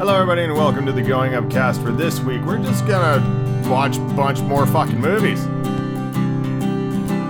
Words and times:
Hello, 0.00 0.14
everybody, 0.14 0.44
and 0.44 0.54
welcome 0.54 0.86
to 0.86 0.92
the 0.92 1.02
Going 1.02 1.34
Up 1.34 1.50
cast 1.50 1.82
for 1.82 1.92
this 1.92 2.20
week. 2.20 2.40
We're 2.46 2.56
just 2.56 2.86
gonna 2.86 3.68
watch 3.68 3.98
a 3.98 4.00
bunch 4.00 4.40
more 4.40 4.66
fucking 4.66 4.98
movies. 4.98 5.44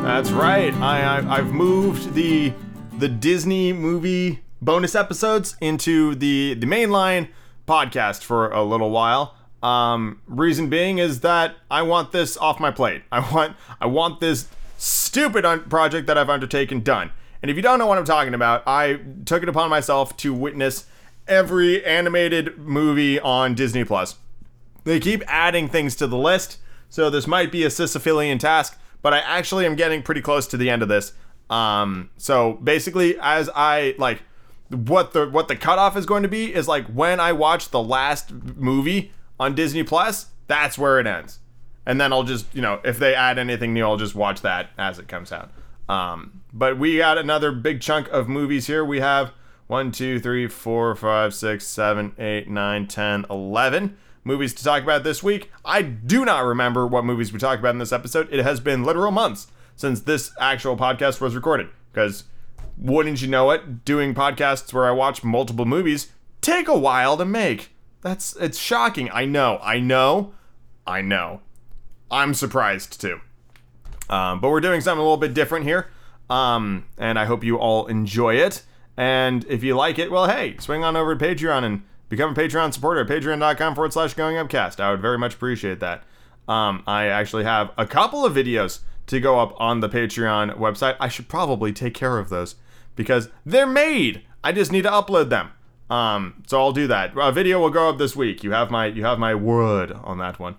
That's 0.04 0.30
right. 0.30 0.72
I, 0.74 1.00
I 1.00 1.38
I've 1.38 1.52
moved 1.52 2.14
the 2.14 2.52
the 2.96 3.09
Disney 3.09 3.72
movie 3.72 4.45
bonus 4.62 4.95
episodes 4.95 5.56
into 5.60 6.14
the 6.14 6.54
the 6.54 6.66
mainline 6.68 7.30
podcast 7.66 8.22
for 8.22 8.52
a 8.52 8.62
little 8.62 8.91
while. 8.91 9.34
Um, 9.64 10.23
reason 10.28 10.70
being 10.70 10.98
is 10.98 11.23
that 11.23 11.56
I 11.73 11.82
want 11.82 12.12
this 12.12 12.37
off 12.37 12.60
my 12.60 12.70
plate. 12.70 13.02
I 13.10 13.18
want 13.34 13.56
I 13.80 13.87
want 13.87 14.20
this 14.20 14.46
stupid 14.78 15.45
un- 15.45 15.64
project 15.64 16.06
that 16.06 16.16
I've 16.16 16.30
undertaken 16.30 16.84
done. 16.84 17.10
And 17.42 17.50
if 17.50 17.56
you 17.56 17.62
don't 17.62 17.80
know 17.80 17.87
what 17.87 17.98
I'm 17.98 18.05
talking 18.05 18.32
about, 18.32 18.62
I 18.64 19.00
took 19.24 19.42
it 19.42 19.48
upon 19.48 19.70
myself 19.70 20.16
to 20.18 20.32
witness 20.32 20.84
every 21.30 21.84
animated 21.84 22.59
movie 22.59 23.19
on 23.19 23.55
Disney 23.55 23.84
Plus. 23.84 24.16
They 24.84 25.01
keep 25.01 25.23
adding 25.27 25.69
things 25.69 25.95
to 25.97 26.06
the 26.06 26.19
list, 26.19 26.59
so 26.89 27.09
this 27.09 27.27
might 27.27 27.53
be 27.53 27.65
a 27.65 27.69
Sisyphean 27.69 28.39
task, 28.39 28.79
but 29.01 29.15
I 29.15 29.19
actually 29.20 29.65
am 29.65 29.77
getting 29.77 30.03
pretty 30.03 30.20
close 30.20 30.47
to 30.48 30.56
the 30.56 30.69
end 30.69 30.83
of 30.83 30.89
this. 30.89 31.12
Um, 31.48 32.11
so 32.16 32.55
basically, 32.55 33.16
as 33.20 33.48
I 33.55 33.95
like, 33.98 34.23
what 34.69 35.12
the 35.12 35.29
what 35.29 35.48
the 35.48 35.56
cutoff 35.56 35.97
is 35.97 36.06
going 36.06 36.23
to 36.23 36.29
be 36.29 36.55
is 36.55 36.69
like 36.69 36.87
when 36.87 37.19
I 37.20 37.33
watch 37.33 37.70
the 37.70 37.83
last 37.83 38.33
movie 38.33 39.12
on 39.39 39.55
Disney 39.55 39.83
Plus, 39.83 40.27
that's 40.47 40.78
where 40.78 41.01
it 41.01 41.06
ends, 41.06 41.41
and 41.87 42.01
then 42.01 42.12
I'll 42.12 42.23
just 42.23 42.47
you 42.55 42.62
know 42.62 42.81
if 42.84 42.98
they 42.98 43.15
add 43.15 43.39
anything 43.39 43.75
new, 43.75 43.84
I'll 43.84 43.97
just 43.97 44.15
watch 44.15 44.42
that 44.42 44.70
as 44.78 44.98
it 44.98 45.09
comes 45.09 45.33
out. 45.33 45.50
Um, 45.89 46.42
but 46.53 46.78
we 46.78 46.98
got 46.98 47.19
another 47.19 47.50
big 47.50 47.81
chunk 47.81 48.09
of 48.09 48.28
movies 48.28 48.67
here. 48.69 48.84
We 48.84 49.00
have 49.00 49.33
one, 49.70 49.92
two, 49.92 50.18
three, 50.18 50.48
four, 50.48 50.96
five, 50.96 51.32
six, 51.32 51.64
seven, 51.64 52.12
eight, 52.18 52.48
nine, 52.48 52.88
ten, 52.88 53.24
eleven 53.30 53.96
movies 54.24 54.52
to 54.52 54.64
talk 54.64 54.82
about 54.82 55.04
this 55.04 55.22
week. 55.22 55.48
I 55.64 55.80
do 55.82 56.24
not 56.24 56.44
remember 56.44 56.88
what 56.88 57.04
movies 57.04 57.32
we 57.32 57.38
talked 57.38 57.60
about 57.60 57.76
in 57.76 57.78
this 57.78 57.92
episode. 57.92 58.26
It 58.32 58.42
has 58.42 58.58
been 58.58 58.82
literal 58.82 59.12
months 59.12 59.46
since 59.76 60.00
this 60.00 60.32
actual 60.41 60.76
podcast 60.76 61.20
was 61.20 61.36
recorded. 61.36 61.68
Because 61.92 62.24
wouldn't 62.76 63.22
you 63.22 63.28
know 63.28 63.52
it, 63.52 63.84
doing 63.84 64.12
podcasts 64.12 64.72
where 64.72 64.86
I 64.86 64.91
watch 64.91 65.22
multiple 65.22 65.64
movies 65.64 66.08
take 66.41 66.66
a 66.66 66.76
while 66.76 67.16
to 67.16 67.24
make. 67.24 67.70
That's 68.00 68.34
it's 68.36 68.58
shocking. 68.58 69.08
I 69.12 69.24
know. 69.24 69.60
I 69.62 69.78
know. 69.78 70.32
I 70.84 71.00
know. 71.00 71.42
I'm 72.10 72.34
surprised 72.34 73.00
too. 73.00 73.20
Um, 74.08 74.41
but 74.41 74.50
we're 74.50 74.60
doing 74.60 74.80
something 74.80 74.98
a 74.98 75.04
little 75.04 75.16
bit 75.16 75.32
different 75.32 75.64
here. 75.64 75.92
Um, 76.28 76.86
and 76.98 77.20
I 77.20 77.26
hope 77.26 77.44
you 77.44 77.56
all 77.56 77.86
enjoy 77.86 78.34
it. 78.34 78.64
And 79.01 79.47
if 79.48 79.65
you 79.65 79.75
like 79.77 79.98
it, 79.98 80.11
well, 80.11 80.29
hey, 80.29 80.59
swing 80.59 80.84
on 80.84 80.95
over 80.95 81.17
to 81.17 81.25
Patreon 81.25 81.65
and 81.65 81.81
become 82.11 82.33
a 82.33 82.34
Patreon 82.34 82.75
supporter 82.75 83.01
at 83.01 83.06
patreon.com 83.06 83.75
forward 83.75 83.95
slash 83.95 84.12
going 84.12 84.37
upcast. 84.37 84.79
I 84.79 84.91
would 84.91 85.01
very 85.01 85.17
much 85.17 85.37
appreciate 85.37 85.81
that. 85.81 86.03
Um, 86.47 86.83
I 86.87 87.06
actually 87.06 87.45
have 87.45 87.71
a 87.78 87.87
couple 87.87 88.27
of 88.27 88.34
videos 88.34 88.81
to 89.06 89.19
go 89.19 89.41
up 89.41 89.59
on 89.59 89.81
the 89.81 89.89
Patreon 89.89 90.59
website. 90.59 90.98
I 91.01 91.09
should 91.09 91.28
probably 91.28 91.73
take 91.73 91.95
care 91.95 92.19
of 92.19 92.28
those 92.28 92.56
because 92.95 93.31
they're 93.47 93.67
made. 93.67 94.21
I 94.45 94.53
just 94.53 94.71
need 94.71 94.83
to 94.83 94.91
upload 94.91 95.31
them. 95.31 95.53
Um, 95.89 96.43
so 96.47 96.61
I'll 96.61 96.73
do 96.73 96.87
that. 96.89 97.15
A 97.17 97.33
video 97.33 97.59
will 97.59 97.71
go 97.71 97.89
up 97.89 97.97
this 97.97 98.15
week. 98.15 98.45
You 98.45 98.51
have 98.51 98.71
my 98.71 98.84
you 98.84 99.06
have 99.06 99.19
my 99.19 99.34
word 99.34 99.93
on 99.93 100.19
that 100.19 100.39
one. 100.39 100.56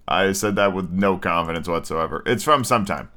I 0.09 0.33
said 0.33 0.57
that 0.57 0.73
with 0.73 0.91
no 0.91 1.19
confidence 1.19 1.69
whatsoever. 1.69 2.23
It's 2.25 2.43
from 2.43 2.65
sometime. 2.65 3.11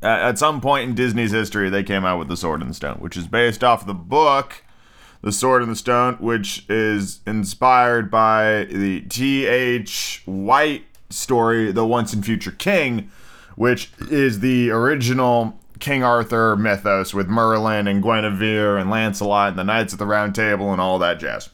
At, 0.00 0.38
some 0.38 0.62
point 0.62 0.88
in 0.88 0.94
Disney's 0.94 1.32
history, 1.32 1.68
they 1.68 1.82
came 1.82 2.06
out 2.06 2.18
with 2.18 2.28
The 2.28 2.36
Sword 2.36 2.62
in 2.62 2.68
the 2.68 2.74
Stone, 2.74 2.96
which 3.00 3.18
is 3.18 3.26
based 3.26 3.62
off 3.62 3.84
the 3.84 3.92
book 3.92 4.64
The 5.20 5.32
Sword 5.32 5.62
in 5.62 5.68
the 5.68 5.76
Stone, 5.76 6.14
which 6.14 6.64
is 6.66 7.20
inspired 7.26 8.10
by 8.10 8.68
the 8.70 9.02
T.H. 9.02 10.22
White 10.24 10.86
story, 11.10 11.72
The 11.72 11.84
Once 11.84 12.14
and 12.14 12.24
Future 12.24 12.52
King, 12.52 13.10
which 13.54 13.90
is 14.10 14.40
the 14.40 14.70
original 14.70 15.60
King 15.78 16.02
Arthur 16.02 16.56
mythos 16.56 17.12
with 17.12 17.28
Merlin 17.28 17.86
and 17.86 18.02
Guinevere 18.02 18.78
and 18.78 18.90
Lancelot 18.90 19.50
and 19.50 19.58
the 19.58 19.64
Knights 19.64 19.92
of 19.92 19.98
the 19.98 20.06
Round 20.06 20.34
Table 20.34 20.72
and 20.72 20.80
all 20.80 20.98
that 20.98 21.20
jazz. 21.20 21.50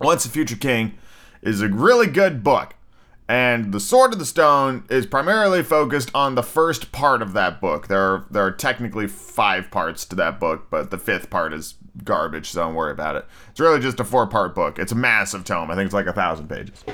Once 0.00 0.24
and 0.24 0.32
Future 0.32 0.56
King 0.56 0.96
is 1.42 1.60
a 1.60 1.68
really 1.68 2.06
good 2.06 2.44
book. 2.44 2.74
And 3.28 3.72
The 3.72 3.80
Sword 3.80 4.12
of 4.12 4.20
the 4.20 4.24
Stone 4.24 4.84
is 4.88 5.04
primarily 5.04 5.64
focused 5.64 6.10
on 6.14 6.36
the 6.36 6.44
first 6.44 6.92
part 6.92 7.22
of 7.22 7.32
that 7.32 7.60
book. 7.60 7.88
There 7.88 8.00
are 8.00 8.26
there 8.30 8.46
are 8.46 8.52
technically 8.52 9.08
five 9.08 9.70
parts 9.72 10.04
to 10.06 10.16
that 10.16 10.38
book, 10.38 10.68
but 10.70 10.92
the 10.92 10.98
fifth 10.98 11.28
part 11.28 11.52
is 11.52 11.74
garbage, 12.04 12.50
so 12.50 12.60
don't 12.60 12.74
worry 12.74 12.92
about 12.92 13.16
it. 13.16 13.24
It's 13.50 13.58
really 13.58 13.80
just 13.80 13.98
a 13.98 14.04
four-part 14.04 14.54
book. 14.54 14.78
It's 14.78 14.92
a 14.92 14.96
massive 14.96 15.42
tome. 15.42 15.72
I 15.72 15.74
think 15.74 15.86
it's 15.86 15.94
like 15.94 16.06
a 16.06 16.12
thousand 16.12 16.48
pages. 16.48 16.84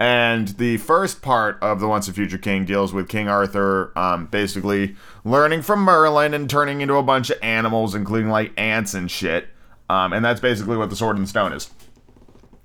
And 0.00 0.48
the 0.48 0.76
first 0.76 1.22
part 1.22 1.58
of 1.60 1.80
The 1.80 1.88
Once 1.88 2.06
and 2.06 2.14
Future 2.14 2.38
King 2.38 2.64
deals 2.64 2.92
with 2.92 3.08
King 3.08 3.28
Arthur 3.28 3.92
um, 3.98 4.26
basically 4.26 4.94
learning 5.24 5.62
from 5.62 5.80
Merlin 5.80 6.34
and 6.34 6.48
turning 6.48 6.80
into 6.80 6.94
a 6.94 7.02
bunch 7.02 7.30
of 7.30 7.38
animals, 7.42 7.94
including 7.96 8.30
like 8.30 8.52
ants 8.56 8.94
and 8.94 9.10
shit. 9.10 9.48
Um, 9.90 10.12
and 10.12 10.24
that's 10.24 10.40
basically 10.40 10.76
what 10.76 10.90
The 10.90 10.96
Sword 10.96 11.16
and 11.16 11.28
Stone 11.28 11.52
is. 11.52 11.70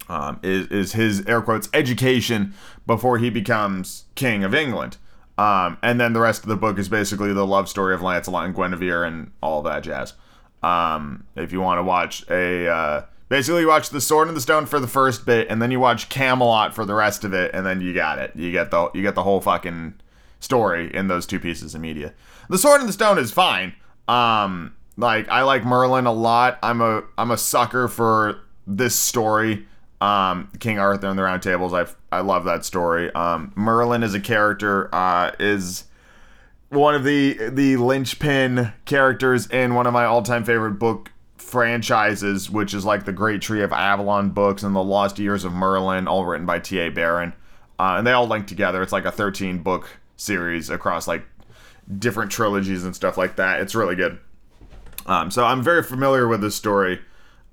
Um, 0.09 0.39
is, 0.44 0.67
is 0.67 0.94
his 0.94 1.25
air 1.25 1.41
quotes 1.41 1.69
education 1.73 2.53
before 2.85 3.17
he 3.17 3.29
becomes 3.29 4.03
king 4.15 4.44
of 4.44 4.53
England. 4.53 4.97
Um, 5.38 5.77
and 5.81 6.00
then 6.00 6.13
the 6.13 6.19
rest 6.19 6.44
of 6.44 6.50
the 6.50 6.55
book 6.55 6.77
is 6.77 6.89
basically 6.89 7.33
the 7.33 7.47
love 7.47 7.67
story 7.67 7.95
of 7.95 8.01
Lancelot 8.01 8.45
and 8.45 8.53
Guinevere 8.53 9.03
and 9.07 9.31
all 9.41 9.63
that 9.63 9.83
jazz. 9.83 10.13
Um, 10.61 11.25
if 11.35 11.51
you 11.51 11.61
want 11.61 11.79
to 11.79 11.83
watch 11.83 12.29
a, 12.29 12.67
uh, 12.67 13.05
basically 13.29 13.61
you 13.61 13.67
watch 13.67 13.89
The 13.89 14.01
Sword 14.01 14.28
and 14.28 14.38
the 14.38 14.41
Stone 14.41 14.66
for 14.66 14.79
the 14.79 14.88
first 14.88 15.25
bit, 15.25 15.47
and 15.50 15.61
then 15.61 15.72
you 15.72 15.79
watch 15.79 16.09
Camelot 16.09 16.73
for 16.73 16.85
the 16.85 16.94
rest 16.94 17.23
of 17.23 17.34
it, 17.34 17.51
and 17.53 17.66
then 17.66 17.81
you 17.81 17.94
got 17.94 18.19
it. 18.19 18.35
You 18.35 18.51
get 18.51 18.72
the 18.72 18.89
you 18.94 19.01
get 19.01 19.16
the 19.16 19.23
whole 19.23 19.41
fucking 19.41 19.95
story 20.39 20.94
in 20.94 21.07
those 21.07 21.25
two 21.25 21.39
pieces 21.39 21.73
of 21.73 21.81
media. 21.81 22.13
The 22.50 22.57
Sword 22.57 22.81
and 22.81 22.89
the 22.89 22.94
Stone 22.94 23.17
is 23.17 23.31
fine. 23.31 23.73
Um, 24.07 24.75
like 24.97 25.28
I 25.29 25.44
like 25.44 25.66
Merlin 25.66 26.06
a 26.06 26.12
lot. 26.12 26.59
I'm 26.62 26.81
a 26.81 27.03
I'm 27.17 27.31
a 27.31 27.38
sucker 27.38 27.88
for 27.88 28.39
this 28.67 28.95
story. 28.95 29.66
Um, 30.01 30.50
King 30.59 30.79
Arthur 30.79 31.07
and 31.07 31.17
the 31.17 31.23
Round 31.23 31.41
Tables. 31.41 31.73
I 31.73 31.85
I 32.12 32.22
love 32.22 32.45
that 32.45 32.66
story. 32.66 33.13
Um, 33.13 33.53
Merlin 33.56 34.03
as 34.03 34.13
a 34.13 34.19
character 34.19 34.94
uh, 34.94 35.31
is 35.39 35.86
one 36.69 36.95
of 36.95 37.03
the 37.03 37.50
the 37.50 37.77
linchpin 37.77 38.74
characters 38.86 39.47
in 39.47 39.75
one 39.75 39.88
of 39.88 39.94
my 39.94 40.06
all 40.06 40.21
time 40.21 40.44
favorite 40.44 40.74
book 40.74 41.12
franchises, 41.44 42.50
which 42.50 42.74
is 42.74 42.86
like 42.86 43.06
the 43.06 43.13
Great 43.13 43.42
Tree 43.42 43.62
of 43.62 43.72
Avalon 43.72 44.31
books 44.31 44.63
and 44.63 44.75
the 44.75 44.84
Lost 44.84 45.19
Years 45.19 45.44
of 45.44 45.54
Merlin, 45.54 46.07
all 46.07 46.25
written 46.25 46.45
by 46.45 46.60
T. 46.60 46.80
A. 46.80 46.90
Barron, 46.90 47.34
uh, 47.78 47.95
and 47.98 48.07
they 48.07 48.12
all 48.12 48.28
link 48.28 48.48
together. 48.48 48.81
It's 48.81 48.92
like 48.92 49.06
a 49.06 49.12
13 49.12 49.60
book 49.60 50.00
series 50.16 50.69
across 50.69 51.07
like 51.07 51.24
different 52.00 52.31
trilogies 52.31 52.84
and 52.84 52.95
stuff 52.95 53.18
like 53.18 53.36
that. 53.36 53.62
It's 53.62 53.75
really 53.75 53.95
good. 53.95 54.19
Um, 55.06 55.31
so 55.31 55.44
I'm 55.44 55.62
very 55.62 55.84
familiar 55.84 56.28
with 56.28 56.42
this 56.42 56.56
story. 56.56 57.01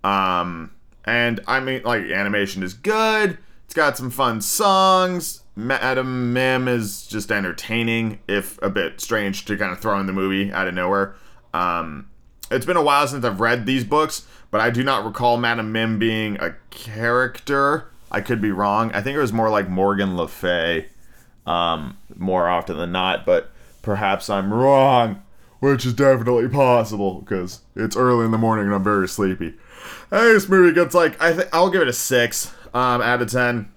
Um, 0.05 0.73
and 1.05 1.41
I 1.47 1.61
mean, 1.61 1.83
like, 1.85 2.05
animation 2.05 2.63
is 2.63 2.75
good. 2.75 3.39
It's 3.65 3.75
got 3.75 3.97
some 3.97 4.11
fun 4.11 4.41
songs. 4.41 5.43
Madam 5.57 6.33
Mim 6.33 6.69
is 6.69 7.07
just 7.07 7.31
entertaining, 7.31 8.21
if 8.29 8.61
a 8.63 8.71
bit 8.71 9.01
strange 9.01 9.45
to 9.47 9.57
kind 9.57 9.73
of 9.73 9.81
throw 9.81 9.99
in 10.01 10.07
the 10.07 10.13
movie 10.13 10.53
out 10.53 10.67
of 10.67 10.75
nowhere. 10.75 11.15
Um, 11.53 12.09
it's 12.50 12.67
been 12.67 12.76
a 12.76 12.82
while 12.82 13.06
since 13.06 13.25
I've 13.25 13.41
read 13.41 13.67
these 13.67 13.85
books, 13.85 14.26
but 14.50 14.61
I 14.61 14.70
do 14.70 14.82
not 14.82 15.05
recall 15.05 15.37
Madame 15.37 15.73
Mim 15.73 15.99
being 15.99 16.37
a 16.41 16.56
character. 16.70 17.87
I 18.11 18.20
could 18.20 18.41
be 18.41 18.50
wrong. 18.50 18.91
I 18.93 19.00
think 19.00 19.17
it 19.17 19.20
was 19.20 19.32
more 19.32 19.50
like 19.50 19.69
Morgan 19.69 20.17
Le 20.17 20.26
Fay, 20.26 20.87
um, 21.47 21.97
more 22.17 22.49
often 22.49 22.76
than 22.76 22.93
not, 22.93 23.25
but 23.25 23.50
perhaps 23.82 24.29
I'm 24.29 24.52
wrong, 24.52 25.23
which 25.61 25.87
is 25.87 25.94
definitely 25.94 26.49
possible 26.49 27.20
because 27.20 27.61
it's 27.76 27.97
early 27.97 28.25
in 28.25 28.31
the 28.31 28.38
morning 28.38 28.67
and 28.67 28.75
I'm 28.75 28.85
very 28.85 29.08
sleepy. 29.08 29.55
this 30.11 30.49
movie 30.49 30.75
gets 30.75 30.94
like 30.94 31.20
I 31.23 31.32
think 31.32 31.49
I'll 31.53 31.70
give 31.70 31.82
it 31.82 31.88
a 31.88 31.93
six 31.93 32.53
um, 32.75 33.00
out 33.00 33.23
of 33.23 33.31
ten. 33.31 33.70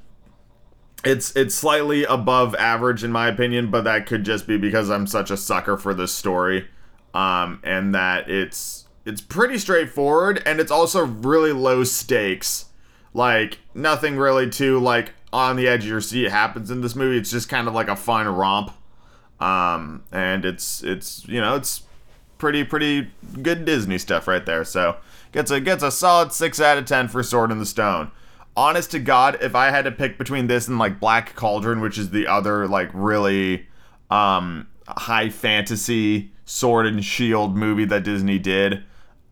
It's 1.06 1.36
it's 1.36 1.54
slightly 1.54 2.06
above 2.06 2.56
average 2.56 3.04
in 3.04 3.12
my 3.12 3.28
opinion, 3.28 3.70
but 3.70 3.84
that 3.84 4.06
could 4.06 4.24
just 4.24 4.48
be 4.48 4.58
because 4.58 4.90
I'm 4.90 5.06
such 5.06 5.30
a 5.30 5.38
sucker 5.38 5.78
for 5.78 5.94
this 5.94 6.14
story, 6.14 6.68
um, 7.14 7.60
and 7.64 7.94
that 7.96 8.30
it's 8.30 8.88
it's 9.06 9.22
pretty 9.22 9.58
straightforward 9.58 10.42
and 10.46 10.60
it's 10.60 10.72
also 10.72 11.06
really 11.06 11.52
low 11.52 11.84
stakes. 11.84 12.66
Like 13.14 13.60
nothing 13.74 14.18
really 14.18 14.50
too 14.50 14.80
like 14.80 15.14
on 15.32 15.56
the 15.56 15.68
edge 15.68 15.84
of 15.84 15.90
your 15.90 16.02
seat 16.02 16.30
happens 16.30 16.72
in 16.72 16.82
this 16.82 16.96
movie. 16.96 17.18
It's 17.18 17.32
just 17.32 17.50
kind 17.50 17.68
of 17.68 17.74
like 17.74 17.88
a 17.88 17.96
fun 17.96 18.28
romp, 18.28 18.74
um, 19.40 20.04
and 20.12 20.46
it's 20.46 20.84
it's 20.84 21.28
you 21.28 21.40
know 21.40 21.56
it's 21.56 21.84
pretty 22.38 22.64
pretty 22.64 23.12
good 23.42 23.66
Disney 23.66 23.98
stuff 23.98 24.28
right 24.28 24.46
there. 24.46 24.64
So 24.64 24.98
gets 25.32 25.52
a 25.52 25.60
gets 25.60 25.84
a 25.84 25.92
solid 25.92 26.32
six 26.32 26.60
out 26.60 26.78
of 26.78 26.86
ten 26.86 27.08
for 27.08 27.22
Sword 27.22 27.52
in 27.52 27.60
the 27.60 27.66
Stone 27.66 28.12
honest 28.56 28.92
to 28.92 29.00
God, 29.00 29.38
if 29.42 29.56
I 29.56 29.70
had 29.70 29.86
to 29.86 29.92
pick 29.92 30.18
between 30.18 30.48
this 30.48 30.68
and 30.68 30.78
like 30.78 31.00
Black 31.00 31.36
Cauldron, 31.36 31.82
which 31.82 31.98
is 31.98 32.10
the 32.12 32.28
other 32.28 32.68
like 32.68 32.90
really 32.94 33.68
um 34.10 34.68
high 34.88 35.30
fantasy 35.30 36.33
sword 36.46 36.86
and 36.86 37.04
shield 37.04 37.56
movie 37.56 37.86
that 37.86 38.04
Disney 38.04 38.40
did, 38.40 38.84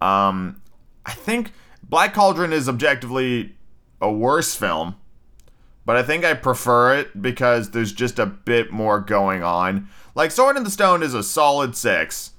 um 0.02 0.62
I 1.06 1.14
think 1.14 1.52
Black 1.84 2.14
Cauldron 2.14 2.54
is 2.54 2.70
objectively 2.70 3.56
a 4.00 4.12
worse 4.12 4.56
film, 4.56 4.96
but 5.86 5.98
I 5.98 6.04
think 6.04 6.24
I 6.24 6.34
prefer 6.34 6.96
it 6.96 7.22
because 7.22 7.72
there's 7.72 7.92
just 7.92 8.20
a 8.20 8.26
bit 8.26 8.72
more 8.72 9.00
going 9.00 9.44
on. 9.44 9.90
Like 10.16 10.32
Sword 10.32 10.58
in 10.58 10.64
the 10.64 10.70
Stone 10.70 11.04
is 11.04 11.14
a 11.14 11.24
solid 11.24 11.76
6 11.76 12.32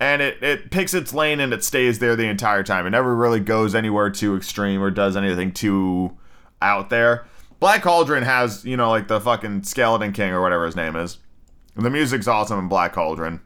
and 0.00 0.22
it, 0.22 0.42
it 0.42 0.70
picks 0.70 0.94
its 0.94 1.12
lane 1.12 1.40
and 1.40 1.52
it 1.52 1.64
stays 1.64 1.98
there 1.98 2.16
the 2.16 2.28
entire 2.28 2.62
time. 2.62 2.86
It 2.86 2.90
never 2.90 3.14
really 3.14 3.40
goes 3.40 3.74
anywhere 3.74 4.10
too 4.10 4.36
extreme 4.36 4.82
or 4.82 4.90
does 4.90 5.16
anything 5.16 5.52
too 5.52 6.16
out 6.62 6.90
there. 6.90 7.26
Black 7.60 7.82
Cauldron 7.82 8.22
has, 8.22 8.64
you 8.64 8.76
know, 8.76 8.90
like 8.90 9.08
the 9.08 9.20
fucking 9.20 9.64
Skeleton 9.64 10.12
King 10.12 10.32
or 10.32 10.40
whatever 10.40 10.64
his 10.66 10.76
name 10.76 10.94
is. 10.94 11.18
And 11.74 11.84
the 11.84 11.90
music's 11.90 12.28
awesome 12.28 12.58
in 12.58 12.68
Black 12.68 12.92
Cauldron. 12.92 13.40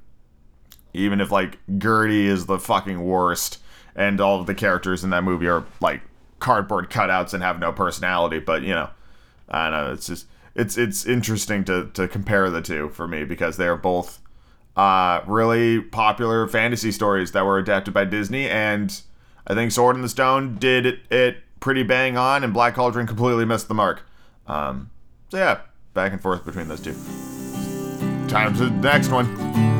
Even 0.94 1.20
if, 1.20 1.30
like, 1.30 1.58
Gertie 1.78 2.26
is 2.26 2.46
the 2.46 2.58
fucking 2.58 3.02
worst 3.02 3.58
and 3.94 4.20
all 4.20 4.40
of 4.40 4.46
the 4.46 4.54
characters 4.54 5.04
in 5.04 5.10
that 5.10 5.24
movie 5.24 5.48
are, 5.48 5.64
like, 5.80 6.02
cardboard 6.38 6.90
cutouts 6.90 7.32
and 7.34 7.42
have 7.42 7.58
no 7.58 7.72
personality. 7.72 8.38
But, 8.38 8.62
you 8.62 8.74
know, 8.74 8.90
I 9.48 9.70
don't 9.70 9.72
know. 9.72 9.92
It's 9.92 10.06
just, 10.06 10.26
it's, 10.54 10.76
it's 10.76 11.06
interesting 11.06 11.64
to, 11.64 11.90
to 11.94 12.08
compare 12.08 12.50
the 12.50 12.62
two 12.62 12.88
for 12.90 13.06
me 13.08 13.24
because 13.24 13.56
they're 13.56 13.76
both 13.76 14.20
uh, 14.76 15.20
really 15.26 15.80
popular 15.80 16.46
fantasy 16.46 16.92
stories 16.92 17.32
that 17.32 17.44
were 17.44 17.58
adapted 17.58 17.94
by 17.94 18.04
Disney, 18.04 18.48
and 18.48 19.02
I 19.46 19.54
think 19.54 19.72
Sword 19.72 19.96
in 19.96 20.02
the 20.02 20.08
Stone 20.08 20.56
did 20.56 20.86
it, 20.86 21.00
it 21.10 21.38
pretty 21.60 21.82
bang 21.82 22.16
on, 22.16 22.44
and 22.44 22.52
Black 22.52 22.74
Cauldron 22.74 23.06
completely 23.06 23.44
missed 23.44 23.68
the 23.68 23.74
mark. 23.74 24.02
Um, 24.46 24.90
so 25.30 25.38
yeah, 25.38 25.60
back 25.94 26.12
and 26.12 26.20
forth 26.20 26.44
between 26.44 26.68
those 26.68 26.80
two. 26.80 26.94
Time 28.28 28.54
to 28.54 28.64
the 28.64 28.70
next 28.70 29.10
one. 29.10 29.71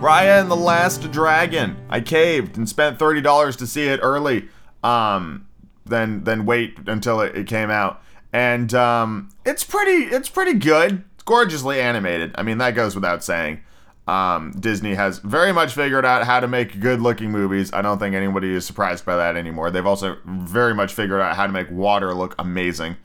Raya 0.00 0.40
and 0.42 0.50
the 0.50 0.56
Last 0.56 1.10
Dragon. 1.10 1.76
I 1.88 2.00
caved 2.00 2.56
and 2.56 2.68
spent 2.68 2.98
thirty 2.98 3.20
dollars 3.20 3.56
to 3.56 3.66
see 3.66 3.88
it 3.88 3.98
early. 4.02 4.48
Um, 4.84 5.48
then 5.84 6.24
then 6.24 6.44
wait 6.44 6.78
until 6.86 7.20
it, 7.20 7.34
it 7.36 7.46
came 7.46 7.70
out 7.70 8.02
and 8.32 8.74
um, 8.74 9.30
it's 9.46 9.64
pretty 9.64 10.14
it's 10.14 10.28
pretty 10.28 10.52
good. 10.52 11.02
It's 11.14 11.22
gorgeously 11.24 11.80
animated. 11.80 12.34
I 12.36 12.42
mean, 12.42 12.58
that 12.58 12.74
goes 12.74 12.94
without 12.94 13.24
saying. 13.24 13.62
Um, 14.06 14.52
Disney 14.52 14.94
has 14.94 15.18
very 15.18 15.52
much 15.52 15.72
figured 15.72 16.04
out 16.04 16.26
how 16.26 16.38
to 16.40 16.46
make 16.46 16.78
good 16.78 17.00
looking 17.00 17.32
movies. 17.32 17.72
I 17.72 17.82
don't 17.82 17.98
think 17.98 18.14
anybody 18.14 18.54
is 18.54 18.64
surprised 18.64 19.04
by 19.06 19.16
that 19.16 19.36
anymore. 19.36 19.70
They've 19.70 19.86
also 19.86 20.18
very 20.26 20.74
much 20.74 20.92
figured 20.92 21.20
out 21.20 21.34
how 21.34 21.46
to 21.46 21.52
make 21.52 21.70
water 21.70 22.14
look 22.14 22.34
amazing, 22.38 22.96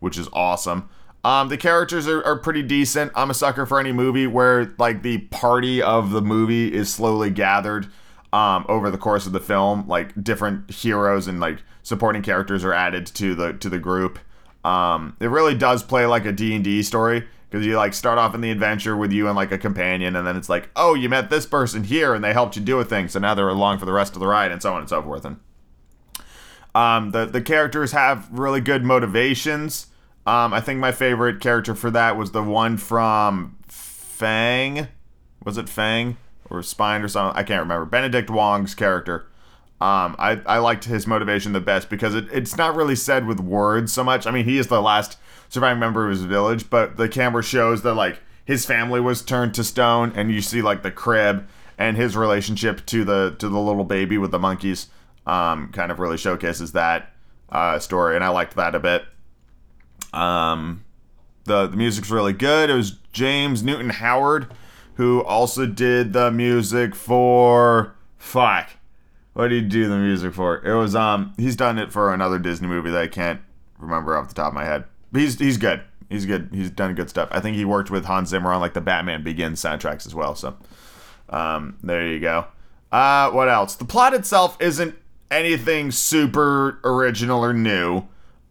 which 0.00 0.18
is 0.18 0.28
awesome. 0.32 0.88
Um, 1.22 1.48
the 1.48 1.58
characters 1.58 2.08
are, 2.08 2.24
are 2.24 2.36
pretty 2.36 2.62
decent. 2.62 3.12
I'm 3.14 3.30
a 3.30 3.34
sucker 3.34 3.66
for 3.66 3.78
any 3.78 3.92
movie 3.92 4.26
where 4.26 4.74
like 4.78 5.02
the 5.02 5.18
party 5.18 5.82
of 5.82 6.10
the 6.10 6.22
movie 6.22 6.72
is 6.72 6.92
slowly 6.92 7.30
gathered 7.30 7.88
um, 8.32 8.64
over 8.68 8.90
the 8.90 8.98
course 8.98 9.26
of 9.26 9.32
the 9.32 9.40
film. 9.40 9.86
Like 9.86 10.22
different 10.22 10.70
heroes 10.70 11.26
and 11.26 11.38
like 11.38 11.62
supporting 11.82 12.22
characters 12.22 12.64
are 12.64 12.72
added 12.72 13.06
to 13.06 13.34
the 13.34 13.52
to 13.54 13.68
the 13.68 13.78
group. 13.78 14.18
Um, 14.64 15.16
it 15.20 15.26
really 15.26 15.54
does 15.54 15.82
play 15.82 16.06
like 16.06 16.24
a 16.24 16.32
D&D 16.32 16.82
story 16.82 17.26
because 17.48 17.66
you 17.66 17.76
like 17.76 17.94
start 17.94 18.18
off 18.18 18.34
in 18.34 18.40
the 18.40 18.50
adventure 18.50 18.96
with 18.96 19.12
you 19.12 19.26
and 19.26 19.36
like 19.36 19.52
a 19.52 19.58
companion 19.58 20.16
and 20.16 20.26
then 20.26 20.36
it's 20.36 20.48
like, 20.48 20.70
"Oh, 20.74 20.94
you 20.94 21.10
met 21.10 21.28
this 21.28 21.44
person 21.44 21.84
here 21.84 22.14
and 22.14 22.24
they 22.24 22.32
helped 22.32 22.56
you 22.56 22.62
do 22.62 22.80
a 22.80 22.84
thing." 22.84 23.08
So 23.08 23.18
now 23.18 23.34
they're 23.34 23.48
along 23.48 23.78
for 23.78 23.86
the 23.86 23.92
rest 23.92 24.14
of 24.14 24.20
the 24.20 24.26
ride 24.26 24.52
and 24.52 24.62
so 24.62 24.72
on 24.72 24.80
and 24.80 24.88
so 24.88 25.02
forth. 25.02 25.26
And 25.26 25.36
um, 26.74 27.10
the 27.10 27.26
the 27.26 27.42
characters 27.42 27.92
have 27.92 28.28
really 28.30 28.62
good 28.62 28.84
motivations. 28.84 29.88
Um, 30.26 30.52
I 30.52 30.60
think 30.60 30.80
my 30.80 30.92
favorite 30.92 31.40
character 31.40 31.74
for 31.74 31.90
that 31.90 32.16
was 32.16 32.32
the 32.32 32.42
one 32.42 32.76
from 32.76 33.56
Fang. 33.66 34.88
Was 35.44 35.56
it 35.56 35.68
Fang 35.68 36.18
or 36.50 36.62
Spine 36.62 37.02
or 37.02 37.08
something? 37.08 37.38
I 37.38 37.42
can't 37.42 37.62
remember. 37.62 37.86
Benedict 37.86 38.28
Wong's 38.30 38.74
character. 38.74 39.26
Um, 39.80 40.14
I, 40.18 40.40
I 40.44 40.58
liked 40.58 40.84
his 40.84 41.06
motivation 41.06 41.54
the 41.54 41.60
best 41.60 41.88
because 41.88 42.14
it, 42.14 42.26
it's 42.30 42.58
not 42.58 42.76
really 42.76 42.94
said 42.96 43.26
with 43.26 43.40
words 43.40 43.94
so 43.94 44.04
much. 44.04 44.26
I 44.26 44.30
mean, 44.30 44.44
he 44.44 44.58
is 44.58 44.66
the 44.66 44.82
last 44.82 45.16
surviving 45.48 45.80
member 45.80 46.04
of 46.04 46.10
his 46.10 46.22
village, 46.22 46.68
but 46.68 46.98
the 46.98 47.08
camera 47.08 47.42
shows 47.42 47.80
that 47.82 47.94
like 47.94 48.20
his 48.44 48.66
family 48.66 49.00
was 49.00 49.22
turned 49.22 49.54
to 49.54 49.64
stone, 49.64 50.12
and 50.14 50.30
you 50.30 50.42
see 50.42 50.60
like 50.60 50.82
the 50.82 50.90
crib 50.90 51.48
and 51.78 51.96
his 51.96 52.14
relationship 52.14 52.84
to 52.86 53.04
the 53.04 53.36
to 53.38 53.48
the 53.48 53.58
little 53.58 53.84
baby 53.84 54.18
with 54.18 54.32
the 54.32 54.38
monkeys. 54.38 54.88
Um, 55.26 55.70
kind 55.72 55.90
of 55.90 55.98
really 55.98 56.18
showcases 56.18 56.72
that 56.72 57.14
uh, 57.48 57.78
story, 57.78 58.16
and 58.16 58.24
I 58.24 58.28
liked 58.28 58.56
that 58.56 58.74
a 58.74 58.80
bit. 58.80 59.04
Um, 60.12 60.84
the 61.44 61.66
the 61.66 61.76
music's 61.76 62.10
really 62.10 62.32
good. 62.32 62.70
It 62.70 62.74
was 62.74 62.98
James 63.12 63.62
Newton 63.62 63.90
Howard 63.90 64.52
who 64.94 65.22
also 65.24 65.64
did 65.66 66.12
the 66.12 66.30
music 66.30 66.94
for 66.94 67.94
fuck 68.18 68.70
what 69.32 69.48
did 69.48 69.62
he 69.62 69.68
do 69.68 69.88
the 69.88 69.96
music 69.96 70.34
for? 70.34 70.64
It 70.64 70.76
was 70.76 70.94
um 70.94 71.32
he's 71.36 71.56
done 71.56 71.78
it 71.78 71.92
for 71.92 72.12
another 72.12 72.38
Disney 72.38 72.68
movie 72.68 72.90
that 72.90 73.02
I 73.02 73.06
can't 73.06 73.40
remember 73.78 74.16
off 74.16 74.28
the 74.28 74.34
top 74.34 74.48
of 74.48 74.54
my 74.54 74.64
head. 74.64 74.84
But 75.12 75.22
he's 75.22 75.38
he's 75.38 75.56
good. 75.56 75.82
He's 76.08 76.26
good. 76.26 76.50
He's 76.52 76.70
done 76.70 76.94
good 76.94 77.08
stuff. 77.08 77.28
I 77.30 77.40
think 77.40 77.56
he 77.56 77.64
worked 77.64 77.90
with 77.90 78.04
Hans 78.04 78.30
Zimmer 78.30 78.52
on 78.52 78.60
like 78.60 78.74
the 78.74 78.80
Batman 78.80 79.22
Begins 79.22 79.62
soundtracks 79.62 80.06
as 80.06 80.14
well. 80.14 80.34
So 80.34 80.56
um 81.28 81.78
there 81.82 82.06
you 82.06 82.18
go. 82.18 82.46
Uh 82.90 83.30
what 83.30 83.48
else? 83.48 83.76
The 83.76 83.84
plot 83.84 84.14
itself 84.14 84.56
isn't 84.60 84.96
anything 85.30 85.92
super 85.92 86.80
original 86.82 87.44
or 87.44 87.52
new. 87.52 88.02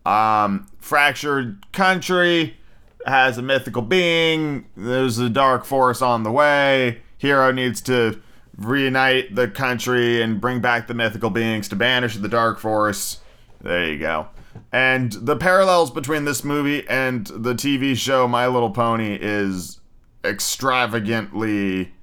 Um 0.05 0.65
fractured 0.79 1.71
country 1.71 2.57
has 3.05 3.37
a 3.37 3.41
mythical 3.41 3.81
being. 3.81 4.65
There's 4.75 5.17
a 5.17 5.29
dark 5.29 5.65
force 5.65 6.01
on 6.01 6.23
the 6.23 6.31
way. 6.31 7.01
Hero 7.17 7.51
needs 7.51 7.81
to 7.81 8.21
reunite 8.57 9.35
the 9.35 9.47
country 9.47 10.21
and 10.21 10.41
bring 10.41 10.59
back 10.59 10.87
the 10.87 10.93
mythical 10.93 11.29
beings 11.29 11.67
to 11.69 11.75
banish 11.75 12.17
the 12.17 12.27
dark 12.27 12.59
force. 12.59 13.19
There 13.61 13.91
you 13.91 13.99
go. 13.99 14.27
And 14.71 15.11
the 15.13 15.35
parallels 15.35 15.91
between 15.91 16.25
this 16.25 16.43
movie 16.43 16.87
and 16.87 17.27
the 17.27 17.53
TV 17.53 17.95
show 17.95 18.27
My 18.27 18.47
Little 18.47 18.71
Pony 18.71 19.17
is 19.19 19.79
extravagantly 20.23 21.93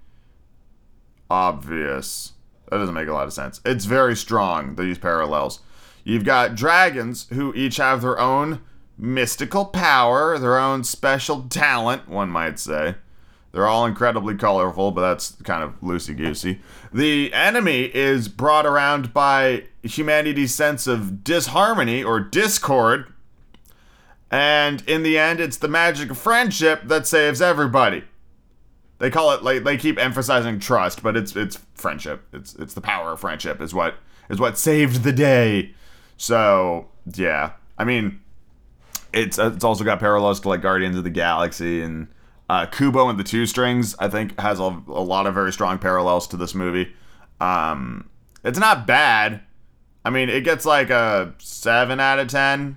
obvious. 1.31 2.33
That 2.71 2.79
doesn't 2.79 2.95
make 2.95 3.09
a 3.09 3.13
lot 3.13 3.27
of 3.27 3.33
sense. 3.33 3.61
It's 3.65 3.85
very 3.85 4.17
strong, 4.17 4.77
these 4.77 4.99
parallels. 4.99 5.61
You've 6.07 6.25
got 6.25 6.55
dragons 6.55 7.27
who 7.33 7.53
each 7.55 7.79
have 7.79 8.01
their 8.01 8.17
own 8.17 8.61
mystical 8.97 9.65
power, 9.65 10.39
their 10.39 10.57
own 10.57 10.85
special 10.85 11.43
talent, 11.49 12.09
one 12.09 12.31
might 12.31 12.61
say. 12.61 12.95
They're 13.51 13.67
all 13.67 13.85
incredibly 13.85 14.37
colorful, 14.37 14.93
but 14.93 15.01
that's 15.01 15.33
kind 15.43 15.65
of 15.65 15.81
loosey 15.81 16.17
goosey. 16.17 16.61
The 16.93 17.33
enemy 17.35 17.91
is 17.93 18.29
brought 18.29 18.67
around 18.67 19.13
by 19.13 19.65
humanity's 19.83 20.55
sense 20.55 20.87
of 20.87 21.25
disharmony 21.25 22.05
or 22.05 22.21
discord. 22.21 23.13
And 24.31 24.85
in 24.87 25.03
the 25.03 25.19
end, 25.19 25.41
it's 25.41 25.57
the 25.57 25.67
magic 25.67 26.13
of 26.13 26.19
friendship 26.19 26.83
that 26.85 27.09
saves 27.09 27.43
everybody. 27.43 28.05
They 28.99 29.11
call 29.11 29.33
it 29.33 29.43
like 29.43 29.65
they 29.65 29.77
keep 29.77 29.99
emphasizing 29.99 30.61
trust, 30.61 31.03
but 31.03 31.17
it's 31.17 31.35
it's 31.35 31.59
friendship. 31.75 32.23
It's 32.33 32.55
it's 32.55 32.75
the 32.75 32.81
power 32.81 33.11
of 33.11 33.21
friendship 33.21 33.61
is 33.61 33.75
what 33.75 33.97
is 34.31 34.39
what 34.39 34.57
saved 34.57 35.03
the 35.03 35.13
day. 35.13 35.75
So 36.17 36.89
yeah, 37.15 37.53
I 37.79 37.85
mean, 37.85 38.21
it's 39.13 39.39
it's 39.39 39.65
also 39.65 39.85
got 39.85 40.01
parallels 40.01 40.41
to 40.41 40.49
like 40.49 40.63
Guardians 40.63 40.97
of 40.97 41.05
the 41.05 41.11
Galaxy 41.11 41.83
and 41.83 42.09
uh, 42.49 42.67
Kubo 42.67 43.09
and 43.09 43.19
the 43.19 43.25
Two 43.25 43.47
Strings, 43.47 43.95
I 43.99 44.09
think, 44.09 44.39
has 44.41 44.61
a, 44.61 44.83
a 44.89 45.03
lot 45.03 45.27
of 45.27 45.35
very 45.35 45.53
strong 45.53 45.79
parallels 45.79 46.29
to 46.29 46.37
this 46.37 46.55
movie. 46.55 46.93
Um, 47.41 48.09
it's 48.45 48.59
not 48.59 48.87
bad. 48.87 49.43
I 50.05 50.11
mean, 50.11 50.29
it 50.29 50.43
gets 50.43 50.65
like 50.65 50.91
a 50.91 51.35
seven 51.39 51.99
out 51.99 52.19
of 52.19 52.29
ten. 52.29 52.77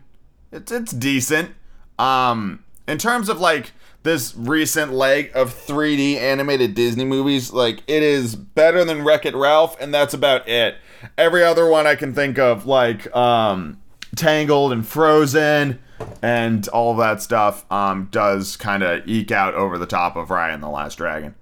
It's 0.52 0.72
it's 0.72 0.92
decent. 0.92 1.52
Um, 2.00 2.64
in 2.88 2.98
terms 2.98 3.30
of 3.30 3.40
like 3.40 3.72
this 4.04 4.34
recent 4.36 4.94
leg 4.94 5.32
of 5.36 5.54
3D 5.54 6.16
animated 6.16 6.74
Disney 6.74 7.06
movies, 7.06 7.52
like 7.52 7.84
it 7.88 8.02
is 8.02 8.36
better 8.36 8.86
than 8.86 9.04
Wreck 9.04 9.26
It 9.26 9.36
Ralph, 9.36 9.80
and 9.80 9.94
that's 9.94 10.14
about 10.14 10.48
it. 10.48 10.76
Every 11.18 11.44
other 11.44 11.68
one 11.68 11.86
I 11.88 11.96
can 11.96 12.14
think 12.14 12.38
of, 12.38 12.66
like 12.66 13.14
um, 13.16 13.82
Tangled 14.16 14.72
and 14.72 14.88
Frozen 14.88 15.80
and 16.22 16.68
all 16.70 16.96
that 16.96 17.22
stuff, 17.22 17.70
um, 17.72 18.08
does 18.12 18.56
kind 18.56 18.84
of 18.84 19.08
eke 19.08 19.32
out 19.32 19.54
over 19.54 19.78
the 19.78 19.86
top 19.86 20.16
of 20.16 20.30
Raya 20.30 20.54
and 20.54 20.64
the 20.64 20.70
Last 20.70 20.96
Dragon. 20.96 21.36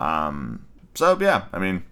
Um, 0.00 0.66
so 0.94 1.18
yeah, 1.20 1.46
I 1.52 1.58
mean, 1.58 1.84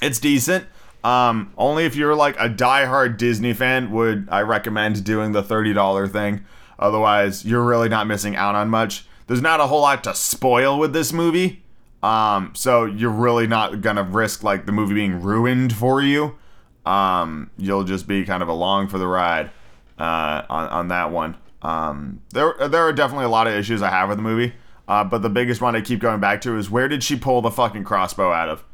it's 0.00 0.18
decent. 0.18 0.66
Um, 1.02 1.52
only 1.56 1.84
if 1.84 1.96
you're 1.96 2.14
like 2.14 2.36
a 2.38 2.48
diehard 2.48 3.16
Disney 3.16 3.54
fan 3.54 3.90
would 3.90 4.28
I 4.30 4.42
recommend 4.42 5.02
doing 5.04 5.32
the 5.32 5.42
$30 5.42 6.10
thing. 6.10 6.44
Otherwise, 6.78 7.44
you're 7.44 7.64
really 7.64 7.88
not 7.88 8.06
missing 8.06 8.36
out 8.36 8.54
on 8.54 8.68
much. 8.68 9.06
There's 9.30 9.40
not 9.40 9.60
a 9.60 9.68
whole 9.68 9.82
lot 9.82 10.02
to 10.02 10.14
spoil 10.16 10.76
with 10.76 10.92
this 10.92 11.12
movie. 11.12 11.62
Um, 12.02 12.50
so 12.56 12.84
you're 12.84 13.12
really 13.12 13.46
not 13.46 13.80
gonna 13.80 14.02
risk 14.02 14.42
like 14.42 14.66
the 14.66 14.72
movie 14.72 14.94
being 14.94 15.22
ruined 15.22 15.72
for 15.72 16.02
you. 16.02 16.36
Um, 16.84 17.48
you'll 17.56 17.84
just 17.84 18.08
be 18.08 18.24
kind 18.24 18.42
of 18.42 18.48
along 18.48 18.88
for 18.88 18.98
the 18.98 19.06
ride 19.06 19.52
uh, 20.00 20.42
on 20.50 20.68
on 20.70 20.88
that 20.88 21.12
one. 21.12 21.36
Um, 21.62 22.22
there 22.30 22.56
there 22.58 22.82
are 22.82 22.92
definitely 22.92 23.26
a 23.26 23.28
lot 23.28 23.46
of 23.46 23.52
issues 23.52 23.82
I 23.82 23.90
have 23.90 24.08
with 24.08 24.18
the 24.18 24.22
movie. 24.24 24.52
Uh, 24.88 25.04
but 25.04 25.22
the 25.22 25.30
biggest 25.30 25.60
one 25.60 25.76
I 25.76 25.80
keep 25.80 26.00
going 26.00 26.18
back 26.18 26.40
to 26.40 26.58
is 26.58 26.68
where 26.68 26.88
did 26.88 27.04
she 27.04 27.14
pull 27.14 27.40
the 27.40 27.52
fucking 27.52 27.84
crossbow 27.84 28.32
out 28.32 28.48
of? 28.48 28.64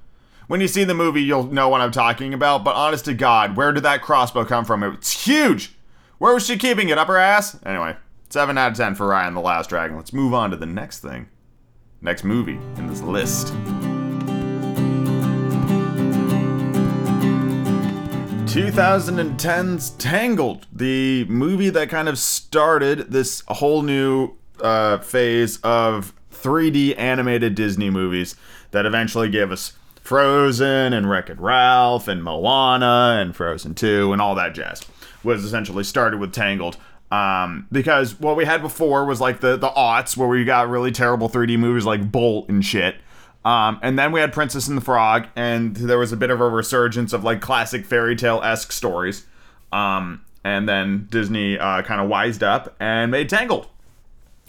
When 0.47 0.63
you 0.63 0.69
see 0.69 0.85
the 0.85 0.95
movie, 0.95 1.23
you'll 1.23 1.53
know 1.53 1.69
what 1.69 1.83
I'm 1.83 1.93
talking 1.93 2.33
about. 2.33 2.65
But 2.65 2.77
honest 2.77 3.05
to 3.05 3.13
God, 3.13 3.59
where 3.59 3.73
did 3.73 3.83
that 3.83 4.01
crossbow 4.01 4.47
come 4.47 4.65
from? 4.65 4.83
It's 4.83 5.27
huge. 5.27 5.75
Where 6.17 6.33
was 6.33 6.47
she 6.47 6.57
keeping 6.57 6.89
it? 6.89 6.97
Up 6.97 7.09
her 7.09 7.19
ass? 7.19 7.59
Anyway, 7.67 7.97
7 8.29 8.59
out 8.59 8.73
of 8.73 8.77
10 8.77 8.95
for 8.95 9.09
Raya 9.09 9.29
and 9.29 9.37
the 9.37 9.41
Last 9.41 9.71
Dragon. 9.71 9.97
Let's 9.97 10.13
move 10.13 10.35
on 10.35 10.51
to 10.51 10.57
the 10.57 10.67
next 10.67 11.01
thing. 11.01 11.29
Next 12.01 12.25
movie 12.25 12.59
in 12.77 12.87
this 12.87 13.01
list. 13.01 13.53
2010's 18.57 19.91
Tangled, 19.91 20.67
the 20.73 21.25
movie 21.27 21.69
that 21.69 21.91
kind 21.91 22.09
of 22.09 22.19
started 22.19 23.11
this 23.13 23.43
whole 23.49 23.83
new 23.83 24.33
uh, 24.63 24.99
phase 24.99 25.59
of 25.59 26.15
3D 26.33 26.99
animated 26.99 27.55
Disney 27.55 27.91
movies 27.91 28.35
that 28.71 28.87
eventually 28.87 29.29
gave 29.29 29.53
us 29.53 29.75
Frozen 30.01 30.93
and 30.93 31.11
Wreck 31.11 31.29
It 31.29 31.39
Ralph 31.39 32.09
and 32.09 32.25
Moana 32.25 33.19
and 33.21 33.37
Frozen 33.37 33.75
2 33.75 34.13
and 34.13 34.23
all 34.23 34.35
that 34.37 34.55
jazz. 34.55 34.83
Was 35.23 35.45
essentially 35.45 35.85
started 35.85 36.19
with 36.19 36.33
Tangled. 36.33 36.77
Um, 37.17 37.67
because 37.73 38.21
what 38.21 38.37
we 38.37 38.45
had 38.45 38.61
before 38.61 39.07
was 39.07 39.21
like 39.21 39.41
the 39.41 39.57
the 39.57 39.71
aughts 39.71 40.17
where 40.17 40.29
we 40.29 40.45
got 40.45 40.69
really 40.69 40.93
terrible 40.93 41.29
3D 41.29 41.59
movies 41.59 41.85
like 41.85 42.13
Bolt 42.13 42.49
and 42.49 42.65
shit. 42.65 42.97
Um, 43.45 43.79
and 43.81 43.99
then 43.99 44.11
we 44.13 44.21
had 44.21 44.33
Princess 44.33 44.67
and 44.67 44.77
the 44.77 44.83
Frog, 44.83 45.29
and 45.37 45.77
there 45.77 45.99
was 45.99 46.13
a 46.13 46.17
bit 46.17 46.31
of 46.31 46.41
a 46.41 46.49
resurgence 46.49 47.13
of 47.13 47.23
like 47.25 47.41
classic 47.41 47.87
fairy 47.87 48.17
tale 48.17 48.43
esque 48.43 48.73
stories. 48.73 49.25
Um, 49.73 50.23
and 50.45 50.69
then 50.69 51.07
Disney 51.11 51.59
uh, 51.59 51.83
kind 51.83 52.01
of 52.01 52.09
wised 52.09 52.43
up 52.43 52.75
and 52.81 53.11
made 53.11 53.29
Tangled. 53.29 53.69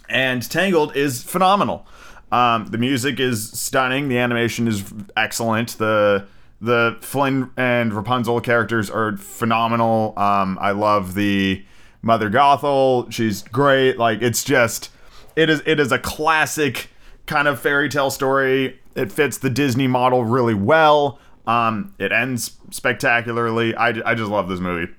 And 0.10 0.48
Tangled 0.50 0.96
is 0.96 1.24
phenomenal. 1.24 1.86
Um, 2.32 2.68
the 2.68 2.78
music 2.78 3.20
is 3.20 3.52
stunning. 3.52 4.10
The 4.10 4.18
animation 4.18 4.68
is 4.68 4.84
excellent. 5.16 5.78
The 5.78 6.28
the 6.60 6.98
Flynn 7.02 7.52
and 7.56 7.94
Rapunzel 7.94 8.42
characters 8.42 8.90
are 8.90 9.16
phenomenal. 9.16 10.14
Um, 10.18 10.58
I 10.60 10.72
love 10.72 11.14
the 11.14 11.64
Mother 12.08 12.30
Gothel. 12.30 13.12
She's 13.12 13.44
great. 13.44 14.00
Like 14.00 14.24
it's 14.24 14.44
just 14.44 14.90
it 15.36 15.50
is 15.50 15.62
it 15.66 15.80
is 15.80 15.92
a 15.92 16.00
classic 16.00 16.90
kind 17.28 17.48
of 17.48 17.60
fairy 17.60 17.90
tale 17.90 18.10
story. 18.10 18.80
It 18.96 19.12
fits 19.12 19.38
the 19.38 19.50
Disney 19.52 19.88
model 19.88 20.26
really 20.26 20.56
well. 20.56 21.20
Um, 21.46 21.94
it 22.00 22.12
ends 22.12 22.58
spectacularly. 22.72 23.76
I, 23.76 23.90
I 24.10 24.16
just 24.16 24.32
love 24.32 24.50
this 24.50 24.60
movie. 24.60 24.92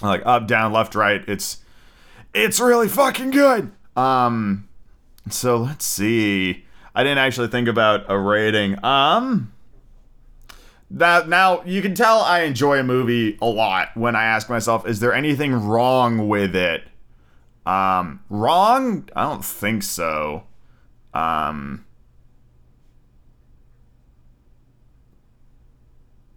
Like 0.00 0.22
up, 0.24 0.46
down, 0.46 0.72
left, 0.72 0.94
right. 0.94 1.22
It's 1.28 1.58
it's 2.32 2.60
really 2.60 2.88
fucking 2.88 3.30
good. 3.30 3.72
Um, 3.96 4.68
so 5.28 5.56
let's 5.56 5.84
see. 5.84 6.64
I 6.94 7.02
didn't 7.02 7.18
actually 7.18 7.48
think 7.48 7.68
about 7.68 8.04
a 8.08 8.18
rating. 8.18 8.82
Um, 8.84 9.52
that 10.90 11.28
now 11.28 11.62
you 11.64 11.82
can 11.82 11.94
tell 11.94 12.20
I 12.20 12.40
enjoy 12.40 12.78
a 12.78 12.82
movie 12.82 13.36
a 13.42 13.46
lot 13.46 13.96
when 13.96 14.16
I 14.16 14.24
ask 14.24 14.48
myself, 14.48 14.86
is 14.86 15.00
there 15.00 15.12
anything 15.12 15.52
wrong 15.52 16.28
with 16.28 16.56
it? 16.56 16.84
Um, 17.66 18.20
wrong? 18.30 19.08
I 19.14 19.24
don't 19.24 19.44
think 19.44 19.82
so. 19.82 20.44
Um, 21.12 21.84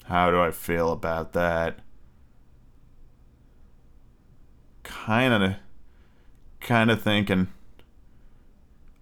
how 0.06 0.30
do 0.32 0.42
I 0.42 0.52
feel 0.52 0.92
about 0.92 1.32
that? 1.34 1.80
Kind 4.84 5.34
of, 5.34 5.56
kind 6.60 6.92
of 6.92 7.02
thinking. 7.02 7.48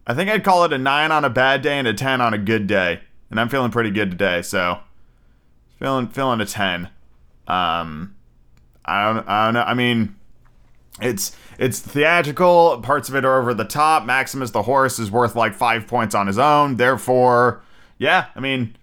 I 0.06 0.14
think 0.14 0.30
I'd 0.30 0.44
call 0.44 0.64
it 0.66 0.74
a 0.74 0.78
nine 0.78 1.12
on 1.12 1.26
a 1.26 1.30
bad 1.30 1.64
day 1.64 1.80
and 1.80 1.88
a 1.88 1.94
ten 1.94 2.22
on 2.22 2.34
a 2.34 2.38
good 2.38 2.68
day, 2.68 3.02
and 3.32 3.40
I'm 3.40 3.50
feeling 3.50 3.72
pretty 3.72 3.92
good 3.92 4.12
today, 4.12 4.44
so 4.44 4.80
feeling 5.80 6.08
feeling 6.08 6.42
a 6.42 6.46
ten. 6.46 6.90
Um, 7.48 8.16
I 8.86 9.14
don't, 9.14 9.28
I 9.28 9.46
don't 9.46 9.54
know. 9.56 9.64
I 9.64 9.74
mean, 9.74 10.16
it's 11.02 11.36
it's 11.58 11.80
theatrical. 11.80 12.80
Parts 12.82 13.10
of 13.10 13.16
it 13.16 13.26
are 13.26 13.40
over 13.40 13.54
the 13.54 13.66
top. 13.66 14.06
Maximus 14.06 14.52
the 14.52 14.64
horse 14.64 15.00
is 15.00 15.10
worth 15.10 15.36
like 15.36 15.54
five 15.54 15.88
points 15.88 16.14
on 16.14 16.28
his 16.28 16.38
own. 16.38 16.76
Therefore, 16.76 17.62
yeah, 17.98 18.28
I 18.36 18.40
mean, 18.40 18.76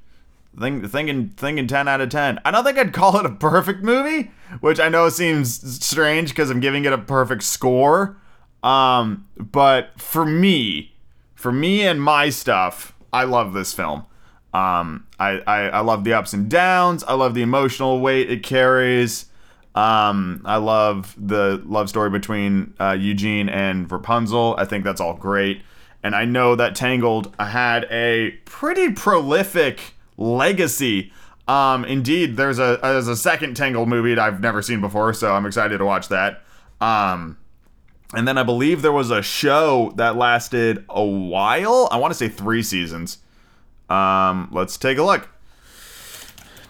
think, 0.58 0.90
thinking 0.90 1.28
thinking 1.30 1.66
ten 1.66 1.88
out 1.88 2.00
of 2.00 2.08
ten. 2.08 2.40
I 2.44 2.50
don't 2.50 2.64
think 2.64 2.78
I'd 2.78 2.92
call 2.92 3.18
it 3.18 3.26
a 3.26 3.30
perfect 3.30 3.82
movie, 3.82 4.32
which 4.60 4.80
I 4.80 4.88
know 4.88 5.08
seems 5.08 5.84
strange 5.84 6.30
because 6.30 6.50
I'm 6.50 6.60
giving 6.60 6.84
it 6.84 6.92
a 6.92 6.98
perfect 6.98 7.42
score. 7.42 8.16
Um, 8.62 9.28
but 9.36 10.00
for 10.00 10.24
me, 10.24 10.96
for 11.34 11.52
me 11.52 11.82
and 11.86 12.02
my 12.02 12.30
stuff, 12.30 12.94
I 13.12 13.24
love 13.24 13.52
this 13.52 13.72
film. 13.72 14.06
Um, 14.52 15.05
I, 15.18 15.40
I 15.46 15.60
I 15.68 15.80
love 15.80 16.04
the 16.04 16.12
ups 16.12 16.32
and 16.32 16.50
downs. 16.50 17.02
I 17.04 17.14
love 17.14 17.34
the 17.34 17.42
emotional 17.42 18.00
weight 18.00 18.30
it 18.30 18.42
carries. 18.42 19.26
Um, 19.74 20.40
I 20.44 20.56
love 20.56 21.14
the 21.18 21.62
love 21.66 21.88
story 21.88 22.10
between 22.10 22.74
uh, 22.80 22.96
Eugene 22.98 23.48
and 23.48 23.90
Rapunzel. 23.90 24.54
I 24.58 24.64
think 24.64 24.84
that's 24.84 25.00
all 25.00 25.14
great. 25.14 25.62
And 26.02 26.14
I 26.14 26.24
know 26.24 26.54
that 26.54 26.74
Tangled 26.74 27.34
had 27.38 27.84
a 27.90 28.30
pretty 28.44 28.92
prolific 28.92 29.94
legacy. 30.16 31.12
Um, 31.48 31.84
indeed, 31.84 32.36
there's 32.36 32.58
a 32.58 32.78
there's 32.82 33.08
a 33.08 33.16
second 33.16 33.54
Tangled 33.54 33.88
movie 33.88 34.14
that 34.14 34.22
I've 34.22 34.40
never 34.40 34.62
seen 34.62 34.80
before, 34.80 35.12
so 35.14 35.32
I'm 35.32 35.46
excited 35.46 35.78
to 35.78 35.84
watch 35.84 36.08
that. 36.08 36.42
Um, 36.80 37.38
and 38.14 38.26
then 38.26 38.38
I 38.38 38.44
believe 38.44 38.82
there 38.82 38.92
was 38.92 39.10
a 39.10 39.22
show 39.22 39.92
that 39.96 40.16
lasted 40.16 40.84
a 40.88 41.04
while. 41.04 41.88
I 41.90 41.98
want 41.98 42.12
to 42.12 42.18
say 42.18 42.28
three 42.28 42.62
seasons. 42.62 43.18
Um, 43.88 44.48
let's 44.52 44.76
take 44.76 44.98
a 44.98 45.02
look. 45.02 45.28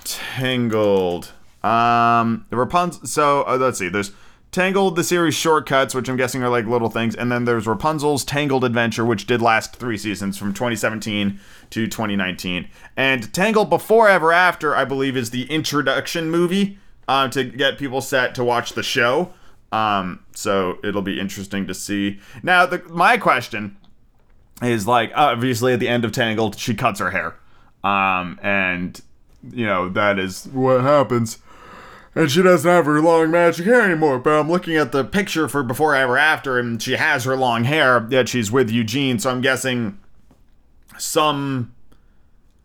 Tangled. 0.04 1.32
Um, 1.62 2.46
the 2.50 2.56
Rapunzel. 2.56 3.06
So 3.06 3.44
uh, 3.46 3.56
let's 3.58 3.78
see. 3.78 3.88
There's 3.88 4.12
Tangled, 4.56 4.96
the 4.96 5.04
series 5.04 5.34
shortcuts, 5.34 5.94
which 5.94 6.08
I'm 6.08 6.16
guessing 6.16 6.42
are 6.42 6.48
like 6.48 6.64
little 6.64 6.88
things, 6.88 7.14
and 7.14 7.30
then 7.30 7.44
there's 7.44 7.66
Rapunzel's 7.66 8.24
Tangled 8.24 8.64
Adventure, 8.64 9.04
which 9.04 9.26
did 9.26 9.42
last 9.42 9.76
three 9.76 9.98
seasons 9.98 10.38
from 10.38 10.54
2017 10.54 11.38
to 11.68 11.86
2019. 11.86 12.66
And 12.96 13.30
Tangled 13.34 13.68
Before 13.68 14.08
Ever 14.08 14.32
After, 14.32 14.74
I 14.74 14.86
believe, 14.86 15.14
is 15.14 15.28
the 15.28 15.44
introduction 15.52 16.30
movie 16.30 16.78
uh, 17.06 17.28
to 17.28 17.44
get 17.44 17.76
people 17.76 18.00
set 18.00 18.34
to 18.36 18.44
watch 18.44 18.72
the 18.72 18.82
show. 18.82 19.34
Um, 19.72 20.20
so 20.34 20.78
it'll 20.82 21.02
be 21.02 21.20
interesting 21.20 21.66
to 21.66 21.74
see. 21.74 22.18
Now, 22.42 22.64
the, 22.64 22.82
my 22.88 23.18
question 23.18 23.76
is 24.62 24.86
like, 24.86 25.12
obviously, 25.14 25.72
at 25.72 25.80
the 25.80 25.88
end 25.88 26.04
of 26.04 26.12
Tangled, 26.12 26.58
she 26.58 26.74
cuts 26.74 27.00
her 27.00 27.10
hair. 27.10 27.36
Um, 27.84 28.38
and, 28.42 29.00
you 29.52 29.66
know, 29.66 29.88
that 29.90 30.18
is 30.18 30.46
what 30.46 30.82
happens 30.82 31.38
and 32.16 32.30
she 32.30 32.42
doesn't 32.42 32.68
have 32.68 32.86
her 32.86 33.00
long 33.00 33.30
magic 33.30 33.66
hair 33.66 33.82
anymore. 33.82 34.18
But 34.18 34.40
I'm 34.40 34.50
looking 34.50 34.74
at 34.74 34.90
the 34.90 35.04
picture 35.04 35.48
for 35.48 35.62
before, 35.62 35.94
ever, 35.94 36.16
after, 36.16 36.58
and 36.58 36.82
she 36.82 36.92
has 36.92 37.24
her 37.24 37.36
long 37.36 37.64
hair. 37.64 38.06
Yet 38.10 38.28
she's 38.28 38.50
with 38.50 38.70
Eugene, 38.70 39.18
so 39.18 39.30
I'm 39.30 39.42
guessing 39.42 39.98
some 40.98 41.74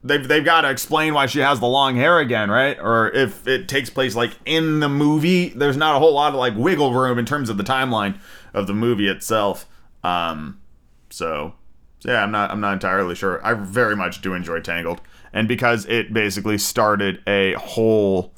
they've 0.04 0.26
they've 0.26 0.46
got 0.46 0.62
to 0.62 0.72
explain 0.72 1.14
why 1.14 1.26
she 1.26 1.40
has 1.40 1.60
the 1.60 1.68
long 1.68 1.98
hair 1.98 2.18
again, 2.20 2.50
right? 2.50 2.80
Or 2.80 3.12
if 3.12 3.46
it 3.46 3.68
takes 3.68 3.90
place 3.90 4.16
like 4.16 4.32
in 4.46 4.80
the 4.80 4.90
movie, 4.90 5.50
there's 5.50 5.78
not 5.78 5.98
a 5.98 6.00
whole 6.00 6.14
lot 6.14 6.30
of 6.30 6.40
like 6.40 6.56
wiggle 6.56 6.94
room 6.94 7.20
in 7.20 7.26
terms 7.26 7.50
of 7.50 7.58
the 7.58 7.64
timeline 7.64 8.18
of 8.54 8.68
the 8.68 8.74
movie 8.74 9.10
itself. 9.10 9.68
Um, 10.02 10.62
so 11.10 11.56
yeah, 12.04 12.24
I'm 12.24 12.32
not 12.32 12.52
I'm 12.52 12.60
not 12.60 12.74
entirely 12.74 13.16
sure. 13.16 13.46
I 13.46 13.54
very 13.54 13.96
much 13.96 14.22
do 14.22 14.34
enjoy 14.34 14.60
Tangled, 14.62 15.02
and 15.34 15.48
because 15.48 15.86
it 15.86 16.14
basically 16.14 16.58
started 16.58 17.22
a 17.28 17.54
whole 17.54 18.34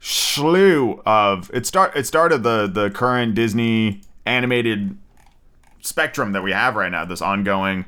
slew 0.00 1.02
of 1.06 1.50
it 1.54 1.66
start 1.66 1.96
it 1.96 2.06
started 2.06 2.42
the 2.42 2.66
the 2.66 2.90
current 2.90 3.34
Disney 3.34 4.02
animated 4.24 4.96
spectrum 5.80 6.32
that 6.32 6.42
we 6.42 6.52
have 6.52 6.76
right 6.76 6.90
now, 6.90 7.04
this 7.04 7.22
ongoing 7.22 7.84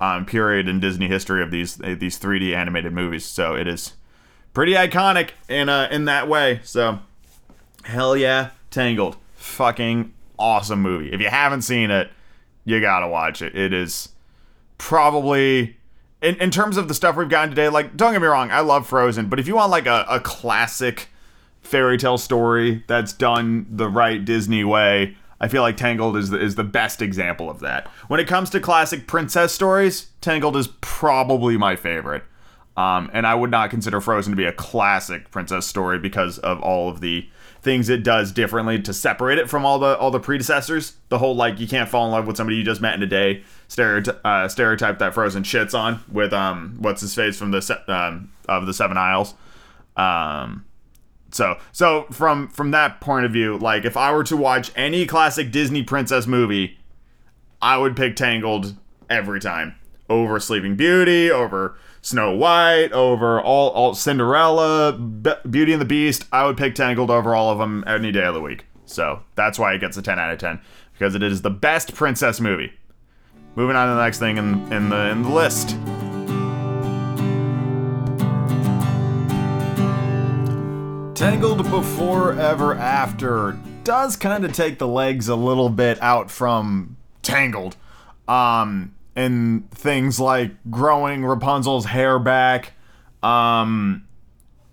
um, 0.00 0.26
period 0.26 0.68
in 0.68 0.80
Disney 0.80 1.08
history 1.08 1.42
of 1.42 1.50
these 1.50 1.76
these 1.76 2.18
3D 2.18 2.54
animated 2.54 2.92
movies. 2.92 3.24
So 3.24 3.54
it 3.54 3.66
is 3.66 3.94
pretty 4.52 4.72
iconic 4.72 5.30
in 5.48 5.68
uh, 5.68 5.88
in 5.90 6.04
that 6.06 6.28
way. 6.28 6.60
So 6.64 6.98
hell 7.84 8.16
yeah, 8.16 8.50
Tangled, 8.70 9.16
fucking 9.36 10.12
awesome 10.38 10.82
movie. 10.82 11.12
If 11.12 11.20
you 11.20 11.28
haven't 11.28 11.62
seen 11.62 11.90
it, 11.90 12.10
you 12.64 12.80
gotta 12.80 13.08
watch 13.08 13.40
it. 13.42 13.56
It 13.56 13.72
is 13.72 14.10
probably 14.78 15.76
in, 16.22 16.36
in 16.36 16.50
terms 16.50 16.76
of 16.76 16.88
the 16.88 16.94
stuff 16.94 17.16
we've 17.16 17.28
gotten 17.28 17.50
today. 17.50 17.68
Like, 17.68 17.96
don't 17.96 18.12
get 18.12 18.20
me 18.20 18.28
wrong, 18.28 18.50
I 18.50 18.60
love 18.60 18.86
Frozen, 18.86 19.28
but 19.28 19.38
if 19.38 19.46
you 19.46 19.56
want 19.56 19.70
like 19.70 19.86
a, 19.86 20.06
a 20.08 20.20
classic 20.20 21.08
fairy 21.66 21.98
tale 21.98 22.18
story 22.18 22.84
that's 22.86 23.12
done 23.12 23.66
the 23.70 23.88
right 23.88 24.24
Disney 24.24 24.64
way. 24.64 25.16
I 25.38 25.48
feel 25.48 25.60
like 25.60 25.76
Tangled 25.76 26.16
is 26.16 26.30
the, 26.30 26.40
is 26.40 26.54
the 26.54 26.64
best 26.64 27.02
example 27.02 27.50
of 27.50 27.60
that. 27.60 27.88
When 28.08 28.20
it 28.20 28.26
comes 28.26 28.48
to 28.50 28.60
classic 28.60 29.06
princess 29.06 29.52
stories, 29.52 30.08
Tangled 30.22 30.56
is 30.56 30.68
probably 30.80 31.58
my 31.58 31.76
favorite. 31.76 32.22
Um, 32.76 33.10
and 33.12 33.26
I 33.26 33.34
would 33.34 33.50
not 33.50 33.70
consider 33.70 34.00
Frozen 34.00 34.32
to 34.32 34.36
be 34.36 34.44
a 34.44 34.52
classic 34.52 35.30
princess 35.30 35.66
story 35.66 35.98
because 35.98 36.38
of 36.38 36.60
all 36.60 36.88
of 36.88 37.00
the 37.00 37.28
things 37.66 37.88
it 37.88 38.04
does 38.04 38.30
differently 38.30 38.80
to 38.80 38.94
separate 38.94 39.38
it 39.38 39.50
from 39.50 39.66
all 39.66 39.80
the 39.80 39.98
all 39.98 40.12
the 40.12 40.20
predecessors. 40.20 40.94
The 41.08 41.18
whole 41.18 41.34
like 41.34 41.58
you 41.58 41.66
can't 41.66 41.90
fall 41.90 42.06
in 42.06 42.12
love 42.12 42.26
with 42.26 42.36
somebody 42.36 42.56
you 42.56 42.62
just 42.62 42.80
met 42.80 42.94
in 42.94 43.02
a 43.02 43.06
day 43.06 43.42
stereotype, 43.68 44.20
uh, 44.24 44.46
stereotype 44.48 45.00
that 45.00 45.12
Frozen 45.12 45.42
shits 45.42 45.78
on 45.78 46.02
with 46.10 46.32
um 46.32 46.76
what's 46.78 47.02
his 47.02 47.14
face 47.14 47.36
from 47.36 47.50
the 47.50 47.60
se- 47.60 47.82
um, 47.88 48.30
of 48.48 48.66
the 48.66 48.72
Seven 48.72 48.96
Isles. 48.96 49.34
Um, 49.96 50.64
so 51.32 51.58
so 51.72 52.06
from 52.12 52.48
from 52.48 52.70
that 52.70 53.00
point 53.00 53.26
of 53.26 53.32
view, 53.32 53.58
like 53.58 53.84
if 53.84 53.96
I 53.96 54.12
were 54.12 54.24
to 54.24 54.36
watch 54.36 54.70
any 54.76 55.04
classic 55.04 55.50
Disney 55.50 55.82
princess 55.82 56.26
movie, 56.26 56.78
I 57.60 57.78
would 57.78 57.96
pick 57.96 58.14
Tangled 58.14 58.76
every 59.10 59.40
time 59.40 59.74
over 60.08 60.38
Sleeping 60.38 60.76
Beauty, 60.76 61.32
over 61.32 61.76
Snow 62.06 62.36
White, 62.36 62.92
over 62.92 63.40
all, 63.40 63.70
all 63.70 63.92
Cinderella, 63.92 64.92
Be- 64.92 65.32
Beauty 65.50 65.72
and 65.72 65.80
the 65.80 65.86
Beast. 65.86 66.24
I 66.30 66.46
would 66.46 66.56
pick 66.56 66.76
Tangled 66.76 67.10
over 67.10 67.34
all 67.34 67.50
of 67.50 67.58
them 67.58 67.82
any 67.84 68.12
day 68.12 68.22
of 68.22 68.32
the 68.32 68.40
week. 68.40 68.64
So 68.84 69.24
that's 69.34 69.58
why 69.58 69.74
it 69.74 69.80
gets 69.80 69.96
a 69.96 70.02
10 70.02 70.16
out 70.16 70.32
of 70.32 70.38
10 70.38 70.60
because 70.92 71.16
it 71.16 71.22
is 71.24 71.42
the 71.42 71.50
best 71.50 71.96
princess 71.96 72.40
movie. 72.40 72.72
Moving 73.56 73.74
on 73.74 73.88
to 73.88 73.94
the 73.96 74.04
next 74.04 74.20
thing 74.20 74.36
in, 74.36 74.72
in 74.72 74.88
the 74.88 75.08
in 75.08 75.22
the 75.24 75.30
list. 75.30 75.70
Tangled 81.16 81.68
Before 81.68 82.34
Ever 82.34 82.76
After 82.76 83.58
does 83.82 84.14
kind 84.14 84.44
of 84.44 84.52
take 84.52 84.78
the 84.78 84.86
legs 84.86 85.26
a 85.26 85.34
little 85.34 85.70
bit 85.70 86.00
out 86.00 86.30
from 86.30 86.98
Tangled. 87.22 87.74
Um, 88.28 88.94
and 89.16 89.68
things 89.70 90.20
like 90.20 90.52
growing 90.70 91.24
Rapunzel's 91.24 91.86
hair 91.86 92.18
back, 92.18 92.74
um, 93.22 94.06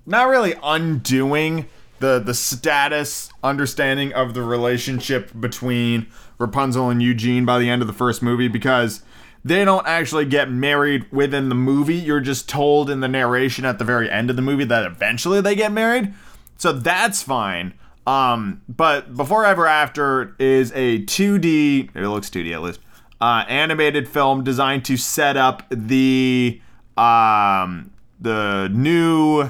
not 0.05 0.27
really 0.27 0.53
undoing 0.62 1.67
the 2.00 2.19
the 2.19 2.33
status 2.33 3.29
understanding 3.41 4.13
of 4.13 4.33
the 4.33 4.43
relationship 4.43 5.31
between 5.39 6.05
Rapunzel 6.38 6.89
and 6.89 7.01
Eugene 7.01 7.45
by 7.45 7.57
the 7.57 7.69
end 7.69 7.81
of 7.81 7.88
the 7.88 7.93
first 7.93 8.21
movie 8.21 8.50
because 8.50 9.01
they 9.45 9.65
don't 9.65 9.88
actually 9.88 10.25
get 10.25 10.51
married 10.51 11.09
within 11.12 11.50
the 11.50 11.55
movie. 11.55 11.95
You're 11.95 12.19
just 12.19 12.47
told 12.47 12.89
in 12.89 13.00
the 13.00 13.07
narration 13.07 13.65
at 13.65 13.79
the 13.79 13.85
very 13.85 14.09
end 14.09 14.29
of 14.29 14.35
the 14.35 14.41
movie 14.41 14.65
that 14.65 14.85
eventually 14.85 15.41
they 15.41 15.55
get 15.55 15.71
married. 15.71 16.13
So 16.57 16.73
that's 16.73 17.21
fine. 17.23 17.73
Um, 18.05 18.62
but 18.67 19.15
Before 19.15 19.45
Ever 19.45 19.65
After 19.65 20.35
is 20.39 20.71
a 20.75 21.00
2D, 21.03 21.95
it 21.95 22.07
looks 22.07 22.29
2D 22.29 22.53
at 22.53 22.62
least, 22.62 22.79
uh, 23.23 23.45
animated 23.47 24.05
film 24.05 24.43
designed 24.43 24.83
to 24.83 24.97
set 24.97 25.38
up 25.38 25.63
the 25.69 26.59
um, 26.97 27.89
the 28.19 28.69
new 28.73 29.49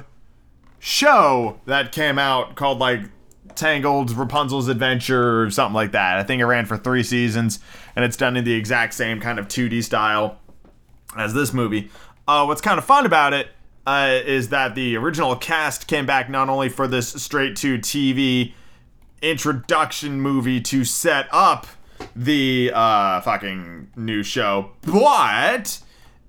show 0.78 1.60
that 1.66 1.92
came 1.92 2.20
out 2.20 2.54
called 2.54 2.78
like 2.78 3.02
Tangled 3.56 4.12
Rapunzel's 4.12 4.68
Adventure 4.68 5.42
or 5.42 5.50
something 5.50 5.74
like 5.74 5.92
that. 5.94 6.20
I 6.20 6.24
think 6.24 6.40
it 6.40 6.46
ran 6.46 6.68
for 6.68 6.78
three 6.78 7.02
seasons 7.02 7.60
and 7.96 8.06
it's 8.06 8.16
done 8.16 8.38
in 8.38 8.44
the 8.44 8.54
exact 8.54 8.94
same 8.94 9.20
kind 9.20 9.40
of 9.40 9.48
2D 9.48 9.84
style 9.84 10.38
as 11.18 11.34
this 11.34 11.52
movie. 11.52 11.90
Uh, 12.28 12.46
what's 12.46 12.62
kind 12.62 12.78
of 12.78 12.86
fun 12.86 13.08
about 13.08 13.34
it 13.34 13.48
uh, 13.88 14.20
is 14.24 14.50
that 14.50 14.76
the 14.76 14.96
original 14.98 15.36
cast 15.36 15.88
came 15.88 16.06
back 16.06 16.30
not 16.30 16.48
only 16.48 16.70
for 16.70 16.88
this 16.88 17.10
straight 17.10 17.56
to 17.56 17.80
TV 17.80 18.54
introduction 19.24 20.22
movie 20.22 20.62
to 20.62 20.86
set 20.86 21.28
up 21.32 21.66
the 22.16 22.72
uh, 22.74 23.22
fucking 23.22 23.92
new 23.96 24.24
show, 24.24 24.72
but 24.82 25.80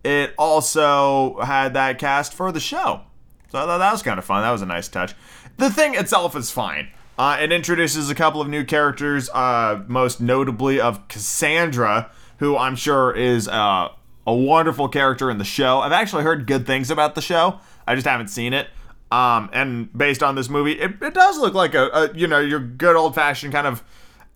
it 0.03 0.35
also 0.39 1.41
had 1.41 1.75
that 1.75 1.99
cast 1.99 2.35
for 2.35 2.53
the 2.53 2.61
show. 2.61 3.03
So 3.51 3.59
I 3.59 3.67
thought 3.67 3.79
that 3.79 3.93
was 3.93 4.03
kind 4.03 4.19
of 4.19 4.25
fun. 4.25 4.43
That 4.43 4.51
was 4.51 4.63
a 4.63 4.67
nice 4.67 4.89
touch. 4.89 5.15
The 5.57 5.71
thing 5.71 5.95
itself 5.95 6.35
is 6.37 6.51
fine. 6.51 6.89
Uh, 7.17 7.39
it 7.41 7.53
introduces 7.53 8.11
a 8.11 8.15
couple 8.15 8.41
of 8.41 8.49
new 8.49 8.65
characters, 8.65 9.31
uh, 9.31 9.83
most 9.87 10.21
notably 10.21 10.81
of 10.81 11.07
Cassandra, 11.07 12.11
who 12.39 12.57
I'm 12.57 12.75
sure 12.75 13.13
is 13.13 13.47
uh, 13.47 13.89
a 14.27 14.35
wonderful 14.35 14.89
character 14.89 15.31
in 15.31 15.39
the 15.39 15.45
show. 15.45 15.79
I've 15.79 15.93
actually 15.93 16.25
heard 16.25 16.47
good 16.47 16.67
things 16.67 16.91
about 16.91 17.15
the 17.15 17.23
show. 17.23 17.61
I 17.87 17.95
just 17.95 18.07
haven't 18.07 18.29
seen 18.29 18.53
it. 18.53 18.69
Um, 19.13 19.49
and 19.53 19.97
based 19.97 20.25
on 20.25 20.35
this 20.35 20.49
movie, 20.49 20.73
it, 20.73 21.01
it 21.01 21.15
does 21.15 21.39
look 21.39 21.55
like 21.55 21.75
a, 21.75 21.87
a 21.93 22.15
you 22.15 22.27
know 22.27 22.41
your 22.41 22.59
good 22.59 22.97
old 22.97 23.15
fashioned 23.15 23.53
kind 23.53 23.67
of 23.67 23.85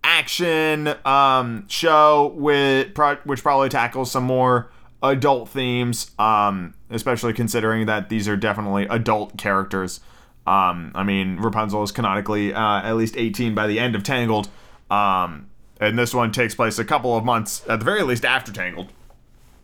action 0.03 0.93
um, 1.05 1.67
show 1.67 2.33
with 2.35 2.97
which 3.23 3.43
probably 3.43 3.69
tackles 3.69 4.11
some 4.11 4.23
more 4.23 4.71
adult 5.01 5.49
themes. 5.49 6.11
Um, 6.19 6.73
especially 6.89 7.33
considering 7.33 7.85
that 7.85 8.09
these 8.09 8.27
are 8.27 8.35
definitely 8.35 8.87
adult 8.89 9.37
characters. 9.37 9.99
Um, 10.47 10.91
I 10.95 11.03
mean, 11.03 11.37
Rapunzel 11.37 11.83
is 11.83 11.91
canonically 11.91 12.53
uh, 12.53 12.81
at 12.81 12.93
least 12.93 13.15
18 13.17 13.53
by 13.53 13.67
the 13.67 13.79
end 13.79 13.95
of 13.95 14.03
Tangled. 14.03 14.49
Um, 14.89 15.49
and 15.79 15.97
this 15.97 16.13
one 16.13 16.31
takes 16.31 16.55
place 16.55 16.79
a 16.79 16.85
couple 16.85 17.15
of 17.15 17.23
months, 17.23 17.63
at 17.69 17.79
the 17.79 17.85
very 17.85 18.01
least, 18.01 18.25
after 18.25 18.51
Tangled. 18.51 18.91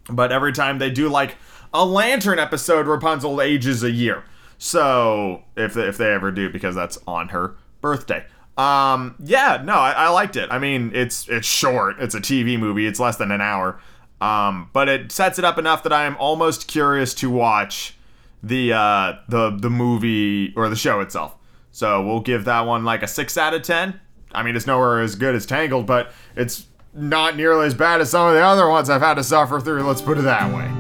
But 0.10 0.32
every 0.32 0.54
time 0.54 0.78
they 0.78 0.92
do 0.92 1.10
like 1.10 1.36
a 1.74 1.84
lantern 1.84 2.38
episode, 2.38 2.86
Rapunzel 2.86 3.42
ages 3.42 3.84
a 3.84 3.92
year. 3.92 4.24
So 4.58 5.44
if 5.58 5.76
if 5.76 5.98
they 5.98 6.14
ever 6.14 6.32
do, 6.32 6.50
because 6.50 6.76
that's 6.76 6.98
on 7.08 7.30
her 7.30 7.56
birthday. 7.82 8.26
Um, 8.58 9.16
yeah, 9.24 9.62
no, 9.64 9.74
I, 9.74 9.92
I 9.92 10.10
liked 10.10 10.36
it. 10.36 10.50
I 10.52 10.60
mean, 10.60 10.92
it's 10.94 11.28
it's 11.28 11.48
short. 11.48 11.98
It's 12.00 12.16
a 12.16 12.22
TV 12.22 12.58
movie. 12.58 12.88
It's 12.88 13.00
less 13.00 13.18
than 13.18 13.32
an 13.32 13.42
hour. 13.42 13.80
Um, 14.22 14.70
but 14.72 14.88
it 14.88 15.12
sets 15.12 15.38
it 15.38 15.46
up 15.46 15.58
enough 15.58 15.84
that 15.84 15.92
I 15.92 16.06
am 16.06 16.16
almost 16.18 16.68
curious 16.68 17.14
to 17.16 17.30
watch 17.30 17.96
the 18.42 18.74
uh, 18.74 19.14
the 19.28 19.52
the 19.52 19.70
movie 19.70 20.54
or 20.56 20.70
the 20.70 20.76
show 20.76 21.02
itself. 21.02 21.36
So 21.72 22.06
we'll 22.06 22.22
give 22.22 22.46
that 22.46 22.62
one 22.62 22.86
like 22.86 23.04
a 23.04 23.08
six 23.08 23.38
out 23.38 23.54
of 23.54 23.62
ten. 23.64 24.00
I 24.32 24.44
mean, 24.44 24.56
it's 24.56 24.68
nowhere 24.68 25.02
as 25.02 25.16
good 25.16 25.36
as 25.36 25.46
Tangled, 25.46 25.86
but 25.86 26.12
it's 26.36 26.68
not 26.94 27.36
nearly 27.36 27.68
as 27.68 27.74
bad 27.74 28.00
as 28.00 28.10
some 28.10 28.28
of 28.28 28.34
the 28.34 28.42
other 28.42 28.70
ones 28.70 28.90
I've 28.90 29.02
had 29.02 29.16
to 29.16 29.24
suffer 29.24 29.60
through. 29.60 29.84
Let's 29.84 30.02
put 30.02 30.18
it 30.18 30.22
that 30.22 30.54
way. 30.54 30.72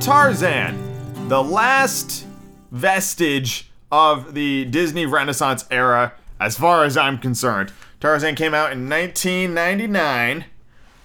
Tarzan, 0.00 1.28
the 1.28 1.42
last 1.42 2.27
vestige 2.70 3.70
of 3.90 4.34
the 4.34 4.64
Disney 4.66 5.06
Renaissance 5.06 5.64
era, 5.70 6.12
as 6.40 6.58
far 6.58 6.84
as 6.84 6.96
I'm 6.96 7.18
concerned. 7.18 7.72
Tarzan 8.00 8.34
came 8.34 8.54
out 8.54 8.72
in 8.72 8.88
1999. 8.88 10.44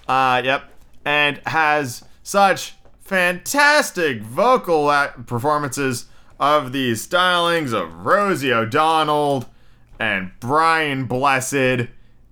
Uh, 0.06 0.42
yep, 0.44 0.70
and 1.04 1.40
has 1.46 2.04
such 2.22 2.74
fantastic 3.00 4.22
vocal 4.22 4.92
performances 5.26 6.06
of 6.38 6.72
these 6.72 7.06
stylings 7.06 7.72
of 7.72 8.04
Rosie 8.04 8.52
O'Donnell 8.52 9.46
and 9.98 10.32
Brian 10.40 11.06
Blessed 11.06 11.88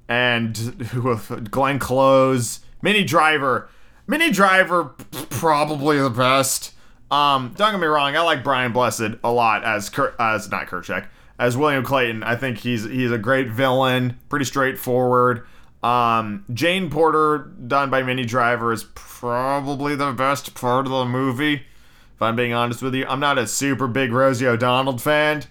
and 0.08 1.50
Glenn 1.50 1.78
Close, 1.78 2.60
Minnie 2.82 3.04
Driver. 3.04 3.68
Minnie 4.06 4.30
Driver, 4.30 4.94
probably 5.30 5.98
the 5.98 6.10
best. 6.10 6.71
Um, 7.12 7.52
don't 7.56 7.72
get 7.72 7.80
me 7.80 7.86
wrong, 7.86 8.16
I 8.16 8.22
like 8.22 8.42
Brian 8.42 8.72
Blessed 8.72 9.18
a 9.22 9.30
lot 9.30 9.64
as 9.64 9.90
Kurt, 9.90 10.16
as 10.18 10.50
not 10.50 10.66
Kerchak, 10.66 11.06
as 11.38 11.56
William 11.58 11.84
Clayton. 11.84 12.22
I 12.22 12.36
think 12.36 12.58
he's 12.58 12.84
he's 12.84 13.12
a 13.12 13.18
great 13.18 13.48
villain, 13.48 14.18
pretty 14.30 14.46
straightforward. 14.46 15.46
Um, 15.82 16.44
Jane 16.54 16.88
Porter, 16.88 17.50
done 17.66 17.90
by 17.90 18.02
Minnie 18.02 18.24
Driver, 18.24 18.72
is 18.72 18.84
probably 18.94 19.94
the 19.94 20.12
best 20.12 20.54
part 20.54 20.86
of 20.86 20.92
the 20.92 21.04
movie. 21.04 21.54
If 22.14 22.22
I'm 22.22 22.34
being 22.34 22.54
honest 22.54 22.82
with 22.82 22.94
you, 22.94 23.04
I'm 23.06 23.20
not 23.20 23.36
a 23.36 23.46
super 23.46 23.88
big 23.88 24.12
Rosie 24.12 24.46
O'Donnell 24.46 24.98
fan. 24.98 25.42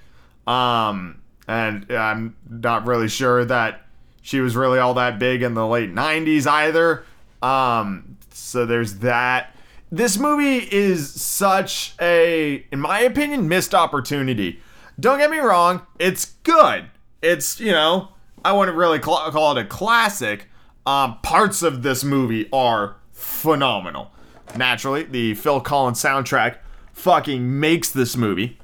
Um, 0.47 1.21
and 1.47 1.85
I'm 1.91 2.35
not 2.49 2.85
really 2.85 3.09
sure 3.09 3.45
that 3.45 3.85
she 4.21 4.39
was 4.39 4.55
really 4.55 4.79
all 4.79 4.93
that 4.95 5.19
big 5.19 5.43
in 5.43 5.53
the 5.53 5.67
late 5.67 5.93
90s 5.93 6.47
either. 6.47 7.03
Um, 7.41 8.17
so 8.31 8.65
there's 8.65 8.99
that. 8.99 9.53
This 9.91 10.17
movie 10.17 10.59
is 10.71 11.21
such 11.21 11.95
a, 11.99 12.65
in 12.71 12.79
my 12.79 13.01
opinion, 13.01 13.49
missed 13.49 13.75
opportunity. 13.75 14.61
Don't 14.97 15.19
get 15.19 15.29
me 15.29 15.39
wrong, 15.39 15.81
it's 15.99 16.25
good. 16.43 16.85
it's 17.21 17.59
you 17.59 17.71
know 17.71 18.09
I 18.43 18.53
wouldn't 18.53 18.77
really 18.77 18.99
call, 18.99 19.29
call 19.31 19.57
it 19.57 19.61
a 19.61 19.67
classic. 19.67 20.47
Um, 20.85 21.19
parts 21.21 21.61
of 21.61 21.83
this 21.83 22.03
movie 22.03 22.49
are 22.51 22.95
phenomenal. 23.11 24.11
Naturally, 24.55 25.03
the 25.03 25.35
Phil 25.35 25.59
Collins 25.61 26.01
soundtrack 26.01 26.57
fucking 26.93 27.59
makes 27.59 27.89
this 27.91 28.15
movie. 28.17 28.57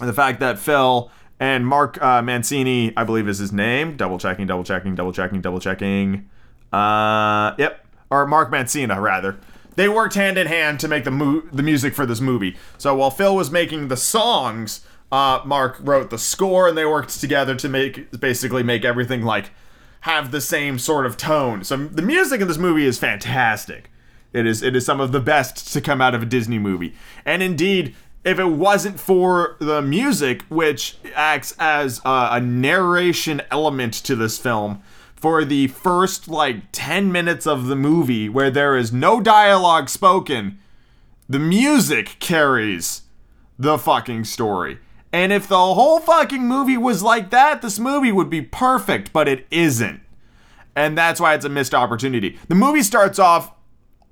And 0.00 0.08
the 0.08 0.14
fact 0.14 0.40
that 0.40 0.58
Phil 0.58 1.10
and 1.38 1.66
Mark 1.66 2.00
uh, 2.02 2.22
Mancini, 2.22 2.92
I 2.96 3.04
believe 3.04 3.28
is 3.28 3.38
his 3.38 3.52
name, 3.52 3.96
double 3.96 4.18
checking, 4.18 4.46
double 4.46 4.64
checking, 4.64 4.94
double 4.94 5.12
checking, 5.12 5.40
double 5.40 5.60
checking. 5.60 6.28
Uh, 6.72 7.54
yep, 7.58 7.86
or 8.10 8.26
Mark 8.26 8.50
Mancina 8.50 9.00
rather. 9.00 9.38
They 9.78 9.88
worked 9.88 10.16
hand 10.16 10.36
in 10.38 10.48
hand 10.48 10.80
to 10.80 10.88
make 10.88 11.04
the 11.04 11.12
mu- 11.12 11.48
the 11.52 11.62
music 11.62 11.94
for 11.94 12.04
this 12.04 12.20
movie. 12.20 12.56
So 12.78 12.96
while 12.96 13.12
Phil 13.12 13.36
was 13.36 13.52
making 13.52 13.86
the 13.86 13.96
songs, 13.96 14.84
uh, 15.12 15.40
Mark 15.44 15.76
wrote 15.78 16.10
the 16.10 16.18
score, 16.18 16.66
and 16.66 16.76
they 16.76 16.84
worked 16.84 17.20
together 17.20 17.54
to 17.54 17.68
make 17.68 18.10
basically 18.18 18.64
make 18.64 18.84
everything 18.84 19.22
like 19.22 19.52
have 20.00 20.32
the 20.32 20.40
same 20.40 20.80
sort 20.80 21.06
of 21.06 21.16
tone. 21.16 21.62
So 21.62 21.76
the 21.76 22.02
music 22.02 22.40
in 22.40 22.48
this 22.48 22.58
movie 22.58 22.86
is 22.86 22.98
fantastic. 22.98 23.88
It 24.32 24.46
is 24.46 24.64
it 24.64 24.74
is 24.74 24.84
some 24.84 25.00
of 25.00 25.12
the 25.12 25.20
best 25.20 25.72
to 25.74 25.80
come 25.80 26.00
out 26.00 26.12
of 26.12 26.24
a 26.24 26.26
Disney 26.26 26.58
movie. 26.58 26.96
And 27.24 27.40
indeed, 27.40 27.94
if 28.24 28.40
it 28.40 28.46
wasn't 28.46 28.98
for 28.98 29.56
the 29.60 29.80
music, 29.80 30.42
which 30.48 30.96
acts 31.14 31.54
as 31.56 32.00
a, 32.04 32.30
a 32.32 32.40
narration 32.40 33.42
element 33.52 33.94
to 33.94 34.16
this 34.16 34.40
film, 34.40 34.82
for 35.20 35.44
the 35.44 35.66
first 35.66 36.28
like 36.28 36.62
10 36.70 37.10
minutes 37.10 37.44
of 37.44 37.66
the 37.66 37.74
movie 37.74 38.28
where 38.28 38.50
there 38.50 38.76
is 38.76 38.92
no 38.92 39.20
dialogue 39.20 39.88
spoken, 39.88 40.58
the 41.28 41.40
music 41.40 42.16
carries 42.20 43.02
the 43.58 43.76
fucking 43.76 44.24
story. 44.24 44.78
And 45.12 45.32
if 45.32 45.48
the 45.48 45.56
whole 45.56 45.98
fucking 45.98 46.46
movie 46.46 46.76
was 46.76 47.02
like 47.02 47.30
that, 47.30 47.62
this 47.62 47.80
movie 47.80 48.12
would 48.12 48.30
be 48.30 48.42
perfect, 48.42 49.12
but 49.12 49.26
it 49.26 49.46
isn't. 49.50 50.00
And 50.76 50.96
that's 50.96 51.20
why 51.20 51.34
it's 51.34 51.44
a 51.44 51.48
missed 51.48 51.74
opportunity. 51.74 52.38
The 52.46 52.54
movie 52.54 52.84
starts 52.84 53.18
off 53.18 53.52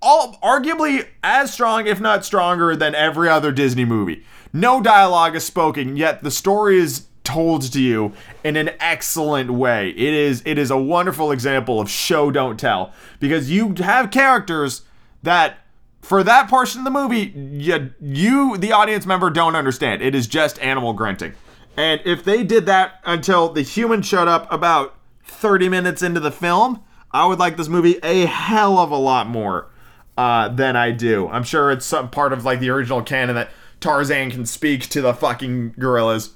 all 0.03 0.37
arguably 0.43 1.07
as 1.23 1.53
strong, 1.53 1.87
if 1.87 2.01
not 2.01 2.25
stronger, 2.25 2.75
than 2.75 2.97
every 2.97 3.29
other 3.29 3.53
Disney 3.53 3.85
movie. 3.85 4.25
No 4.53 4.81
dialogue 4.81 5.37
is 5.37 5.45
spoken, 5.45 5.97
yet 5.97 6.25
the 6.25 6.31
story 6.33 6.79
is 6.79 7.07
told 7.27 7.63
to 7.73 7.81
you 7.81 8.13
in 8.45 8.57
an 8.57 8.71
excellent 8.79 9.51
way. 9.51 9.91
It 9.91 10.15
is 10.15 10.43
it 10.47 10.59
is 10.59 10.71
a 10.71 10.79
wonderful 10.79 11.33
example 11.33 11.81
of 11.81 11.91
show 11.91 12.31
don't 12.31 12.59
tell 12.59 12.93
because 13.19 13.51
you 13.51 13.75
have 13.79 14.11
characters 14.11 14.83
that 15.25 15.59
for 16.01 16.23
that 16.23 16.49
portion 16.49 16.81
of 16.81 16.85
the 16.85 16.91
movie 16.91 17.33
you, 17.35 17.93
you 18.01 18.57
the 18.57 18.73
audience 18.73 19.05
member 19.05 19.29
don't 19.29 19.57
understand. 19.57 20.03
It 20.03 20.15
is 20.15 20.29
just 20.29 20.59
animal 20.61 20.93
grunting. 20.93 21.35
And 21.77 22.01
if 22.05 22.25
they 22.25 22.45
did 22.45 22.65
that 22.67 23.01
until 23.05 23.53
the 23.53 23.63
human 23.63 24.03
showed 24.03 24.29
up 24.29 24.51
about 24.51 24.97
30 25.25 25.69
minutes 25.69 26.03
into 26.03 26.21
the 26.21 26.31
film, 26.31 26.83
I 27.11 27.27
would 27.27 27.41
like 27.41 27.57
this 27.57 27.69
movie 27.69 27.99
a 28.05 28.27
hell 28.27 28.79
of 28.79 28.93
a 28.93 28.97
lot 28.97 29.27
more 29.27 29.69
uh, 30.17 30.49
than 30.49 30.77
I 30.77 30.93
do. 30.93 31.29
I'm 31.29 31.43
sure 31.43 31.73
it's 31.73 31.85
some 31.85 32.09
part 32.09 32.33
of 32.33 32.45
like 32.45 32.61
the 32.61 32.71
original 32.71 33.03
canon 33.03 33.35
that 33.35 33.51
Tarzan 33.81 34.31
can 34.31 34.47
speak 34.47 34.89
to 34.91 35.03
the 35.03 35.13
fucking 35.13 35.75
gorillas 35.79 36.31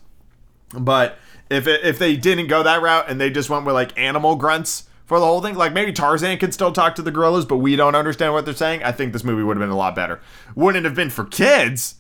but 0.79 1.19
if 1.51 1.67
it, 1.67 1.85
if 1.85 1.99
they 1.99 2.17
didn't 2.17 2.47
go 2.47 2.63
that 2.63 2.81
route 2.81 3.07
and 3.09 3.21
they 3.21 3.31
just 3.31 3.51
went 3.51 3.65
with 3.65 3.75
like 3.75 3.99
animal 3.99 4.37
grunts 4.37 4.85
for 5.07 5.19
the 5.19 5.27
whole 5.27 5.41
thing, 5.41 5.57
like 5.57 5.73
maybe 5.73 5.93
Tarzan 5.93 6.39
could 6.39 6.55
still 6.55 6.73
talk 6.73 6.95
to 6.95 7.03
the 7.03 7.11
gorillas, 7.11 7.45
but 7.45 7.57
we 7.57 7.77
don't 7.77 7.95
understand 7.95 8.33
what 8.33 8.45
they're 8.45 8.55
saying. 8.55 8.83
I 8.83 8.93
think 8.93 9.13
this 9.13 9.25
movie 9.25 9.43
would 9.43 9.57
have 9.57 9.63
been 9.63 9.71
a 9.71 9.77
lot 9.77 9.95
better. 9.95 10.21
Wouldn't 10.55 10.85
have 10.85 10.95
been 10.95 11.11
for 11.11 11.25
kids, 11.25 11.97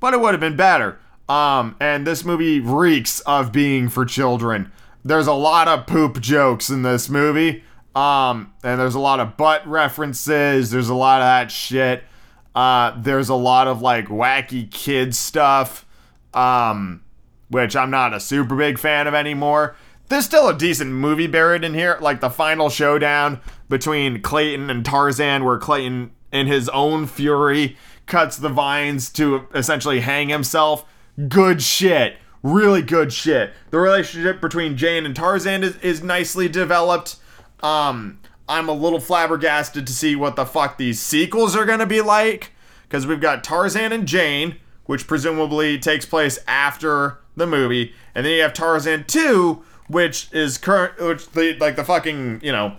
but 0.00 0.14
it 0.14 0.20
would 0.20 0.32
have 0.32 0.40
been 0.40 0.56
better. 0.56 0.98
Um, 1.28 1.76
and 1.80 2.06
this 2.06 2.24
movie 2.24 2.60
reeks 2.60 3.20
of 3.20 3.50
being 3.50 3.88
for 3.88 4.04
children. 4.04 4.70
There's 5.04 5.26
a 5.26 5.32
lot 5.32 5.68
of 5.68 5.86
poop 5.86 6.20
jokes 6.20 6.70
in 6.70 6.82
this 6.82 7.08
movie. 7.08 7.64
Um, 7.94 8.52
and 8.62 8.80
there's 8.80 8.96
a 8.96 9.00
lot 9.00 9.20
of 9.20 9.36
butt 9.36 9.66
references. 9.66 10.70
There's 10.70 10.88
a 10.88 10.94
lot 10.94 11.20
of 11.20 11.26
that 11.26 11.50
shit. 11.50 12.02
Uh, 12.54 12.92
there's 13.00 13.28
a 13.28 13.34
lot 13.34 13.68
of 13.68 13.82
like 13.82 14.06
wacky 14.06 14.70
kid 14.70 15.14
stuff. 15.14 15.86
Um, 16.32 17.03
which 17.48 17.76
I'm 17.76 17.90
not 17.90 18.14
a 18.14 18.20
super 18.20 18.56
big 18.56 18.78
fan 18.78 19.06
of 19.06 19.14
anymore. 19.14 19.76
There's 20.08 20.24
still 20.26 20.48
a 20.48 20.56
decent 20.56 20.90
movie 20.90 21.26
buried 21.26 21.64
in 21.64 21.74
here, 21.74 21.98
like 22.00 22.20
the 22.20 22.30
final 22.30 22.68
showdown 22.68 23.40
between 23.68 24.20
Clayton 24.20 24.68
and 24.68 24.84
Tarzan, 24.84 25.44
where 25.44 25.58
Clayton, 25.58 26.10
in 26.30 26.46
his 26.46 26.68
own 26.68 27.06
fury, 27.06 27.76
cuts 28.06 28.36
the 28.36 28.50
vines 28.50 29.10
to 29.12 29.46
essentially 29.54 30.00
hang 30.00 30.28
himself. 30.28 30.84
Good 31.28 31.62
shit. 31.62 32.16
Really 32.42 32.82
good 32.82 33.12
shit. 33.12 33.52
The 33.70 33.78
relationship 33.78 34.40
between 34.40 34.76
Jane 34.76 35.06
and 35.06 35.16
Tarzan 35.16 35.64
is, 35.64 35.76
is 35.78 36.02
nicely 36.02 36.48
developed. 36.48 37.16
Um, 37.62 38.20
I'm 38.46 38.68
a 38.68 38.74
little 38.74 39.00
flabbergasted 39.00 39.86
to 39.86 39.92
see 39.92 40.14
what 40.14 40.36
the 40.36 40.44
fuck 40.44 40.76
these 40.76 41.00
sequels 41.00 41.56
are 41.56 41.64
gonna 41.64 41.86
be 41.86 42.02
like. 42.02 42.52
Because 42.82 43.06
we've 43.06 43.20
got 43.20 43.42
Tarzan 43.42 43.92
and 43.92 44.06
Jane, 44.06 44.56
which 44.84 45.06
presumably 45.06 45.78
takes 45.78 46.04
place 46.04 46.38
after 46.46 47.18
the 47.36 47.46
movie, 47.46 47.92
and 48.14 48.24
then 48.24 48.34
you 48.34 48.42
have 48.42 48.52
Tarzan 48.52 49.04
2, 49.04 49.62
which 49.88 50.28
is 50.32 50.58
current, 50.58 50.98
which 50.98 51.30
the 51.30 51.56
like 51.58 51.76
the 51.76 51.84
fucking 51.84 52.40
you 52.42 52.52
know 52.52 52.76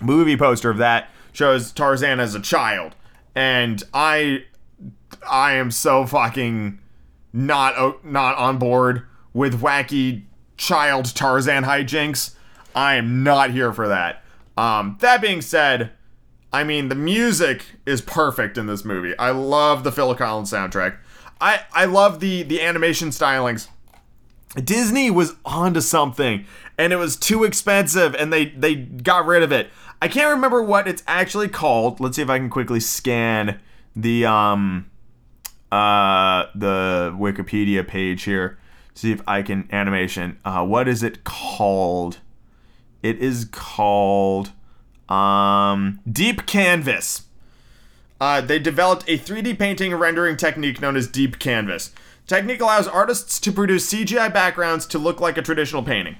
movie 0.00 0.36
poster 0.36 0.70
of 0.70 0.78
that 0.78 1.10
shows 1.32 1.72
Tarzan 1.72 2.20
as 2.20 2.34
a 2.34 2.40
child, 2.40 2.94
and 3.34 3.82
I 3.92 4.44
I 5.28 5.52
am 5.52 5.70
so 5.70 6.06
fucking 6.06 6.78
not 7.32 8.04
not 8.04 8.36
on 8.36 8.58
board 8.58 9.02
with 9.32 9.60
wacky 9.60 10.24
child 10.56 11.14
Tarzan 11.14 11.64
hijinks. 11.64 12.34
I 12.74 12.94
am 12.94 13.22
not 13.22 13.50
here 13.50 13.72
for 13.72 13.88
that. 13.88 14.22
Um, 14.56 14.96
that 15.00 15.20
being 15.20 15.40
said, 15.40 15.92
I 16.52 16.64
mean 16.64 16.88
the 16.88 16.94
music 16.94 17.64
is 17.86 18.00
perfect 18.00 18.58
in 18.58 18.66
this 18.66 18.84
movie. 18.84 19.16
I 19.18 19.30
love 19.30 19.84
the 19.84 19.92
Phil 19.92 20.14
Collins 20.14 20.50
soundtrack. 20.52 20.96
I 21.40 21.62
I 21.72 21.84
love 21.84 22.20
the 22.20 22.42
the 22.42 22.60
animation 22.60 23.10
stylings. 23.10 23.68
Disney 24.54 25.10
was 25.10 25.34
onto 25.44 25.80
something 25.80 26.46
and 26.78 26.92
it 26.92 26.96
was 26.96 27.16
too 27.16 27.44
expensive 27.44 28.14
and 28.14 28.32
they 28.32 28.46
they 28.46 28.74
got 28.74 29.26
rid 29.26 29.42
of 29.42 29.52
it. 29.52 29.70
I 30.00 30.08
can't 30.08 30.30
remember 30.30 30.62
what 30.62 30.86
it's 30.88 31.02
actually 31.06 31.48
called. 31.48 32.00
Let's 32.00 32.16
see 32.16 32.22
if 32.22 32.30
I 32.30 32.38
can 32.38 32.50
quickly 32.50 32.80
scan 32.80 33.60
the 33.94 34.26
um 34.26 34.90
uh 35.70 36.46
the 36.54 37.14
Wikipedia 37.18 37.86
page 37.86 38.22
here. 38.22 38.58
See 38.94 39.12
if 39.12 39.22
I 39.28 39.42
can 39.42 39.68
animation. 39.70 40.38
Uh 40.44 40.64
what 40.64 40.88
is 40.88 41.02
it 41.02 41.24
called? 41.24 42.18
It 43.02 43.18
is 43.18 43.44
called 43.44 44.52
um 45.08 46.00
Deep 46.10 46.46
Canvas. 46.46 47.27
Uh, 48.20 48.40
they 48.40 48.58
developed 48.58 49.04
a 49.08 49.18
3D 49.18 49.58
painting 49.58 49.94
rendering 49.94 50.36
technique 50.36 50.80
known 50.80 50.96
as 50.96 51.06
Deep 51.06 51.38
Canvas. 51.38 51.92
Technique 52.26 52.60
allows 52.60 52.86
artists 52.86 53.40
to 53.40 53.52
produce 53.52 53.90
CGI 53.90 54.32
backgrounds 54.32 54.86
to 54.86 54.98
look 54.98 55.20
like 55.20 55.38
a 55.38 55.42
traditional 55.42 55.82
painting. 55.82 56.16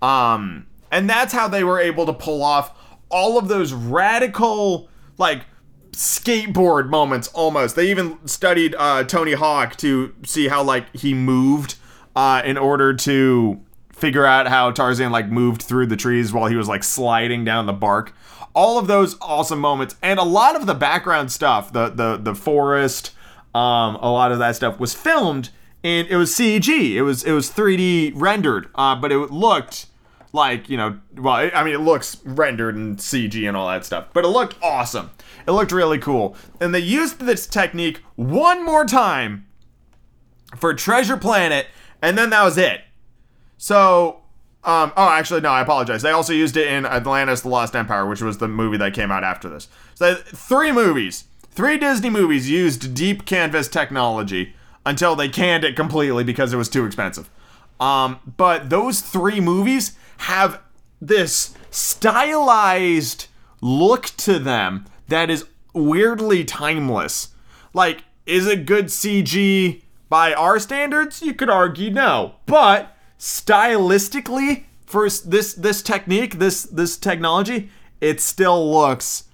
Um, 0.00 0.66
and 0.90 1.08
that's 1.08 1.32
how 1.32 1.48
they 1.48 1.64
were 1.64 1.80
able 1.80 2.06
to 2.06 2.12
pull 2.12 2.42
off 2.42 2.78
all 3.08 3.38
of 3.38 3.48
those 3.48 3.72
radical, 3.72 4.88
like, 5.16 5.46
skateboard 5.92 6.88
moments 6.90 7.28
almost. 7.28 7.74
They 7.74 7.90
even 7.90 8.18
studied 8.26 8.74
uh, 8.78 9.04
Tony 9.04 9.32
Hawk 9.32 9.76
to 9.76 10.14
see 10.24 10.48
how, 10.48 10.62
like, 10.62 10.94
he 10.94 11.14
moved 11.14 11.74
uh, 12.14 12.42
in 12.44 12.56
order 12.56 12.94
to 12.94 13.60
figure 13.92 14.24
out 14.24 14.46
how 14.46 14.70
Tarzan, 14.70 15.10
like, 15.10 15.28
moved 15.28 15.62
through 15.62 15.86
the 15.86 15.96
trees 15.96 16.32
while 16.32 16.46
he 16.46 16.54
was, 16.54 16.68
like, 16.68 16.84
sliding 16.84 17.44
down 17.44 17.66
the 17.66 17.72
bark 17.72 18.14
all 18.58 18.76
of 18.76 18.88
those 18.88 19.16
awesome 19.20 19.60
moments 19.60 19.94
and 20.02 20.18
a 20.18 20.24
lot 20.24 20.56
of 20.56 20.66
the 20.66 20.74
background 20.74 21.30
stuff, 21.30 21.72
the 21.72 21.90
the 21.90 22.16
the 22.16 22.34
forest, 22.34 23.12
um, 23.54 23.94
a 23.96 24.10
lot 24.10 24.32
of 24.32 24.40
that 24.40 24.56
stuff 24.56 24.80
was 24.80 24.92
filmed 24.92 25.50
and 25.84 26.08
it 26.08 26.16
was 26.16 26.32
CG. 26.34 26.68
It 26.96 27.02
was 27.02 27.22
it 27.22 27.30
was 27.30 27.52
3D 27.52 28.14
rendered, 28.16 28.68
uh, 28.74 28.96
but 28.96 29.12
it 29.12 29.16
looked 29.30 29.86
like 30.32 30.68
you 30.68 30.76
know, 30.76 30.98
well, 31.14 31.48
I 31.54 31.62
mean, 31.62 31.72
it 31.72 31.82
looks 31.82 32.16
rendered 32.24 32.74
and 32.74 32.98
CG 32.98 33.46
and 33.46 33.56
all 33.56 33.68
that 33.68 33.84
stuff, 33.84 34.08
but 34.12 34.24
it 34.24 34.28
looked 34.28 34.56
awesome. 34.60 35.12
It 35.46 35.52
looked 35.52 35.70
really 35.70 35.98
cool, 35.98 36.36
and 36.60 36.74
they 36.74 36.80
used 36.80 37.20
this 37.20 37.46
technique 37.46 38.00
one 38.16 38.64
more 38.64 38.84
time 38.84 39.46
for 40.56 40.74
Treasure 40.74 41.16
Planet, 41.16 41.68
and 42.02 42.18
then 42.18 42.30
that 42.30 42.42
was 42.42 42.58
it. 42.58 42.80
So 43.56 44.22
um, 44.68 44.92
oh, 44.98 45.08
actually, 45.08 45.40
no, 45.40 45.48
I 45.48 45.62
apologize. 45.62 46.02
They 46.02 46.10
also 46.10 46.34
used 46.34 46.54
it 46.58 46.68
in 46.70 46.84
Atlantis 46.84 47.40
The 47.40 47.48
Lost 47.48 47.74
Empire, 47.74 48.06
which 48.06 48.20
was 48.20 48.36
the 48.36 48.48
movie 48.48 48.76
that 48.76 48.92
came 48.92 49.10
out 49.10 49.24
after 49.24 49.48
this. 49.48 49.66
So, 49.94 50.14
three 50.14 50.72
movies, 50.72 51.24
three 51.50 51.78
Disney 51.78 52.10
movies 52.10 52.50
used 52.50 52.92
deep 52.92 53.24
canvas 53.24 53.66
technology 53.66 54.54
until 54.84 55.16
they 55.16 55.30
canned 55.30 55.64
it 55.64 55.74
completely 55.74 56.22
because 56.22 56.52
it 56.52 56.58
was 56.58 56.68
too 56.68 56.84
expensive. 56.84 57.30
Um, 57.80 58.20
but 58.36 58.68
those 58.68 59.00
three 59.00 59.40
movies 59.40 59.96
have 60.18 60.60
this 61.00 61.54
stylized 61.70 63.28
look 63.62 64.04
to 64.18 64.38
them 64.38 64.84
that 65.08 65.30
is 65.30 65.46
weirdly 65.72 66.44
timeless. 66.44 67.28
Like, 67.72 68.04
is 68.26 68.46
it 68.46 68.66
good 68.66 68.86
CG 68.88 69.82
by 70.10 70.34
our 70.34 70.58
standards? 70.58 71.22
You 71.22 71.32
could 71.32 71.48
argue 71.48 71.90
no. 71.90 72.34
But 72.44 72.94
stylistically 73.18 74.64
for 74.86 75.08
this 75.08 75.52
this 75.54 75.82
technique, 75.82 76.38
this 76.38 76.62
this 76.62 76.96
technology, 76.96 77.70
it 78.00 78.20
still 78.20 78.72
looks 78.72 79.24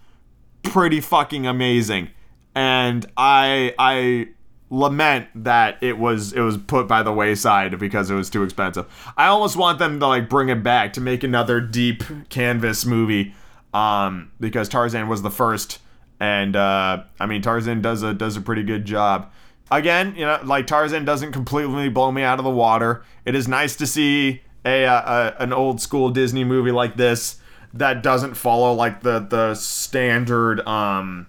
pretty 0.62 1.00
fucking 1.00 1.46
amazing. 1.46 2.10
And 2.54 3.06
I 3.16 3.74
I 3.78 4.28
lament 4.70 5.28
that 5.36 5.76
it 5.82 5.98
was 5.98 6.32
it 6.32 6.40
was 6.40 6.56
put 6.56 6.88
by 6.88 7.02
the 7.02 7.12
wayside 7.12 7.78
because 7.78 8.10
it 8.10 8.14
was 8.14 8.30
too 8.30 8.42
expensive. 8.42 8.86
I 9.16 9.26
almost 9.26 9.56
want 9.56 9.78
them 9.78 10.00
to 10.00 10.06
like 10.06 10.28
bring 10.28 10.48
it 10.48 10.62
back 10.62 10.92
to 10.94 11.00
make 11.00 11.22
another 11.22 11.60
deep 11.60 12.02
canvas 12.28 12.84
movie 12.84 13.34
um 13.72 14.30
because 14.40 14.68
Tarzan 14.68 15.08
was 15.08 15.22
the 15.22 15.30
first 15.30 15.78
and 16.18 16.56
uh 16.56 17.04
I 17.20 17.26
mean 17.26 17.42
Tarzan 17.42 17.82
does 17.82 18.02
a 18.02 18.14
does 18.14 18.36
a 18.36 18.40
pretty 18.40 18.62
good 18.62 18.84
job. 18.84 19.30
Again, 19.70 20.14
you 20.16 20.24
know, 20.24 20.40
like 20.44 20.66
Tarzan 20.66 21.04
doesn't 21.04 21.32
completely 21.32 21.88
blow 21.88 22.12
me 22.12 22.22
out 22.22 22.38
of 22.38 22.44
the 22.44 22.50
water. 22.50 23.02
It 23.24 23.34
is 23.34 23.48
nice 23.48 23.76
to 23.76 23.86
see 23.86 24.42
a, 24.64 24.84
a 24.84 25.36
an 25.38 25.52
old 25.52 25.80
school 25.80 26.10
Disney 26.10 26.44
movie 26.44 26.70
like 26.70 26.96
this 26.96 27.36
that 27.72 28.02
doesn't 28.02 28.34
follow 28.34 28.72
like 28.72 29.02
the 29.02 29.20
the 29.20 29.54
standard 29.54 30.66
um 30.66 31.26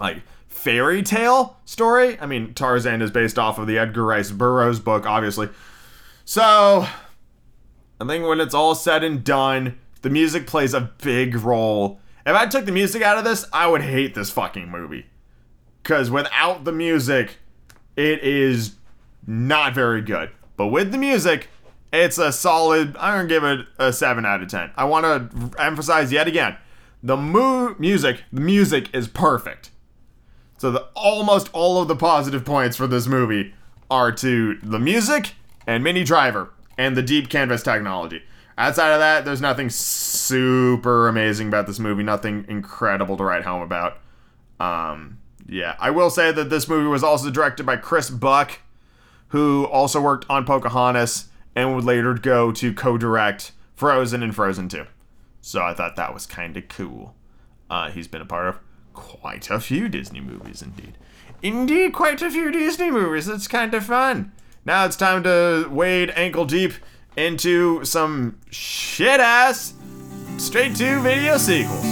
like 0.00 0.22
fairy 0.46 1.02
tale 1.02 1.56
story. 1.64 2.18
I 2.20 2.26
mean, 2.26 2.54
Tarzan 2.54 3.02
is 3.02 3.10
based 3.10 3.38
off 3.38 3.58
of 3.58 3.66
the 3.66 3.78
Edgar 3.78 4.04
Rice 4.04 4.30
Burroughs 4.30 4.80
book, 4.80 5.06
obviously. 5.06 5.48
So, 6.24 6.86
I 8.00 8.06
think 8.06 8.26
when 8.26 8.40
it's 8.40 8.54
all 8.54 8.74
said 8.74 9.02
and 9.04 9.24
done, 9.24 9.78
the 10.02 10.10
music 10.10 10.46
plays 10.46 10.74
a 10.74 10.92
big 11.02 11.36
role. 11.36 12.00
If 12.26 12.36
I 12.36 12.46
took 12.46 12.66
the 12.66 12.72
music 12.72 13.02
out 13.02 13.18
of 13.18 13.24
this, 13.24 13.46
I 13.52 13.66
would 13.66 13.82
hate 13.82 14.14
this 14.14 14.30
fucking 14.30 14.68
movie. 14.68 15.06
Because 15.82 16.10
without 16.10 16.64
the 16.64 16.72
music, 16.72 17.38
it 17.98 18.22
is 18.22 18.76
not 19.26 19.74
very 19.74 20.00
good. 20.00 20.30
But 20.56 20.68
with 20.68 20.92
the 20.92 20.98
music, 20.98 21.48
it's 21.92 22.16
a 22.18 22.32
solid. 22.32 22.96
I'm 22.96 23.18
gonna 23.18 23.28
give 23.28 23.44
it 23.44 23.66
a 23.78 23.92
seven 23.92 24.24
out 24.24 24.42
of 24.42 24.48
ten. 24.48 24.70
I 24.76 24.84
want 24.84 25.04
to 25.04 25.60
emphasize 25.60 26.12
yet 26.12 26.28
again, 26.28 26.56
the 27.02 27.16
mu- 27.16 27.74
music. 27.78 28.22
The 28.32 28.40
music 28.40 28.94
is 28.94 29.08
perfect. 29.08 29.70
So 30.58 30.70
the 30.70 30.86
almost 30.94 31.50
all 31.52 31.80
of 31.80 31.88
the 31.88 31.96
positive 31.96 32.44
points 32.44 32.76
for 32.76 32.86
this 32.86 33.06
movie 33.06 33.54
are 33.90 34.12
to 34.12 34.56
the 34.62 34.78
music 34.78 35.34
and 35.66 35.84
Minnie 35.84 36.04
Driver 36.04 36.50
and 36.76 36.96
the 36.96 37.02
deep 37.02 37.28
canvas 37.28 37.62
technology. 37.62 38.22
Outside 38.56 38.92
of 38.92 38.98
that, 38.98 39.24
there's 39.24 39.40
nothing 39.40 39.70
super 39.70 41.08
amazing 41.08 41.46
about 41.46 41.68
this 41.68 41.78
movie. 41.78 42.02
Nothing 42.02 42.44
incredible 42.48 43.16
to 43.16 43.24
write 43.24 43.44
home 43.44 43.62
about. 43.62 43.98
Um, 44.58 45.18
yeah, 45.48 45.76
I 45.78 45.90
will 45.90 46.10
say 46.10 46.30
that 46.30 46.50
this 46.50 46.68
movie 46.68 46.88
was 46.88 47.02
also 47.02 47.30
directed 47.30 47.64
by 47.64 47.76
Chris 47.76 48.10
Buck, 48.10 48.60
who 49.28 49.64
also 49.64 50.00
worked 50.00 50.26
on 50.28 50.44
Pocahontas 50.44 51.28
and 51.56 51.74
would 51.74 51.84
later 51.84 52.14
go 52.14 52.52
to 52.52 52.72
co-direct 52.72 53.52
Frozen 53.74 54.22
and 54.22 54.34
Frozen 54.34 54.68
2. 54.68 54.86
So 55.40 55.62
I 55.62 55.74
thought 55.74 55.96
that 55.96 56.12
was 56.12 56.26
kind 56.26 56.56
of 56.56 56.68
cool. 56.68 57.14
Uh, 57.70 57.90
he's 57.90 58.08
been 58.08 58.20
a 58.20 58.26
part 58.26 58.48
of 58.48 58.60
quite 58.92 59.50
a 59.50 59.60
few 59.60 59.88
Disney 59.88 60.20
movies, 60.20 60.62
indeed. 60.62 60.98
Indeed, 61.42 61.92
quite 61.92 62.20
a 62.20 62.30
few 62.30 62.50
Disney 62.50 62.90
movies. 62.90 63.28
It's 63.28 63.48
kind 63.48 63.72
of 63.74 63.84
fun. 63.84 64.32
Now 64.64 64.84
it's 64.84 64.96
time 64.96 65.22
to 65.22 65.68
wade 65.70 66.10
ankle 66.10 66.44
deep 66.44 66.72
into 67.16 67.84
some 67.84 68.38
shit 68.50 69.20
ass 69.20 69.74
straight 70.36 70.76
to 70.76 71.00
video 71.00 71.38
sequels. 71.38 71.84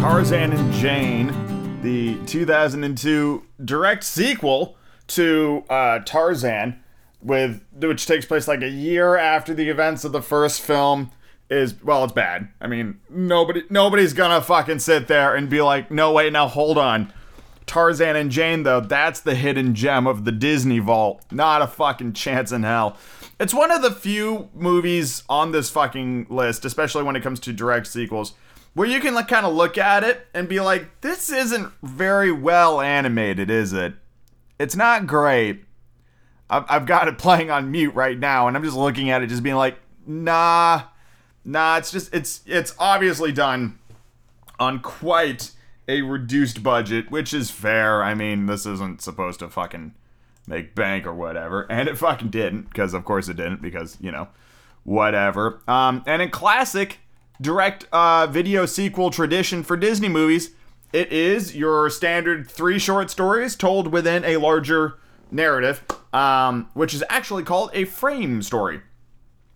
Tarzan 0.00 0.52
and 0.52 0.72
Jane, 0.74 1.80
the 1.82 2.16
2002 2.26 3.42
direct 3.64 4.04
sequel 4.04 4.76
to 5.08 5.64
uh, 5.68 5.98
Tarzan, 5.98 6.78
with 7.20 7.64
which 7.72 8.06
takes 8.06 8.24
place 8.24 8.46
like 8.46 8.62
a 8.62 8.68
year 8.68 9.16
after 9.16 9.52
the 9.54 9.68
events 9.68 10.04
of 10.04 10.12
the 10.12 10.22
first 10.22 10.60
film. 10.60 11.10
Is 11.50 11.74
well, 11.82 12.04
it's 12.04 12.12
bad. 12.12 12.48
I 12.60 12.68
mean, 12.68 13.00
nobody 13.10 13.64
nobody's 13.70 14.12
gonna 14.12 14.40
fucking 14.40 14.78
sit 14.78 15.08
there 15.08 15.34
and 15.34 15.50
be 15.50 15.62
like, 15.62 15.90
no 15.90 16.12
wait, 16.12 16.32
now 16.32 16.46
hold 16.46 16.78
on. 16.78 17.12
Tarzan 17.66 18.14
and 18.14 18.30
Jane, 18.30 18.62
though, 18.62 18.80
that's 18.80 19.18
the 19.18 19.34
hidden 19.34 19.74
gem 19.74 20.06
of 20.06 20.24
the 20.24 20.32
Disney 20.32 20.78
vault. 20.78 21.24
Not 21.32 21.60
a 21.60 21.66
fucking 21.66 22.12
chance 22.12 22.52
in 22.52 22.62
hell. 22.62 22.96
It's 23.40 23.52
one 23.52 23.72
of 23.72 23.82
the 23.82 23.90
few 23.90 24.48
movies 24.54 25.24
on 25.28 25.50
this 25.52 25.70
fucking 25.70 26.28
list, 26.30 26.64
especially 26.64 27.02
when 27.02 27.16
it 27.16 27.22
comes 27.22 27.40
to 27.40 27.52
direct 27.52 27.88
sequels, 27.88 28.34
where 28.74 28.88
you 28.88 29.00
can 29.00 29.14
like 29.14 29.28
kind 29.28 29.46
of 29.46 29.54
look 29.54 29.78
at 29.78 30.04
it 30.04 30.26
and 30.34 30.48
be 30.48 30.60
like, 30.60 31.00
this 31.00 31.30
isn't 31.30 31.72
very 31.82 32.30
well 32.32 32.80
animated, 32.80 33.50
is 33.50 33.72
it? 33.72 33.94
It's 34.58 34.76
not 34.76 35.06
great. 35.06 35.64
I've, 36.50 36.64
I've 36.68 36.86
got 36.86 37.08
it 37.08 37.18
playing 37.18 37.50
on 37.50 37.70
mute 37.70 37.94
right 37.94 38.18
now, 38.18 38.48
and 38.48 38.56
I'm 38.56 38.64
just 38.64 38.76
looking 38.76 39.10
at 39.10 39.22
it, 39.22 39.28
just 39.28 39.42
being 39.42 39.56
like, 39.56 39.78
nah, 40.06 40.82
nah. 41.44 41.76
It's 41.78 41.90
just 41.90 42.14
it's 42.14 42.40
it's 42.46 42.74
obviously 42.78 43.32
done 43.32 43.78
on 44.58 44.80
quite 44.80 45.52
a 45.86 46.02
reduced 46.02 46.62
budget, 46.62 47.10
which 47.10 47.32
is 47.32 47.50
fair. 47.50 48.02
I 48.02 48.14
mean, 48.14 48.46
this 48.46 48.66
isn't 48.66 49.00
supposed 49.00 49.40
to 49.40 49.48
fucking 49.48 49.94
make 50.46 50.74
bank 50.74 51.06
or 51.06 51.14
whatever, 51.14 51.66
and 51.70 51.88
it 51.88 51.98
fucking 51.98 52.30
didn't, 52.30 52.68
because 52.68 52.94
of 52.94 53.04
course 53.04 53.28
it 53.28 53.36
didn't, 53.36 53.62
because 53.62 53.96
you 54.00 54.10
know, 54.10 54.28
whatever. 54.84 55.60
Um, 55.68 56.02
and 56.06 56.22
in 56.22 56.30
classic 56.30 56.98
direct 57.40 57.86
uh, 57.92 58.26
video 58.26 58.66
sequel 58.66 59.10
tradition 59.10 59.62
for 59.62 59.76
Disney 59.76 60.08
movies, 60.08 60.50
it 60.92 61.12
is 61.12 61.54
your 61.54 61.90
standard 61.90 62.50
three 62.50 62.78
short 62.78 63.10
stories 63.10 63.56
told 63.56 63.92
within 63.92 64.24
a 64.24 64.38
larger 64.38 64.98
narrative, 65.30 65.82
um, 66.12 66.68
which 66.74 66.94
is 66.94 67.04
actually 67.08 67.42
called 67.42 67.70
a 67.74 67.84
frame 67.84 68.42
story. 68.42 68.80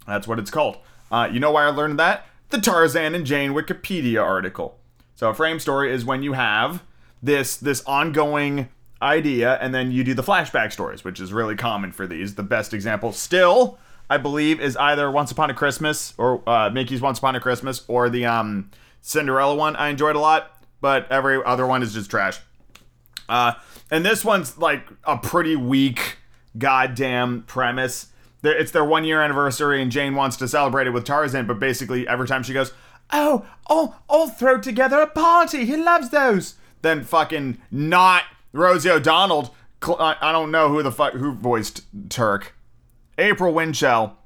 That's 0.06 0.28
what 0.28 0.38
it's 0.38 0.50
called. 0.50 0.78
Uh, 1.10 1.28
you 1.30 1.40
know 1.40 1.52
why 1.52 1.64
I 1.64 1.68
learned 1.68 1.98
that? 1.98 2.26
The 2.50 2.60
Tarzan 2.60 3.14
and 3.14 3.24
Jane 3.24 3.52
Wikipedia 3.52 4.22
article. 4.22 4.78
So 5.14 5.30
a 5.30 5.34
frame 5.34 5.58
story 5.58 5.92
is 5.92 6.04
when 6.04 6.22
you 6.22 6.32
have 6.32 6.82
this 7.22 7.56
this 7.56 7.82
ongoing 7.86 8.68
idea 9.00 9.58
and 9.60 9.74
then 9.74 9.90
you 9.90 10.04
do 10.04 10.14
the 10.14 10.22
flashback 10.22 10.72
stories, 10.72 11.04
which 11.04 11.20
is 11.20 11.32
really 11.32 11.56
common 11.56 11.92
for 11.92 12.06
these. 12.06 12.34
The 12.34 12.42
best 12.42 12.74
example 12.74 13.12
still, 13.12 13.78
I 14.12 14.18
believe, 14.18 14.60
is 14.60 14.76
either 14.76 15.10
Once 15.10 15.30
Upon 15.30 15.48
a 15.48 15.54
Christmas 15.54 16.12
or 16.18 16.46
uh, 16.46 16.68
Mickey's 16.68 17.00
Once 17.00 17.16
Upon 17.16 17.34
a 17.34 17.40
Christmas 17.40 17.82
or 17.88 18.10
the 18.10 18.26
um, 18.26 18.70
Cinderella 19.00 19.54
one. 19.54 19.74
I 19.74 19.88
enjoyed 19.88 20.16
a 20.16 20.18
lot, 20.18 20.62
but 20.82 21.10
every 21.10 21.42
other 21.42 21.66
one 21.66 21.82
is 21.82 21.94
just 21.94 22.10
trash. 22.10 22.38
Uh, 23.26 23.54
and 23.90 24.04
this 24.04 24.22
one's 24.22 24.58
like 24.58 24.86
a 25.04 25.16
pretty 25.16 25.56
weak 25.56 26.18
goddamn 26.58 27.44
premise. 27.44 28.08
It's 28.42 28.70
their 28.70 28.84
one 28.84 29.04
year 29.04 29.22
anniversary, 29.22 29.80
and 29.80 29.90
Jane 29.90 30.14
wants 30.14 30.36
to 30.36 30.46
celebrate 30.46 30.86
it 30.86 30.90
with 30.90 31.06
Tarzan, 31.06 31.46
but 31.46 31.58
basically 31.58 32.06
every 32.06 32.28
time 32.28 32.42
she 32.42 32.52
goes, 32.52 32.74
"Oh, 33.14 33.46
oh, 33.70 33.96
I'll 34.10 34.28
throw 34.28 34.60
together 34.60 35.00
a 35.00 35.06
party. 35.06 35.64
He 35.64 35.78
loves 35.78 36.10
those." 36.10 36.56
Then 36.82 37.02
fucking 37.02 37.62
not 37.70 38.24
Rosie 38.52 38.90
O'Donnell. 38.90 39.54
I 39.82 40.16
I 40.20 40.32
don't 40.32 40.50
know 40.50 40.68
who 40.68 40.82
the 40.82 40.92
fuck 40.92 41.14
who 41.14 41.32
voiced 41.32 41.80
Terk. 42.10 42.54
April 43.18 43.52
Winchell, 43.52 44.16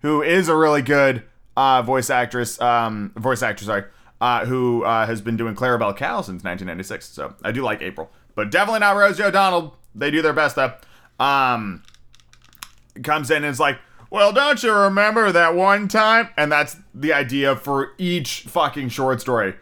who 0.00 0.22
is 0.22 0.48
a 0.48 0.56
really 0.56 0.82
good 0.82 1.22
uh, 1.56 1.82
voice 1.82 2.10
actress, 2.10 2.60
um, 2.60 3.12
voice 3.16 3.42
actress, 3.42 3.66
sorry, 3.66 3.84
uh, 4.20 4.44
who 4.46 4.84
uh, 4.84 5.06
has 5.06 5.20
been 5.20 5.36
doing 5.36 5.54
Clarabelle 5.54 5.96
Cow 5.96 6.20
since 6.20 6.44
1996. 6.44 7.06
So 7.06 7.34
I 7.42 7.52
do 7.52 7.62
like 7.62 7.82
April, 7.82 8.10
but 8.34 8.50
definitely 8.50 8.80
not 8.80 8.96
Rosie 8.96 9.22
O'Donnell. 9.22 9.76
They 9.94 10.10
do 10.10 10.22
their 10.22 10.32
best 10.32 10.56
though. 10.56 10.74
Um, 11.18 11.82
comes 13.02 13.30
in 13.30 13.38
and 13.38 13.46
is 13.46 13.60
like, 13.60 13.78
well, 14.10 14.32
don't 14.32 14.62
you 14.62 14.72
remember 14.72 15.32
that 15.32 15.54
one 15.54 15.88
time? 15.88 16.28
And 16.36 16.50
that's 16.52 16.76
the 16.94 17.12
idea 17.12 17.56
for 17.56 17.92
each 17.98 18.42
fucking 18.42 18.90
short 18.90 19.20
story. 19.20 19.54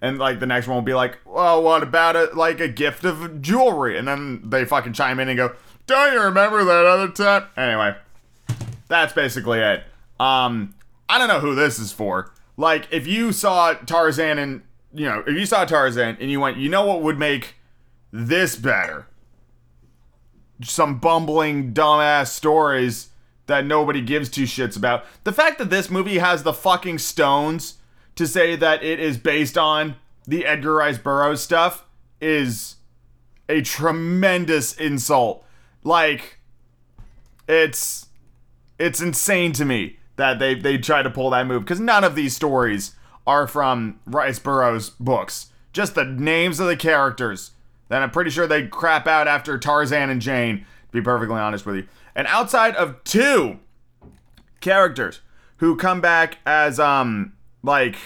And 0.00 0.18
like 0.18 0.40
the 0.40 0.46
next 0.46 0.66
one 0.66 0.74
will 0.76 0.82
be 0.82 0.94
like, 0.94 1.18
well, 1.24 1.62
what 1.62 1.82
about 1.82 2.16
it? 2.16 2.36
Like 2.36 2.58
a 2.58 2.68
gift 2.68 3.04
of 3.04 3.40
jewelry? 3.40 3.96
And 3.96 4.08
then 4.08 4.42
they 4.44 4.64
fucking 4.64 4.94
chime 4.94 5.20
in 5.20 5.28
and 5.28 5.36
go, 5.36 5.54
don't 5.86 6.12
you 6.12 6.20
remember 6.20 6.64
that 6.64 6.84
other 6.84 7.08
time? 7.08 7.44
Anyway, 7.56 7.94
that's 8.92 9.12
basically 9.12 9.58
it. 9.58 9.84
Um, 10.20 10.74
I 11.08 11.18
don't 11.18 11.28
know 11.28 11.40
who 11.40 11.54
this 11.54 11.78
is 11.78 11.92
for. 11.92 12.32
Like, 12.56 12.86
if 12.90 13.06
you 13.06 13.32
saw 13.32 13.74
Tarzan 13.74 14.38
and 14.38 14.62
you 14.94 15.06
know, 15.06 15.24
if 15.26 15.34
you 15.34 15.46
saw 15.46 15.64
Tarzan 15.64 16.18
and 16.20 16.30
you 16.30 16.40
went, 16.40 16.58
you 16.58 16.68
know 16.68 16.84
what 16.84 17.02
would 17.02 17.18
make 17.18 17.54
this 18.12 18.56
better? 18.56 19.06
Some 20.62 20.98
bumbling, 20.98 21.72
dumbass 21.72 22.28
stories 22.28 23.08
that 23.46 23.64
nobody 23.64 24.00
gives 24.00 24.28
two 24.28 24.44
shits 24.44 24.76
about. 24.76 25.04
The 25.24 25.32
fact 25.32 25.58
that 25.58 25.70
this 25.70 25.90
movie 25.90 26.18
has 26.18 26.42
the 26.42 26.52
fucking 26.52 26.98
stones 26.98 27.78
to 28.14 28.26
say 28.26 28.54
that 28.56 28.84
it 28.84 29.00
is 29.00 29.16
based 29.16 29.56
on 29.56 29.96
the 30.26 30.44
Edgar 30.46 30.74
Rice 30.74 30.98
Burroughs 30.98 31.42
stuff 31.42 31.84
is 32.20 32.76
a 33.48 33.62
tremendous 33.62 34.74
insult. 34.76 35.44
Like, 35.82 36.38
it's 37.48 38.06
it's 38.82 39.00
insane 39.00 39.52
to 39.52 39.64
me 39.64 39.96
that 40.16 40.38
they 40.38 40.54
they 40.54 40.76
try 40.76 41.02
to 41.02 41.10
pull 41.10 41.30
that 41.30 41.46
move 41.46 41.62
because 41.64 41.80
none 41.80 42.04
of 42.04 42.14
these 42.14 42.34
stories 42.34 42.94
are 43.26 43.46
from 43.46 44.00
Rice 44.04 44.38
Burroughs 44.38 44.90
books. 44.90 45.50
Just 45.72 45.94
the 45.94 46.04
names 46.04 46.60
of 46.60 46.66
the 46.66 46.76
characters. 46.76 47.52
Then 47.88 48.02
I'm 48.02 48.10
pretty 48.10 48.30
sure 48.30 48.46
they 48.46 48.66
crap 48.66 49.06
out 49.06 49.28
after 49.28 49.56
Tarzan 49.58 50.10
and 50.10 50.20
Jane. 50.20 50.58
To 50.58 50.92
be 50.92 51.00
perfectly 51.00 51.38
honest 51.38 51.64
with 51.64 51.76
you. 51.76 51.86
And 52.14 52.26
outside 52.26 52.74
of 52.76 53.02
two 53.04 53.60
characters 54.60 55.20
who 55.58 55.76
come 55.76 56.00
back 56.00 56.38
as 56.44 56.80
um 56.80 57.32
like 57.62 57.96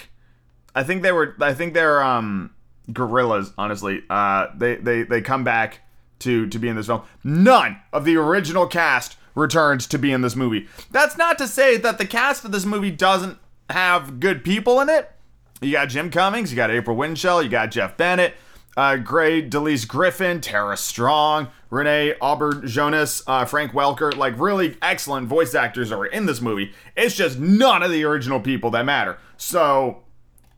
I 0.74 0.82
think 0.82 1.02
they 1.02 1.12
were 1.12 1.34
I 1.40 1.54
think 1.54 1.72
they're 1.72 2.02
um 2.02 2.50
gorillas, 2.92 3.52
honestly. 3.56 4.02
Uh 4.10 4.48
they 4.54 4.76
they 4.76 5.02
they 5.04 5.22
come 5.22 5.42
back 5.42 5.80
to 6.20 6.46
to 6.48 6.58
be 6.58 6.68
in 6.68 6.76
this 6.76 6.86
film. 6.86 7.02
None 7.24 7.80
of 7.92 8.04
the 8.04 8.16
original 8.16 8.66
cast 8.66 9.16
returned 9.36 9.82
to 9.82 9.98
be 9.98 10.10
in 10.10 10.22
this 10.22 10.34
movie. 10.34 10.66
That's 10.90 11.16
not 11.16 11.38
to 11.38 11.46
say 11.46 11.76
that 11.76 11.98
the 11.98 12.06
cast 12.06 12.44
of 12.44 12.50
this 12.50 12.64
movie 12.64 12.90
doesn't 12.90 13.38
have 13.70 14.18
good 14.18 14.42
people 14.42 14.80
in 14.80 14.88
it. 14.88 15.12
You 15.60 15.72
got 15.72 15.90
Jim 15.90 16.10
Cummings, 16.10 16.50
you 16.50 16.56
got 16.56 16.72
April 16.72 16.96
Winchell, 16.96 17.42
you 17.42 17.48
got 17.48 17.70
Jeff 17.70 17.96
Bennett, 17.96 18.34
uh, 18.76 18.96
Grey 18.96 19.40
DeLisle 19.40 19.86
Griffin, 19.86 20.40
Tara 20.40 20.76
Strong, 20.76 21.48
René 21.70 22.16
Auberjonois, 22.18 23.22
uh, 23.26 23.44
Frank 23.44 23.72
Welker, 23.72 24.14
like 24.14 24.38
really 24.38 24.76
excellent 24.82 25.28
voice 25.28 25.54
actors 25.54 25.90
are 25.92 26.06
in 26.06 26.26
this 26.26 26.40
movie. 26.40 26.72
It's 26.96 27.14
just 27.14 27.38
none 27.38 27.82
of 27.82 27.90
the 27.90 28.04
original 28.04 28.40
people 28.40 28.70
that 28.72 28.84
matter. 28.84 29.18
So 29.36 30.02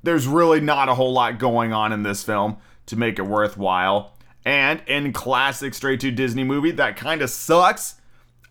there's 0.02 0.26
really 0.26 0.60
not 0.60 0.88
a 0.88 0.94
whole 0.94 1.12
lot 1.12 1.38
going 1.38 1.72
on 1.72 1.92
in 1.92 2.02
this 2.02 2.22
film 2.22 2.58
to 2.86 2.96
make 2.96 3.18
it 3.18 3.22
worthwhile. 3.22 4.14
And 4.44 4.82
in 4.86 5.12
classic 5.12 5.74
straight 5.74 6.00
to 6.00 6.10
Disney 6.10 6.44
movie 6.44 6.70
that 6.72 6.96
kind 6.96 7.22
of 7.22 7.30
sucks, 7.30 7.96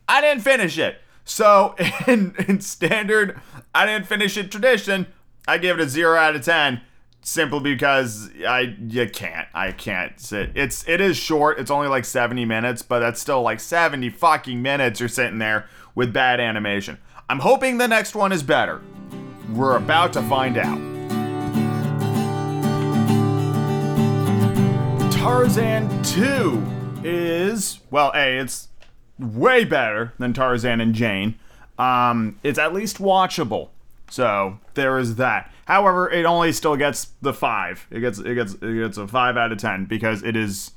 I 0.07 0.21
didn't 0.21 0.41
finish 0.41 0.77
it. 0.77 1.01
So 1.25 1.75
in, 2.07 2.35
in 2.47 2.61
standard, 2.61 3.39
I 3.75 3.85
didn't 3.85 4.07
finish 4.07 4.37
it 4.37 4.51
tradition, 4.51 5.07
I 5.47 5.57
give 5.57 5.79
it 5.79 5.83
a 5.83 5.89
zero 5.89 6.17
out 6.17 6.35
of 6.35 6.43
ten 6.43 6.81
simply 7.21 7.59
because 7.59 8.29
I 8.47 8.77
you 8.87 9.09
can't 9.09 9.47
I 9.53 9.71
can't 9.71 10.19
sit. 10.19 10.51
It's 10.55 10.87
it 10.87 11.01
is 11.01 11.17
short. 11.17 11.59
It's 11.59 11.71
only 11.71 11.87
like 11.87 12.05
70 12.05 12.45
minutes, 12.45 12.81
but 12.81 12.99
that's 12.99 13.19
still 13.19 13.41
like 13.41 13.59
70 13.59 14.09
fucking 14.11 14.61
minutes 14.61 14.99
you're 14.99 15.09
sitting 15.09 15.39
there 15.39 15.67
with 15.95 16.13
bad 16.13 16.39
animation. 16.39 16.97
I'm 17.29 17.39
hoping 17.39 17.77
the 17.77 17.87
next 17.87 18.15
one 18.15 18.31
is 18.31 18.43
better. 18.43 18.81
We're 19.51 19.75
about 19.75 20.13
to 20.13 20.21
find 20.23 20.57
out. 20.57 20.77
Tarzan 25.11 26.03
2 26.03 26.63
is 27.03 27.79
well, 27.91 28.11
A, 28.15 28.37
it's 28.37 28.69
way 29.19 29.63
better 29.63 30.13
than 30.19 30.33
Tarzan 30.33 30.81
and 30.81 30.93
Jane. 30.93 31.35
Um, 31.77 32.39
it's 32.43 32.59
at 32.59 32.73
least 32.73 32.97
watchable. 32.97 33.69
So 34.09 34.59
there 34.73 34.97
is 34.97 35.15
that. 35.15 35.51
However, 35.65 36.09
it 36.09 36.25
only 36.25 36.51
still 36.53 36.77
gets 36.77 37.11
the 37.21 37.33
five. 37.33 37.87
It 37.91 37.99
gets 37.99 38.19
it 38.19 38.35
gets 38.35 38.53
it 38.53 38.79
gets 38.79 38.97
a 38.97 39.07
five 39.07 39.35
out 39.35 39.51
of 39.51 39.57
ten 39.57 39.85
because 39.85 40.23
it 40.23 40.35
is 40.35 40.71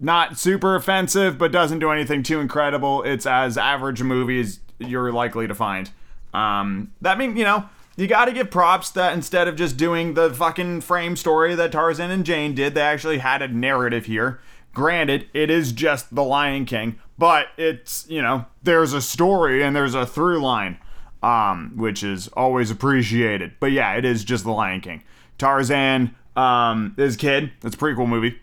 not 0.00 0.38
super 0.38 0.74
offensive, 0.74 1.36
but 1.38 1.52
doesn't 1.52 1.80
do 1.80 1.90
anything 1.90 2.22
too 2.22 2.40
incredible. 2.40 3.02
It's 3.02 3.26
as 3.26 3.58
average 3.58 4.00
a 4.00 4.04
movie 4.04 4.40
as 4.40 4.60
you're 4.78 5.12
likely 5.12 5.46
to 5.46 5.54
find. 5.54 5.90
Um, 6.32 6.92
that 7.02 7.18
means 7.18 7.36
you 7.36 7.44
know 7.44 7.68
you 7.96 8.06
got 8.06 8.26
to 8.26 8.32
give 8.32 8.50
props 8.50 8.90
that 8.90 9.12
instead 9.12 9.48
of 9.48 9.56
just 9.56 9.76
doing 9.76 10.14
the 10.14 10.32
fucking 10.32 10.82
frame 10.82 11.16
story 11.16 11.54
that 11.54 11.72
Tarzan 11.72 12.10
and 12.10 12.24
Jane 12.24 12.54
did, 12.54 12.74
they 12.74 12.82
actually 12.82 13.18
had 13.18 13.42
a 13.42 13.48
narrative 13.48 14.06
here. 14.06 14.40
Granted, 14.74 15.28
it 15.32 15.50
is 15.50 15.72
just 15.72 16.14
The 16.14 16.22
Lion 16.22 16.66
King, 16.66 16.98
but 17.18 17.48
it's 17.56 18.06
you 18.08 18.22
know 18.22 18.46
there's 18.62 18.92
a 18.92 19.02
story 19.02 19.62
and 19.62 19.74
there's 19.74 19.94
a 19.94 20.06
through 20.06 20.40
line 20.40 20.78
um, 21.22 21.72
which 21.76 22.02
is 22.02 22.28
always 22.28 22.70
appreciated. 22.70 23.54
But 23.58 23.72
yeah, 23.72 23.94
it 23.94 24.04
is 24.04 24.24
just 24.24 24.44
The 24.44 24.52
Lion 24.52 24.80
King. 24.80 25.02
Tarzan 25.38 26.14
um, 26.36 26.94
is 26.96 27.16
kid. 27.16 27.52
It's 27.62 27.74
a 27.74 27.78
prequel 27.78 28.08
movie, 28.08 28.38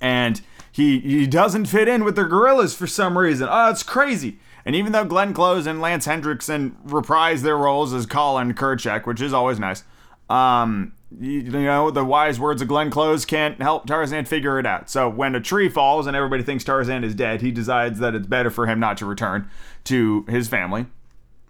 and 0.00 0.40
he 0.70 1.00
he 1.00 1.26
doesn't 1.26 1.66
fit 1.66 1.88
in 1.88 2.04
with 2.04 2.16
the 2.16 2.24
gorillas 2.24 2.74
for 2.74 2.86
some 2.86 3.16
reason. 3.16 3.48
Oh, 3.50 3.70
it's 3.70 3.82
crazy. 3.82 4.38
And 4.64 4.76
even 4.76 4.92
though 4.92 5.04
Glenn 5.04 5.32
Close 5.32 5.66
and 5.66 5.80
Lance 5.80 6.04
Henriksen 6.04 6.76
reprise 6.84 7.42
their 7.42 7.56
roles 7.56 7.94
as 7.94 8.04
Kala 8.04 8.42
and 8.42 8.54
Kerchak, 8.54 9.06
which 9.06 9.22
is 9.22 9.32
always 9.32 9.58
nice, 9.58 9.82
um, 10.28 10.92
you, 11.16 11.42
know, 11.42 11.90
the 11.90 12.04
wise 12.04 12.38
words 12.38 12.60
of 12.60 12.68
Glenn 12.68 12.90
Close 12.90 13.24
can't 13.24 13.60
help 13.62 13.86
Tarzan 13.86 14.26
figure 14.26 14.58
it 14.58 14.66
out. 14.66 14.90
So 14.90 15.08
when 15.08 15.34
a 15.34 15.40
tree 15.40 15.68
falls 15.68 16.06
and 16.06 16.16
everybody 16.16 16.42
thinks 16.42 16.64
Tarzan 16.64 17.04
is 17.04 17.14
dead, 17.14 17.40
he 17.40 17.50
decides 17.50 17.98
that 18.00 18.14
it's 18.14 18.26
better 18.26 18.50
for 18.50 18.66
him 18.66 18.78
not 18.78 18.98
to 18.98 19.06
return 19.06 19.48
to 19.84 20.24
his 20.28 20.48
family 20.48 20.86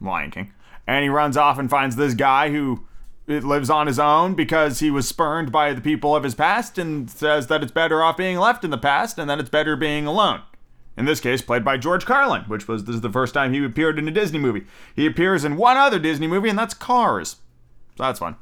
Lion 0.01 0.31
King. 0.31 0.53
And 0.87 1.03
he 1.03 1.09
runs 1.09 1.37
off 1.37 1.59
and 1.59 1.69
finds 1.69 1.97
this 1.97 2.15
guy 2.15 2.51
who 2.51 2.85
lives 3.27 3.69
on 3.69 3.87
his 3.87 3.99
own 3.99 4.35
because 4.35 4.79
he 4.79 4.91
was 4.91 5.07
spurned 5.07 5.53
by 5.53 5.75
the 5.75 5.81
people 5.81 6.17
of 6.17 6.23
his 6.23 6.35
past 6.35 6.79
and 6.79 7.11
says 7.11 7.49
that 7.49 7.63
it's 7.63 7.73
better 7.73 8.03
off 8.03 8.17
being 8.17 8.39
left 8.39 8.65
in 8.65 8.71
the 8.71 8.79
past 8.79 9.19
and 9.19 9.29
that 9.29 9.39
it's 9.39 9.51
better 9.51 9.77
being 9.77 10.07
alone. 10.07 10.41
In 10.97 11.05
this 11.05 11.21
case, 11.21 11.43
played 11.43 11.65
by 11.65 11.77
George 11.77 12.07
Carlin, 12.07 12.43
which 12.43 12.67
was 12.67 12.85
this 12.85 12.97
is 12.97 13.03
the 13.03 13.13
first 13.13 13.35
time 13.35 13.53
he 13.53 13.63
appeared 13.65 13.99
in 13.99 14.09
a 14.09 14.13
Disney 14.13 14.39
movie. 14.39 14.65
He 14.97 15.07
appears 15.07 15.45
in 15.45 15.57
one 15.57 15.77
other 15.77 15.99
Disney 15.99 16.27
movie, 16.27 16.49
and 16.49 16.59
that's 16.59 16.75
Cars. 16.75 17.37
So 17.97 18.05
that's 18.05 18.19
fun. 18.19 18.37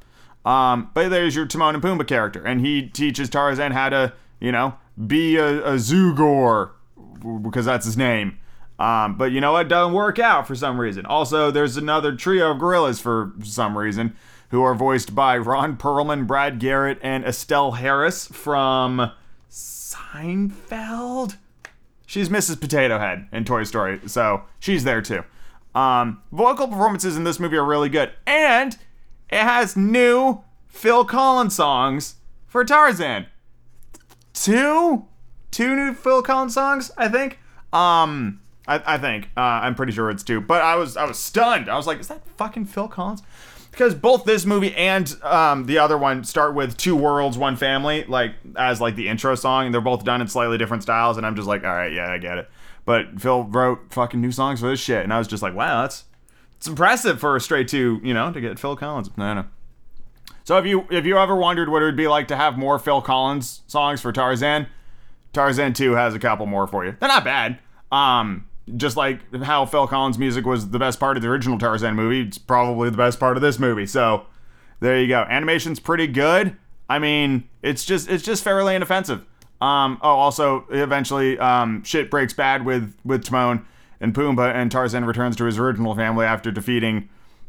Um, 0.46 0.90
but 0.94 1.08
there's 1.08 1.34
your 1.34 1.44
Timon 1.44 1.74
and 1.74 1.82
Pumbaa 1.82 2.06
character, 2.06 2.42
and 2.46 2.60
he 2.60 2.86
teaches 2.86 3.28
Tarzan 3.28 3.72
how 3.72 3.88
to, 3.88 4.12
you 4.40 4.52
know, 4.52 4.74
be 5.06 5.36
a, 5.36 5.64
a 5.64 5.72
Zugor 5.74 6.70
because 7.42 7.66
that's 7.66 7.84
his 7.84 7.96
name. 7.96 8.38
Um, 8.78 9.16
but 9.16 9.32
you 9.32 9.40
know 9.40 9.52
what? 9.52 9.68
Doesn't 9.68 9.92
work 9.92 10.18
out 10.20 10.46
for 10.46 10.54
some 10.54 10.78
reason. 10.78 11.04
Also, 11.04 11.50
there's 11.50 11.76
another 11.76 12.14
trio 12.14 12.52
of 12.52 12.58
gorillas 12.58 13.00
for 13.00 13.32
some 13.42 13.76
reason 13.76 14.14
who 14.50 14.62
are 14.62 14.74
voiced 14.74 15.14
by 15.14 15.36
Ron 15.36 15.76
Perlman, 15.76 16.26
Brad 16.26 16.60
Garrett, 16.60 16.98
and 17.02 17.24
Estelle 17.24 17.72
Harris 17.72 18.28
from 18.28 19.10
Seinfeld. 19.50 21.36
She's 22.06 22.28
Mrs. 22.28 22.60
Potato 22.60 23.00
Head 23.00 23.26
in 23.32 23.44
Toy 23.44 23.64
Story, 23.64 24.00
so 24.06 24.42
she's 24.60 24.84
there 24.84 25.02
too. 25.02 25.24
Um, 25.74 26.22
vocal 26.30 26.68
performances 26.68 27.16
in 27.16 27.24
this 27.24 27.40
movie 27.40 27.56
are 27.56 27.64
really 27.64 27.88
good, 27.88 28.12
and 28.26 28.78
it 29.30 29.40
has 29.40 29.76
new 29.76 30.42
Phil 30.66 31.04
Collins 31.04 31.54
songs 31.54 32.16
for 32.46 32.64
Tarzan. 32.64 33.26
Two, 34.32 35.06
two 35.50 35.74
new 35.74 35.94
Phil 35.94 36.22
Collins 36.22 36.54
songs, 36.54 36.90
I 36.96 37.08
think. 37.08 37.38
Um, 37.72 38.40
I, 38.68 38.94
I 38.94 38.98
think 38.98 39.30
uh, 39.36 39.40
I'm 39.40 39.74
pretty 39.74 39.92
sure 39.92 40.10
it's 40.10 40.22
two. 40.22 40.40
But 40.40 40.62
I 40.62 40.76
was 40.76 40.96
I 40.96 41.04
was 41.04 41.18
stunned. 41.18 41.68
I 41.68 41.76
was 41.76 41.86
like, 41.86 42.00
is 42.00 42.08
that 42.08 42.26
fucking 42.36 42.66
Phil 42.66 42.88
Collins? 42.88 43.22
Because 43.70 43.94
both 43.94 44.24
this 44.24 44.46
movie 44.46 44.74
and 44.74 45.14
um, 45.22 45.66
the 45.66 45.78
other 45.78 45.98
one 45.98 46.24
start 46.24 46.54
with 46.54 46.78
two 46.78 46.96
worlds, 46.96 47.36
one 47.36 47.56
family, 47.56 48.04
like 48.04 48.32
as 48.56 48.80
like 48.80 48.96
the 48.96 49.08
intro 49.08 49.34
song, 49.34 49.66
and 49.66 49.74
they're 49.74 49.82
both 49.82 50.02
done 50.02 50.22
in 50.22 50.28
slightly 50.28 50.56
different 50.56 50.82
styles. 50.82 51.18
And 51.18 51.26
I'm 51.26 51.36
just 51.36 51.46
like, 51.46 51.62
all 51.62 51.74
right, 51.74 51.92
yeah, 51.92 52.10
I 52.10 52.18
get 52.18 52.38
it. 52.38 52.50
But 52.86 53.20
Phil 53.20 53.44
wrote 53.44 53.92
fucking 53.92 54.20
new 54.20 54.32
songs 54.32 54.60
for 54.60 54.68
this 54.70 54.80
shit, 54.80 55.02
and 55.02 55.12
I 55.12 55.18
was 55.18 55.28
just 55.28 55.42
like, 55.42 55.54
wow, 55.54 55.82
that's 55.82 56.04
it's 56.56 56.66
impressive 56.66 57.20
for 57.20 57.36
a 57.36 57.40
straight 57.40 57.68
two, 57.68 58.00
you 58.02 58.14
know 58.14 58.32
to 58.32 58.40
get 58.40 58.58
Phil 58.58 58.76
Collins. 58.76 59.10
No, 59.16 59.34
no. 59.34 59.44
So 60.44 60.58
if 60.58 60.66
you 60.66 60.86
if 60.90 61.04
you 61.04 61.18
ever 61.18 61.34
wondered 61.34 61.68
what 61.68 61.82
it 61.82 61.86
would 61.86 61.96
be 61.96 62.08
like 62.08 62.28
to 62.28 62.36
have 62.36 62.56
more 62.56 62.78
Phil 62.78 63.02
Collins 63.02 63.62
songs 63.66 64.00
for 64.00 64.12
Tarzan, 64.12 64.68
Tarzan 65.32 65.72
2 65.72 65.92
has 65.92 66.14
a 66.14 66.18
couple 66.18 66.46
more 66.46 66.66
for 66.66 66.84
you. 66.84 66.96
They're 66.98 67.08
not 67.08 67.24
bad. 67.24 67.58
Um, 67.92 68.48
just 68.76 68.96
like 68.96 69.20
how 69.42 69.66
Phil 69.66 69.86
Collins' 69.86 70.18
music 70.18 70.44
was 70.46 70.70
the 70.70 70.78
best 70.78 70.98
part 70.98 71.16
of 71.16 71.22
the 71.22 71.28
original 71.28 71.58
Tarzan 71.58 71.94
movie, 71.94 72.22
it's 72.22 72.38
probably 72.38 72.90
the 72.90 72.96
best 72.96 73.20
part 73.20 73.36
of 73.36 73.42
this 73.42 73.58
movie. 73.58 73.86
So 73.86 74.26
there 74.80 75.00
you 75.00 75.08
go. 75.08 75.22
Animation's 75.28 75.78
pretty 75.78 76.06
good. 76.06 76.56
I 76.88 76.98
mean, 76.98 77.48
it's 77.62 77.84
just 77.84 78.08
it's 78.08 78.24
just 78.24 78.44
fairly 78.44 78.74
inoffensive. 78.74 79.24
Um, 79.60 79.98
oh, 80.02 80.10
also, 80.10 80.66
eventually, 80.70 81.38
um, 81.38 81.82
shit 81.82 82.10
breaks 82.10 82.32
bad 82.32 82.64
with 82.64 82.94
with 83.04 83.24
Timon 83.24 83.66
and 84.00 84.14
Pumbaa, 84.14 84.54
and 84.54 84.70
Tarzan 84.70 85.04
returns 85.04 85.36
to 85.36 85.44
his 85.44 85.58
original 85.58 85.94
family 85.94 86.26
after 86.26 86.50
defeating 86.50 87.08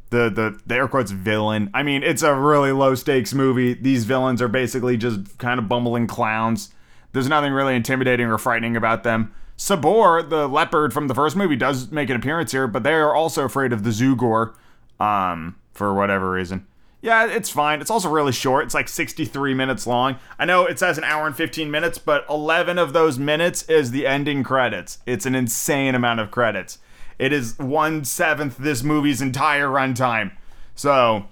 the 0.10 0.30
the 0.30 0.60
the 0.66 0.76
air 0.76 0.88
quotes 0.88 1.12
villain. 1.12 1.70
I 1.74 1.84
mean, 1.84 2.04
it's 2.04 2.24
a 2.24 2.34
really 2.34 2.72
low 2.72 2.96
stakes 2.96 3.34
movie. 3.34 3.74
These 3.74 4.06
villains 4.06 4.42
are 4.42 4.48
basically 4.48 4.98
just 4.98 5.38
kind 5.38 5.60
of 5.60 5.68
bumbling 5.68 6.08
clowns. 6.08 6.74
There's 7.14 7.28
nothing 7.28 7.54
really 7.54 7.76
intimidating 7.76 8.28
or 8.28 8.38
frightening 8.38 8.76
about 8.76 9.04
them. 9.04 9.34
Sabor, 9.58 10.22
the 10.22 10.48
leopard 10.48 10.94
from 10.94 11.08
the 11.08 11.16
first 11.16 11.36
movie, 11.36 11.56
does 11.56 11.92
make 11.92 12.10
an 12.10 12.16
appearance 12.16 12.52
here, 12.52 12.68
but 12.68 12.84
they 12.84 12.94
are 12.94 13.16
also 13.16 13.44
afraid 13.44 13.74
of 13.74 13.84
the 13.84 13.90
Zugor, 13.90 14.54
um, 15.00 15.56
for 15.74 15.94
whatever 15.94 16.32
reason. 16.32 16.68
Yeah, 17.02 17.28
it's 17.28 17.50
fine. 17.50 17.80
It's 17.80 17.92
also 17.92 18.10
really 18.10 18.32
short. 18.32 18.66
It's 18.66 18.74
like 18.74 18.90
63 18.90 19.54
minutes 19.54 19.86
long. 19.86 20.18
I 20.40 20.46
know 20.46 20.66
it 20.66 20.80
says 20.80 20.98
an 20.98 21.04
hour 21.04 21.28
and 21.28 21.36
15 21.36 21.70
minutes, 21.70 21.98
but 21.98 22.26
11 22.30 22.80
of 22.80 22.94
those 22.94 23.20
minutes 23.20 23.64
is 23.70 23.92
the 23.92 24.08
ending 24.08 24.44
credits. 24.44 25.00
It's 25.06 25.26
an 25.26 25.36
insane 25.36 25.94
amount 25.94 26.20
of 26.20 26.32
credits. 26.32 26.80
It 27.20 27.32
is 27.32 27.58
one 27.60 28.04
seventh 28.04 28.58
this 28.58 28.84
movie's 28.84 29.22
entire 29.22 29.68
runtime. 29.68 30.36
So, 30.76 31.26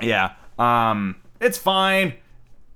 yeah, 0.00 0.32
um, 0.58 1.16
it's 1.40 1.58
fine. 1.58 2.14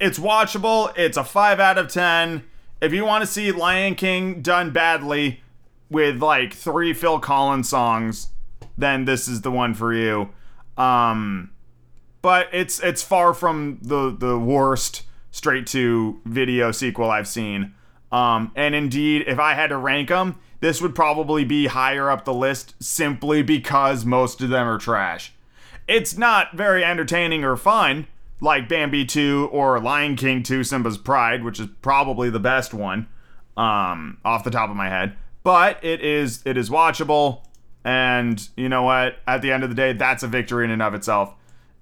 It's 0.00 0.18
watchable. 0.18 0.96
It's 0.96 1.16
a 1.16 1.24
5 1.24 1.60
out 1.60 1.78
of 1.78 1.88
10 1.88 2.44
if 2.80 2.92
you 2.92 3.04
want 3.04 3.22
to 3.22 3.26
see 3.26 3.50
Lion 3.52 3.94
King 3.94 4.40
done 4.40 4.70
badly 4.70 5.42
with 5.90 6.22
like 6.22 6.54
three 6.54 6.92
Phil 6.92 7.18
Collins 7.18 7.68
songs, 7.68 8.28
then 8.76 9.04
this 9.04 9.26
is 9.26 9.40
the 9.40 9.50
one 9.50 9.74
for 9.74 9.92
you. 9.92 10.30
Um, 10.76 11.50
but 12.22 12.48
it's 12.52 12.80
it's 12.80 13.02
far 13.02 13.34
from 13.34 13.78
the 13.82 14.14
the 14.16 14.38
worst 14.38 15.02
straight 15.30 15.66
to 15.68 16.20
video 16.24 16.72
sequel 16.72 17.10
I've 17.10 17.28
seen. 17.28 17.74
Um, 18.10 18.52
and 18.56 18.74
indeed, 18.74 19.24
if 19.26 19.38
I 19.38 19.54
had 19.54 19.68
to 19.68 19.76
rank 19.76 20.08
them, 20.08 20.36
this 20.60 20.80
would 20.80 20.94
probably 20.94 21.44
be 21.44 21.66
higher 21.66 22.10
up 22.10 22.24
the 22.24 22.34
list 22.34 22.74
simply 22.80 23.42
because 23.42 24.04
most 24.04 24.40
of 24.40 24.50
them 24.50 24.66
are 24.66 24.78
trash. 24.78 25.32
It's 25.86 26.16
not 26.16 26.54
very 26.54 26.84
entertaining 26.84 27.44
or 27.44 27.56
fun, 27.56 28.06
like 28.40 28.68
Bambi 28.68 29.04
2 29.04 29.50
or 29.52 29.78
Lion 29.80 30.16
King 30.16 30.42
2 30.42 30.64
Simba's 30.64 30.98
Pride, 30.98 31.44
which 31.44 31.60
is 31.60 31.68
probably 31.82 32.30
the 32.30 32.40
best 32.40 32.74
one 32.74 33.08
um, 33.56 34.18
off 34.24 34.44
the 34.44 34.50
top 34.50 34.70
of 34.70 34.76
my 34.76 34.88
head. 34.88 35.16
But 35.42 35.82
it 35.82 36.00
is 36.00 36.42
it 36.44 36.56
is 36.56 36.68
watchable, 36.68 37.42
and 37.84 38.48
you 38.56 38.68
know 38.68 38.82
what? 38.82 39.16
At 39.26 39.42
the 39.42 39.52
end 39.52 39.62
of 39.62 39.70
the 39.70 39.76
day, 39.76 39.92
that's 39.92 40.22
a 40.22 40.28
victory 40.28 40.64
in 40.64 40.70
and 40.70 40.82
of 40.82 40.94
itself, 40.94 41.34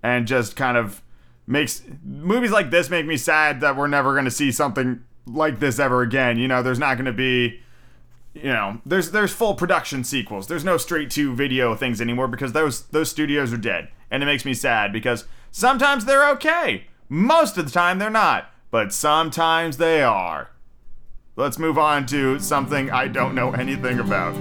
and 0.02 0.26
just 0.26 0.56
kind 0.56 0.76
of 0.76 1.02
makes 1.46 1.82
movies 2.04 2.50
like 2.50 2.70
this 2.70 2.90
make 2.90 3.06
me 3.06 3.16
sad 3.16 3.60
that 3.60 3.76
we're 3.76 3.86
never 3.86 4.12
going 4.12 4.24
to 4.24 4.30
see 4.30 4.50
something 4.50 5.02
like 5.26 5.60
this 5.60 5.78
ever 5.78 6.02
again. 6.02 6.38
You 6.38 6.48
know, 6.48 6.62
there's 6.62 6.78
not 6.78 6.96
going 6.96 7.06
to 7.06 7.12
be 7.12 7.60
you 8.42 8.52
know, 8.52 8.80
there's 8.84 9.10
there's 9.10 9.32
full 9.32 9.54
production 9.54 10.04
sequels. 10.04 10.46
There's 10.46 10.64
no 10.64 10.76
straight 10.76 11.10
to 11.12 11.34
video 11.34 11.74
things 11.74 12.00
anymore 12.00 12.28
because 12.28 12.52
those 12.52 12.82
those 12.88 13.10
studios 13.10 13.52
are 13.52 13.58
dead. 13.58 13.88
And 14.10 14.22
it 14.22 14.26
makes 14.26 14.44
me 14.44 14.54
sad 14.54 14.92
because 14.92 15.24
sometimes 15.50 16.04
they're 16.04 16.28
okay. 16.32 16.86
Most 17.08 17.56
of 17.56 17.64
the 17.64 17.70
time 17.70 17.98
they're 17.98 18.10
not, 18.10 18.50
but 18.70 18.92
sometimes 18.92 19.78
they 19.78 20.02
are. 20.02 20.50
Let's 21.34 21.58
move 21.58 21.78
on 21.78 22.06
to 22.06 22.38
something 22.38 22.90
I 22.90 23.08
don't 23.08 23.34
know 23.34 23.52
anything 23.52 23.98
about. 23.98 24.34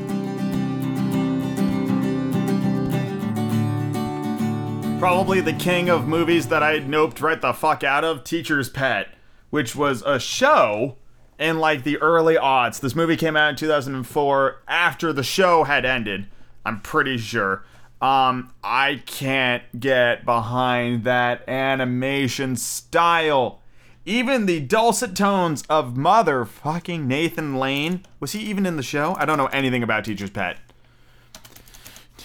Probably 4.99 5.41
the 5.41 5.53
king 5.53 5.89
of 5.89 6.07
movies 6.07 6.47
that 6.47 6.63
I 6.63 6.79
noped 6.79 7.21
right 7.21 7.39
the 7.39 7.53
fuck 7.53 7.83
out 7.83 8.03
of, 8.03 8.23
Teacher's 8.23 8.69
Pet, 8.69 9.09
which 9.49 9.75
was 9.75 10.01
a 10.03 10.19
show 10.19 10.95
in 11.37 11.59
like 11.59 11.83
the 11.83 11.97
early 11.97 12.35
aughts. 12.35 12.79
This 12.79 12.95
movie 12.95 13.17
came 13.17 13.35
out 13.35 13.49
in 13.49 13.55
2004 13.55 14.61
after 14.67 15.13
the 15.13 15.21
show 15.21 15.65
had 15.65 15.85
ended. 15.85 16.27
I'm 16.65 16.81
pretty 16.81 17.17
sure. 17.17 17.65
Um, 18.01 18.53
I 18.63 19.03
can't 19.05 19.63
get 19.79 20.25
behind 20.25 21.03
that 21.03 21.47
animation 21.47 22.55
style. 22.55 23.61
Even 24.05 24.45
the 24.45 24.59
dulcet 24.61 25.15
tones 25.15 25.63
of 25.69 25.93
motherfucking 25.93 27.05
Nathan 27.05 27.55
Lane. 27.57 28.05
Was 28.19 28.31
he 28.31 28.39
even 28.41 28.65
in 28.65 28.77
the 28.77 28.83
show? 28.83 29.15
I 29.19 29.25
don't 29.25 29.37
know 29.37 29.47
anything 29.47 29.83
about 29.83 30.05
Teacher's 30.05 30.29
Pet. 30.29 30.57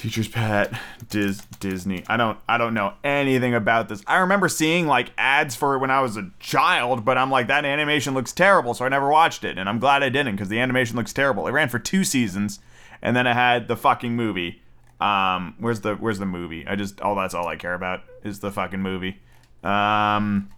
Teacher's 0.01 0.29
Pet, 0.29 0.73
Dis- 1.11 1.45
Disney. 1.61 2.05
I 2.09 2.17
don't 2.17 2.39
I 2.49 2.57
don't 2.57 2.73
know 2.73 2.95
anything 3.05 3.55
about 3.55 3.91
this. 3.91 4.03
I 4.07 4.21
remember 4.21 4.49
seeing 4.49 4.87
like 4.87 5.13
ads 5.19 5.55
for 5.55 5.75
it 5.75 5.81
when 5.81 5.91
I 5.91 6.01
was 6.01 6.17
a 6.17 6.31
child, 6.41 7.05
but 7.05 7.19
I'm 7.19 7.31
like 7.31 7.49
that 7.49 7.67
animation 7.67 8.15
looks 8.15 8.33
terrible, 8.33 8.73
so 8.73 8.87
I 8.87 8.89
never 8.89 9.11
watched 9.11 9.45
it, 9.45 9.59
and 9.59 9.69
I'm 9.69 9.79
glad 9.79 10.03
I 10.03 10.09
didn't 10.09 10.37
because 10.37 10.49
the 10.49 10.59
animation 10.59 10.97
looks 10.97 11.13
terrible. 11.13 11.47
It 11.47 11.51
ran 11.51 11.69
for 11.69 11.79
two 11.79 12.03
seasons, 12.03 12.61
and 13.03 13.15
then 13.15 13.27
I 13.27 13.35
had 13.35 13.69
the 13.69 13.77
fucking 13.77 14.17
movie. 14.17 14.63
Um, 15.03 15.55
where's 15.59 15.83
the 15.83 15.97
where's 15.97 16.19
the 16.19 16.25
movie? 16.25 16.67
I 16.67 16.77
just 16.77 16.99
all 17.03 17.15
that's 17.15 17.35
all 17.35 17.47
I 17.47 17.57
care 17.57 17.75
about 17.75 18.01
is 18.25 18.41
the 18.41 18.51
fucking 18.51 18.81
movie. 18.81 19.19
Um, 19.63 20.49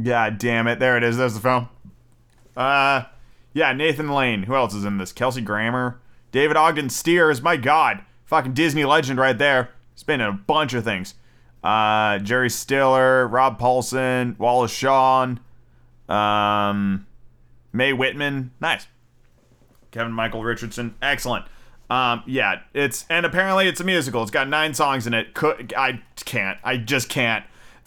God 0.00 0.38
damn 0.38 0.68
it, 0.68 0.78
there 0.78 0.96
it 0.96 1.02
is. 1.02 1.16
There's 1.16 1.34
the 1.34 1.40
film. 1.40 1.70
Uh, 2.56 3.02
yeah, 3.52 3.72
Nathan 3.72 4.08
Lane. 4.08 4.44
Who 4.44 4.54
else 4.54 4.74
is 4.74 4.84
in 4.84 4.98
this? 4.98 5.10
Kelsey 5.10 5.40
Grammer, 5.40 5.98
David 6.30 6.56
Ogden 6.56 6.88
Stiers. 6.88 7.42
My 7.42 7.56
God 7.56 8.04
fucking 8.28 8.52
Disney 8.52 8.84
legend 8.84 9.18
right 9.18 9.36
there. 9.36 9.70
He's 9.94 10.04
been 10.04 10.20
in 10.20 10.28
a 10.28 10.32
bunch 10.32 10.74
of 10.74 10.84
things. 10.84 11.14
Uh, 11.64 12.18
Jerry 12.18 12.50
Stiller, 12.50 13.26
Rob 13.26 13.58
Paulsen, 13.58 14.38
Wallace 14.38 14.70
Shawn, 14.70 15.40
um, 16.08 17.06
Mae 17.72 17.92
Whitman. 17.92 18.52
Nice. 18.60 18.86
Kevin 19.90 20.12
Michael 20.12 20.44
Richardson. 20.44 20.94
Excellent. 21.02 21.46
Um, 21.90 22.22
yeah, 22.26 22.60
it's 22.74 23.06
and 23.08 23.24
apparently 23.24 23.66
it's 23.66 23.80
a 23.80 23.84
musical. 23.84 24.22
It's 24.22 24.30
got 24.30 24.46
nine 24.46 24.74
songs 24.74 25.06
in 25.06 25.14
it. 25.14 25.32
Could 25.32 25.72
I 25.74 26.02
can't. 26.24 26.58
I 26.62 26.76
just 26.76 27.08
can't. 27.08 27.44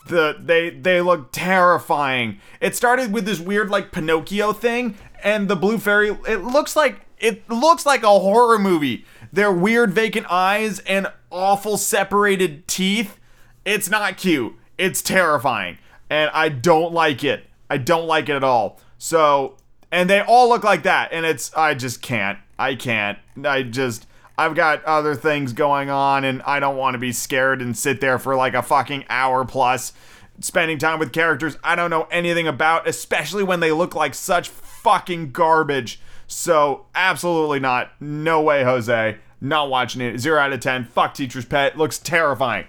The 0.08 0.36
they 0.39 0.72
they 0.72 1.02
look 1.02 1.32
terrifying. 1.32 2.39
It 2.60 2.76
started 2.76 3.14
with 3.14 3.26
this 3.26 3.39
weird 3.39 3.70
like 3.70 3.92
Pinocchio 3.92 4.54
thing, 4.54 4.98
and 5.24 5.48
the 5.48 5.56
blue 5.56 5.78
fairy. 5.78 6.18
It 6.28 6.44
looks 6.44 6.76
like 6.76 7.02
it 7.20 7.48
looks 7.48 7.86
like 7.86 8.02
a 8.02 8.20
horror 8.20 8.58
movie 8.58 9.06
their 9.32 9.52
weird 9.52 9.94
vacant 9.94 10.28
eyes 10.30 10.80
and 10.80 11.08
awful 11.30 11.78
separated 11.78 12.68
teeth. 12.68 13.20
It's 13.66 13.90
not 13.90 14.18
cute. 14.18 14.54
It's 14.78 15.02
terrifying. 15.02 15.78
And 16.10 16.30
I 16.34 16.50
don't 16.50 16.94
like 16.94 17.24
it. 17.24 17.46
I 17.70 17.78
don't 17.78 18.08
like 18.08 18.30
it 18.30 18.36
at 18.36 18.44
all. 18.44 18.80
So, 18.98 19.58
and 19.92 20.10
they 20.10 20.22
all 20.22 20.50
look 20.50 20.64
like 20.64 20.84
that. 20.84 21.14
And 21.14 21.26
it's, 21.26 21.54
I 21.56 21.74
just 21.74 22.02
can't. 22.02 22.40
I 22.60 22.76
can't. 22.76 23.18
I 23.44 23.64
just, 23.64 24.08
I've 24.38 24.56
got 24.56 24.84
other 24.86 25.16
things 25.16 25.54
going 25.54 25.90
on 25.90 26.24
and 26.24 26.42
I 26.44 26.60
don't 26.60 26.78
want 26.78 26.96
to 26.96 27.00
be 27.00 27.12
scared 27.12 27.62
and 27.62 27.78
sit 27.78 28.02
there 28.02 28.20
for 28.20 28.36
like 28.36 28.54
a 28.54 28.62
fucking 28.62 29.06
hour 29.10 29.46
plus 29.46 29.94
spending 30.40 30.78
time 30.78 31.00
with 31.00 31.14
characters 31.14 31.58
I 31.64 31.76
don't 31.76 31.90
know 31.90 32.08
anything 32.12 32.48
about, 32.48 32.88
especially 32.88 33.44
when 33.44 33.60
they 33.60 33.72
look 33.72 33.96
like 33.96 34.14
such 34.16 34.50
fucking 34.50 35.32
garbage. 35.32 36.02
So, 36.32 36.86
absolutely 36.96 37.60
not. 37.60 37.92
No 38.00 38.42
way, 38.42 38.64
Jose. 38.64 39.18
Not 39.42 39.70
watching 39.70 40.02
it. 40.02 40.18
Zero 40.18 40.40
out 40.40 40.54
of 40.54 40.62
ten. 40.62 40.86
Fuck 40.86 41.14
Teacher's 41.14 41.44
Pet. 41.44 41.78
Looks 41.78 41.98
terrifying. 42.00 42.68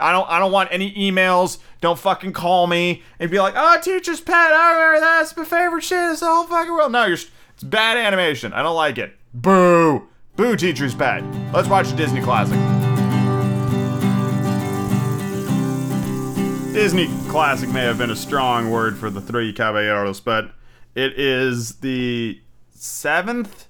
I 0.00 0.12
don't. 0.12 0.30
I 0.30 0.38
don't 0.38 0.52
want 0.52 0.68
any 0.70 0.92
emails. 0.94 1.58
Don't 1.80 1.98
fucking 1.98 2.34
call 2.34 2.68
me 2.68 3.02
and 3.18 3.32
be 3.32 3.40
like, 3.40 3.54
"Oh, 3.56 3.80
Teacher's 3.82 4.20
Pet. 4.20 4.52
I 4.52 4.72
remember 4.72 5.00
that's 5.00 5.36
my 5.36 5.44
favorite 5.44 5.82
shit. 5.82 6.12
It's 6.12 6.20
the 6.20 6.26
whole 6.26 6.44
fucking 6.44 6.72
world." 6.72 6.92
No, 6.92 7.04
you're. 7.06 7.14
It's 7.14 7.64
bad 7.64 7.96
animation. 7.96 8.52
I 8.52 8.62
don't 8.62 8.76
like 8.76 8.96
it. 8.96 9.16
Boo. 9.34 10.06
Boo. 10.36 10.54
Teacher's 10.54 10.94
Pet. 10.94 11.24
Let's 11.52 11.68
watch 11.68 11.90
a 11.90 11.96
Disney 11.96 12.20
classic. 12.20 12.58
Disney 16.72 17.08
classic 17.28 17.70
may 17.70 17.82
have 17.82 17.98
been 17.98 18.10
a 18.10 18.16
strong 18.16 18.70
word 18.70 18.96
for 18.96 19.10
the 19.10 19.20
three 19.20 19.52
caballeros, 19.52 20.20
but 20.20 20.52
it 20.94 21.18
is 21.18 21.76
the 21.80 22.40
seventh 22.78 23.66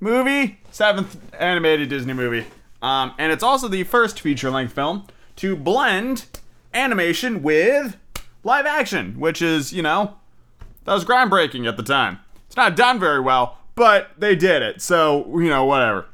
movie, 0.00 0.58
seventh 0.70 1.16
animated 1.38 1.88
Disney 1.88 2.12
movie. 2.12 2.46
Um, 2.82 3.14
and 3.18 3.32
it's 3.32 3.42
also 3.42 3.68
the 3.68 3.84
first 3.84 4.20
feature 4.20 4.50
length 4.50 4.74
film 4.74 5.06
to 5.36 5.56
blend 5.56 6.26
animation 6.74 7.42
with 7.42 7.96
live 8.44 8.66
action, 8.66 9.18
which 9.18 9.40
is, 9.40 9.72
you 9.72 9.82
know, 9.82 10.16
that 10.84 10.92
was 10.92 11.04
groundbreaking 11.04 11.66
at 11.68 11.76
the 11.76 11.82
time. 11.82 12.18
It's 12.46 12.56
not 12.56 12.76
done 12.76 12.98
very 12.98 13.20
well, 13.20 13.58
but 13.74 14.10
they 14.18 14.34
did 14.36 14.62
it. 14.62 14.82
So, 14.82 15.38
you 15.38 15.48
know, 15.48 15.64
whatever. 15.64 16.06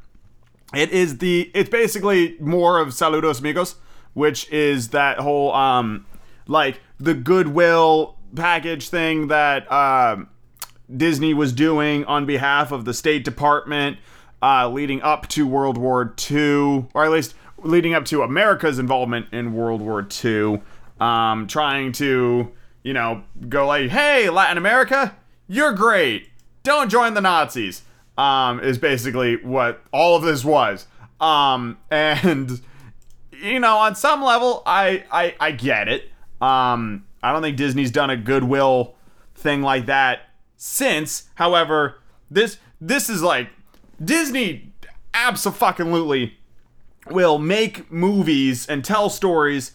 It 0.74 0.90
is 0.90 1.18
the, 1.18 1.50
it's 1.54 1.70
basically 1.70 2.36
more 2.38 2.78
of 2.78 2.88
Saludos 2.88 3.40
Amigos, 3.40 3.76
which 4.12 4.48
is 4.50 4.88
that 4.88 5.18
whole, 5.18 5.52
um, 5.54 6.04
like 6.46 6.80
the 7.00 7.14
goodwill 7.14 8.16
package 8.36 8.90
thing 8.90 9.28
that, 9.28 9.70
um, 9.72 10.28
Disney 10.94 11.34
was 11.34 11.52
doing 11.52 12.04
on 12.04 12.26
behalf 12.26 12.72
of 12.72 12.84
the 12.84 12.94
State 12.94 13.24
Department 13.24 13.98
uh, 14.42 14.68
leading 14.68 15.02
up 15.02 15.26
to 15.28 15.46
World 15.46 15.76
War 15.76 16.14
II, 16.30 16.86
or 16.94 17.04
at 17.04 17.10
least 17.10 17.34
leading 17.58 17.94
up 17.94 18.04
to 18.06 18.22
America's 18.22 18.78
involvement 18.78 19.26
in 19.32 19.52
World 19.52 19.80
War 19.80 20.06
II, 20.24 20.62
um, 21.00 21.46
trying 21.46 21.92
to, 21.92 22.50
you 22.82 22.92
know, 22.92 23.24
go 23.48 23.66
like, 23.66 23.90
hey, 23.90 24.30
Latin 24.30 24.58
America, 24.58 25.16
you're 25.48 25.72
great. 25.72 26.28
Don't 26.62 26.88
join 26.88 27.14
the 27.14 27.20
Nazis, 27.20 27.82
um, 28.16 28.60
is 28.60 28.78
basically 28.78 29.36
what 29.42 29.82
all 29.92 30.16
of 30.16 30.22
this 30.22 30.44
was. 30.44 30.86
Um, 31.20 31.78
and, 31.90 32.60
you 33.32 33.60
know, 33.60 33.78
on 33.78 33.94
some 33.96 34.22
level, 34.22 34.62
I, 34.66 35.04
I, 35.10 35.34
I 35.40 35.52
get 35.52 35.88
it. 35.88 36.10
Um, 36.40 37.04
I 37.22 37.32
don't 37.32 37.42
think 37.42 37.56
Disney's 37.56 37.90
done 37.90 38.10
a 38.10 38.16
goodwill 38.16 38.94
thing 39.34 39.62
like 39.62 39.86
that 39.86 40.27
since, 40.58 41.30
however, 41.36 42.00
this 42.30 42.58
this 42.80 43.08
is 43.08 43.22
like 43.22 43.48
Disney 44.04 44.72
absolutely 45.14 46.36
will 47.08 47.38
make 47.38 47.90
movies 47.90 48.66
and 48.66 48.84
tell 48.84 49.08
stories 49.08 49.72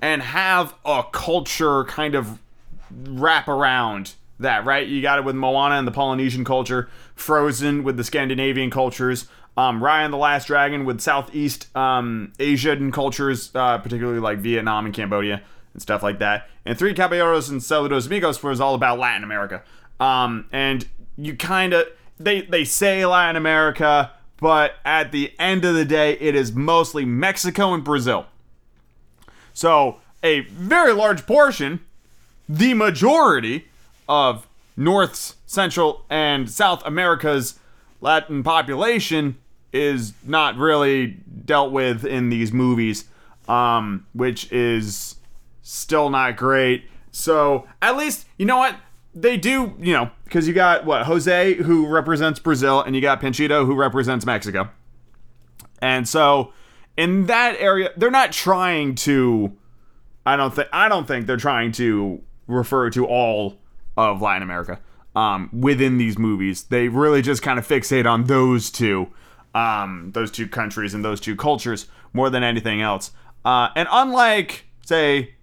and 0.00 0.22
have 0.22 0.74
a 0.84 1.04
culture 1.12 1.84
kind 1.84 2.14
of 2.14 2.38
wrap 2.90 3.48
around 3.48 4.14
that, 4.38 4.64
right? 4.64 4.86
You 4.86 5.02
got 5.02 5.18
it 5.18 5.24
with 5.24 5.36
Moana 5.36 5.74
and 5.74 5.86
the 5.86 5.92
Polynesian 5.92 6.44
culture, 6.44 6.88
Frozen 7.14 7.84
with 7.84 7.98
the 7.98 8.04
Scandinavian 8.04 8.70
cultures, 8.70 9.26
um, 9.56 9.82
Raya 9.82 10.04
and 10.04 10.12
the 10.12 10.18
Last 10.18 10.46
Dragon 10.46 10.86
with 10.86 11.00
Southeast 11.00 11.74
um, 11.76 12.32
Asian 12.38 12.90
cultures, 12.90 13.50
uh, 13.54 13.78
particularly 13.78 14.20
like 14.20 14.38
Vietnam 14.38 14.86
and 14.86 14.94
Cambodia 14.94 15.42
and 15.74 15.82
stuff 15.82 16.02
like 16.02 16.18
that. 16.20 16.48
And 16.64 16.78
Three 16.78 16.94
Caballeros 16.94 17.50
and 17.50 17.60
Saludos 17.60 18.06
Amigos 18.06 18.42
was 18.42 18.60
all 18.60 18.74
about 18.74 18.98
Latin 18.98 19.24
America. 19.24 19.62
Um, 20.00 20.46
and 20.50 20.88
you 21.16 21.36
kind 21.36 21.74
of 21.74 21.86
they 22.18 22.40
they 22.42 22.64
say 22.64 23.04
Latin 23.06 23.36
America, 23.36 24.10
but 24.38 24.74
at 24.84 25.12
the 25.12 25.32
end 25.38 25.64
of 25.64 25.74
the 25.74 25.84
day, 25.84 26.12
it 26.14 26.34
is 26.34 26.52
mostly 26.52 27.04
Mexico 27.04 27.74
and 27.74 27.84
Brazil. 27.84 28.26
So 29.52 30.00
a 30.22 30.40
very 30.40 30.92
large 30.92 31.26
portion, 31.26 31.80
the 32.48 32.74
majority 32.74 33.66
of 34.08 34.46
North, 34.76 35.36
Central, 35.46 36.04
and 36.08 36.50
South 36.50 36.84
America's 36.86 37.58
Latin 38.00 38.42
population 38.42 39.36
is 39.72 40.14
not 40.24 40.56
really 40.56 41.18
dealt 41.44 41.72
with 41.72 42.04
in 42.04 42.28
these 42.28 42.52
movies, 42.52 43.04
um, 43.48 44.06
which 44.14 44.50
is 44.50 45.16
still 45.62 46.10
not 46.10 46.36
great. 46.36 46.84
So 47.12 47.66
at 47.82 47.96
least 47.96 48.26
you 48.38 48.46
know 48.46 48.58
what 48.58 48.76
they 49.14 49.36
do, 49.36 49.74
you 49.78 49.92
know, 49.92 50.10
because 50.24 50.46
you 50.46 50.54
got 50.54 50.84
what 50.84 51.06
Jose 51.06 51.54
who 51.54 51.86
represents 51.86 52.38
Brazil, 52.38 52.80
and 52.80 52.94
you 52.94 53.02
got 53.02 53.20
Panchito 53.20 53.66
who 53.66 53.74
represents 53.74 54.24
Mexico, 54.24 54.70
and 55.80 56.08
so 56.08 56.52
in 56.96 57.26
that 57.26 57.56
area 57.58 57.90
they're 57.96 58.10
not 58.10 58.32
trying 58.32 58.94
to. 58.94 59.56
I 60.26 60.36
don't 60.36 60.54
think 60.54 60.68
I 60.72 60.88
don't 60.88 61.08
think 61.08 61.26
they're 61.26 61.36
trying 61.36 61.72
to 61.72 62.22
refer 62.46 62.90
to 62.90 63.06
all 63.06 63.58
of 63.96 64.22
Latin 64.22 64.42
America 64.42 64.80
um, 65.14 65.48
within 65.52 65.98
these 65.98 66.18
movies. 66.18 66.64
They 66.64 66.88
really 66.88 67.22
just 67.22 67.42
kind 67.42 67.58
of 67.58 67.66
fixate 67.66 68.10
on 68.10 68.24
those 68.24 68.70
two, 68.70 69.08
um, 69.54 70.10
those 70.12 70.30
two 70.30 70.46
countries 70.46 70.94
and 70.94 71.04
those 71.04 71.20
two 71.20 71.36
cultures 71.36 71.86
more 72.12 72.30
than 72.30 72.42
anything 72.42 72.80
else. 72.80 73.12
Uh, 73.44 73.68
and 73.74 73.88
unlike, 73.90 74.66
say, 74.84 75.34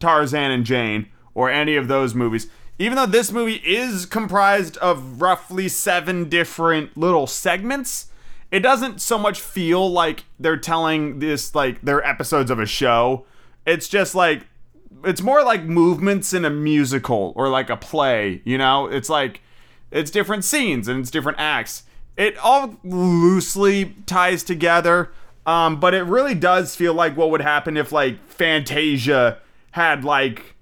Tarzan 0.00 0.50
and 0.50 0.64
Jane 0.64 1.08
or 1.34 1.50
any 1.50 1.76
of 1.76 1.88
those 1.88 2.14
movies, 2.14 2.48
even 2.78 2.96
though 2.96 3.06
this 3.06 3.32
movie 3.32 3.62
is 3.64 4.06
comprised 4.06 4.76
of 4.78 5.20
roughly 5.22 5.68
seven 5.68 6.28
different 6.28 6.96
little 6.96 7.26
segments, 7.26 8.08
it 8.50 8.60
doesn't 8.60 9.00
so 9.00 9.18
much 9.18 9.40
feel 9.40 9.90
like 9.90 10.24
they're 10.38 10.56
telling 10.56 11.18
this 11.18 11.54
like 11.54 11.80
they're 11.82 12.06
episodes 12.06 12.50
of 12.50 12.58
a 12.58 12.66
show. 12.66 13.24
It's 13.66 13.88
just 13.88 14.14
like 14.14 14.46
it's 15.04 15.22
more 15.22 15.42
like 15.42 15.64
movements 15.64 16.32
in 16.32 16.44
a 16.44 16.50
musical 16.50 17.32
or 17.36 17.48
like 17.48 17.70
a 17.70 17.76
play, 17.76 18.42
you 18.44 18.58
know? 18.58 18.86
It's 18.86 19.08
like 19.08 19.40
it's 19.90 20.10
different 20.10 20.44
scenes 20.44 20.88
and 20.88 21.00
it's 21.00 21.10
different 21.10 21.38
acts. 21.38 21.84
It 22.16 22.36
all 22.38 22.76
loosely 22.82 23.94
ties 24.06 24.42
together, 24.42 25.10
um, 25.44 25.80
but 25.80 25.94
it 25.94 26.02
really 26.02 26.34
does 26.34 26.74
feel 26.74 26.94
like 26.94 27.16
what 27.16 27.30
would 27.30 27.42
happen 27.42 27.76
if 27.76 27.92
like 27.92 28.18
Fantasia 28.28 29.38
had 29.72 30.04
like 30.04 30.55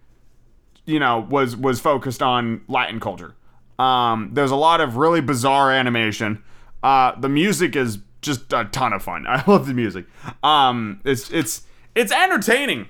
you 0.86 0.98
know 0.98 1.20
was 1.20 1.56
was 1.56 1.80
focused 1.80 2.22
on 2.22 2.62
Latin 2.68 3.00
culture. 3.00 3.34
Um, 3.78 4.30
there's 4.32 4.50
a 4.50 4.56
lot 4.56 4.80
of 4.80 4.96
really 4.96 5.20
bizarre 5.20 5.72
animation. 5.72 6.42
Uh, 6.82 7.18
the 7.18 7.28
music 7.28 7.74
is 7.74 7.98
just 8.22 8.52
a 8.52 8.64
ton 8.66 8.92
of 8.92 9.02
fun. 9.02 9.26
I 9.28 9.42
love 9.46 9.66
the 9.66 9.74
music. 9.74 10.06
Um, 10.42 11.00
it's 11.04 11.30
it's 11.30 11.62
it's 11.94 12.12
entertaining 12.12 12.88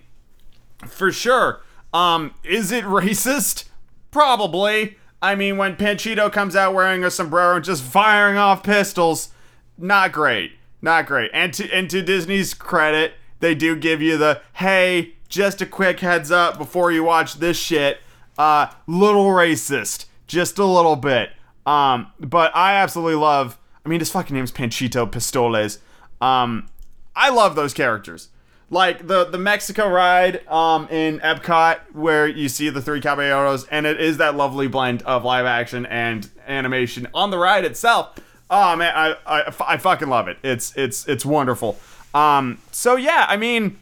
for 0.86 1.12
sure. 1.12 1.60
Um, 1.92 2.34
is 2.42 2.72
it 2.72 2.84
racist? 2.84 3.64
Probably. 4.10 4.96
I 5.22 5.34
mean, 5.34 5.56
when 5.56 5.76
Panchito 5.76 6.30
comes 6.30 6.54
out 6.54 6.74
wearing 6.74 7.02
a 7.02 7.10
sombrero 7.10 7.56
and 7.56 7.64
just 7.64 7.82
firing 7.82 8.36
off 8.36 8.62
pistols, 8.62 9.30
not 9.78 10.12
great. 10.12 10.52
Not 10.82 11.06
great. 11.06 11.30
And 11.32 11.52
to 11.54 11.70
and 11.72 11.88
to 11.90 12.02
Disney's 12.02 12.52
credit, 12.52 13.14
they 13.40 13.54
do 13.54 13.74
give 13.74 14.02
you 14.02 14.18
the 14.18 14.42
hey, 14.54 15.13
just 15.28 15.60
a 15.60 15.66
quick 15.66 16.00
heads 16.00 16.30
up 16.30 16.58
before 16.58 16.92
you 16.92 17.04
watch 17.04 17.34
this 17.34 17.56
shit. 17.56 18.00
Uh, 18.36 18.66
little 18.86 19.26
racist, 19.26 20.06
just 20.26 20.58
a 20.58 20.64
little 20.64 20.96
bit. 20.96 21.30
Um, 21.66 22.08
but 22.20 22.54
I 22.54 22.74
absolutely 22.74 23.16
love. 23.16 23.58
I 23.84 23.88
mean, 23.88 24.00
his 24.00 24.10
fucking 24.10 24.34
name's 24.34 24.52
Panchito 24.52 25.10
Pistoles. 25.10 25.78
Um, 26.20 26.68
I 27.14 27.30
love 27.30 27.54
those 27.54 27.74
characters 27.74 28.28
like 28.70 29.06
the 29.06 29.24
the 29.24 29.38
Mexico 29.38 29.88
ride 29.88 30.46
um 30.48 30.88
in 30.88 31.20
Epcot 31.20 31.78
where 31.92 32.26
you 32.26 32.48
see 32.48 32.70
the 32.70 32.80
three 32.80 33.00
caballeros 33.00 33.66
and 33.66 33.86
it 33.86 34.00
is 34.00 34.16
that 34.16 34.34
lovely 34.34 34.66
blend 34.66 35.02
of 35.02 35.24
live 35.24 35.46
action 35.46 35.86
and 35.86 36.28
animation 36.46 37.06
on 37.14 37.30
the 37.30 37.38
ride 37.38 37.64
itself. 37.64 38.16
Oh 38.50 38.74
man, 38.76 38.92
I 38.94 39.16
I, 39.26 39.54
I 39.74 39.76
fucking 39.76 40.08
love 40.08 40.28
it. 40.28 40.38
It's 40.42 40.74
it's 40.76 41.06
it's 41.06 41.24
wonderful. 41.24 41.78
Um 42.14 42.58
so 42.72 42.96
yeah, 42.96 43.26
I 43.28 43.36
mean 43.36 43.78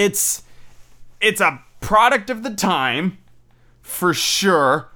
it's 0.00 0.42
it's 1.20 1.40
a 1.40 1.62
product 1.80 2.30
of 2.30 2.42
the 2.42 2.54
time 2.54 3.18
for 3.82 4.14
sure, 4.14 4.88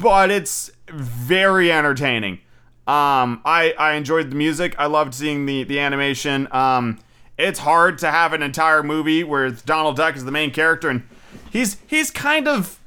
but 0.00 0.30
it's 0.30 0.70
very 0.88 1.72
entertaining. 1.72 2.34
Um 2.86 3.42
I 3.44 3.74
I 3.78 3.94
enjoyed 3.94 4.30
the 4.30 4.36
music. 4.36 4.76
I 4.78 4.86
loved 4.86 5.14
seeing 5.14 5.46
the 5.46 5.64
the 5.64 5.80
animation. 5.80 6.46
Um 6.52 7.00
it's 7.36 7.60
hard 7.60 7.98
to 7.98 8.10
have 8.10 8.32
an 8.32 8.42
entire 8.42 8.82
movie 8.82 9.24
where 9.24 9.50
Donald 9.50 9.96
Duck 9.96 10.16
is 10.16 10.24
the 10.24 10.32
main 10.32 10.52
character 10.52 10.88
and 10.88 11.02
he's 11.50 11.76
he's 11.86 12.10
kind 12.10 12.46
of 12.46 12.78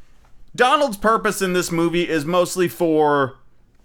Donald's 0.55 0.97
purpose 0.97 1.41
in 1.41 1.53
this 1.53 1.72
movie 1.72 2.07
is 2.07 2.26
mostly 2.26 2.68
for 2.68 3.38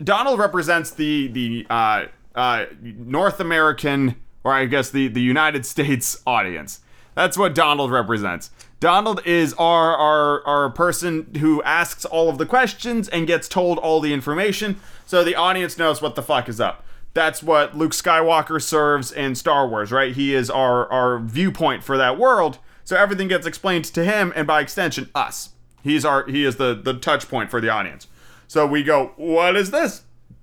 Donald 0.02 0.38
represents 0.38 0.90
the 0.92 1.26
the 1.28 1.66
uh, 1.70 2.04
uh, 2.34 2.66
North 2.82 3.40
American 3.40 4.16
or 4.44 4.52
I 4.52 4.66
guess 4.66 4.90
the 4.90 5.08
the 5.08 5.20
United 5.20 5.66
States 5.66 6.22
audience. 6.26 6.80
That's 7.16 7.36
what 7.36 7.52
Donald 7.52 7.90
represents. 7.90 8.52
Donald 8.78 9.20
is 9.24 9.52
our, 9.54 9.96
our 9.96 10.46
our 10.46 10.70
person 10.70 11.34
who 11.40 11.60
asks 11.64 12.04
all 12.04 12.28
of 12.28 12.38
the 12.38 12.46
questions 12.46 13.08
and 13.08 13.26
gets 13.26 13.48
told 13.48 13.78
all 13.78 14.00
the 14.00 14.12
information, 14.12 14.78
so 15.04 15.24
the 15.24 15.34
audience 15.34 15.76
knows 15.76 16.00
what 16.00 16.14
the 16.14 16.22
fuck 16.22 16.48
is 16.48 16.60
up 16.60 16.84
that's 17.16 17.42
what 17.42 17.74
Luke 17.74 17.92
Skywalker 17.92 18.62
serves 18.62 19.10
in 19.10 19.34
Star 19.34 19.66
Wars, 19.66 19.90
right? 19.90 20.14
He 20.14 20.34
is 20.34 20.50
our 20.50 20.86
our 20.92 21.18
viewpoint 21.18 21.82
for 21.82 21.96
that 21.96 22.18
world. 22.18 22.58
So 22.84 22.94
everything 22.94 23.26
gets 23.26 23.46
explained 23.46 23.86
to 23.86 24.04
him 24.04 24.34
and 24.36 24.46
by 24.46 24.60
extension 24.60 25.08
us. 25.14 25.50
He's 25.82 26.04
our 26.04 26.26
he 26.26 26.44
is 26.44 26.56
the 26.56 26.74
the 26.74 26.92
touch 26.92 27.28
point 27.28 27.50
for 27.50 27.60
the 27.60 27.70
audience. 27.70 28.06
So 28.46 28.66
we 28.66 28.84
go, 28.84 29.12
"What 29.16 29.56
is 29.56 29.70
this?" 29.72 30.02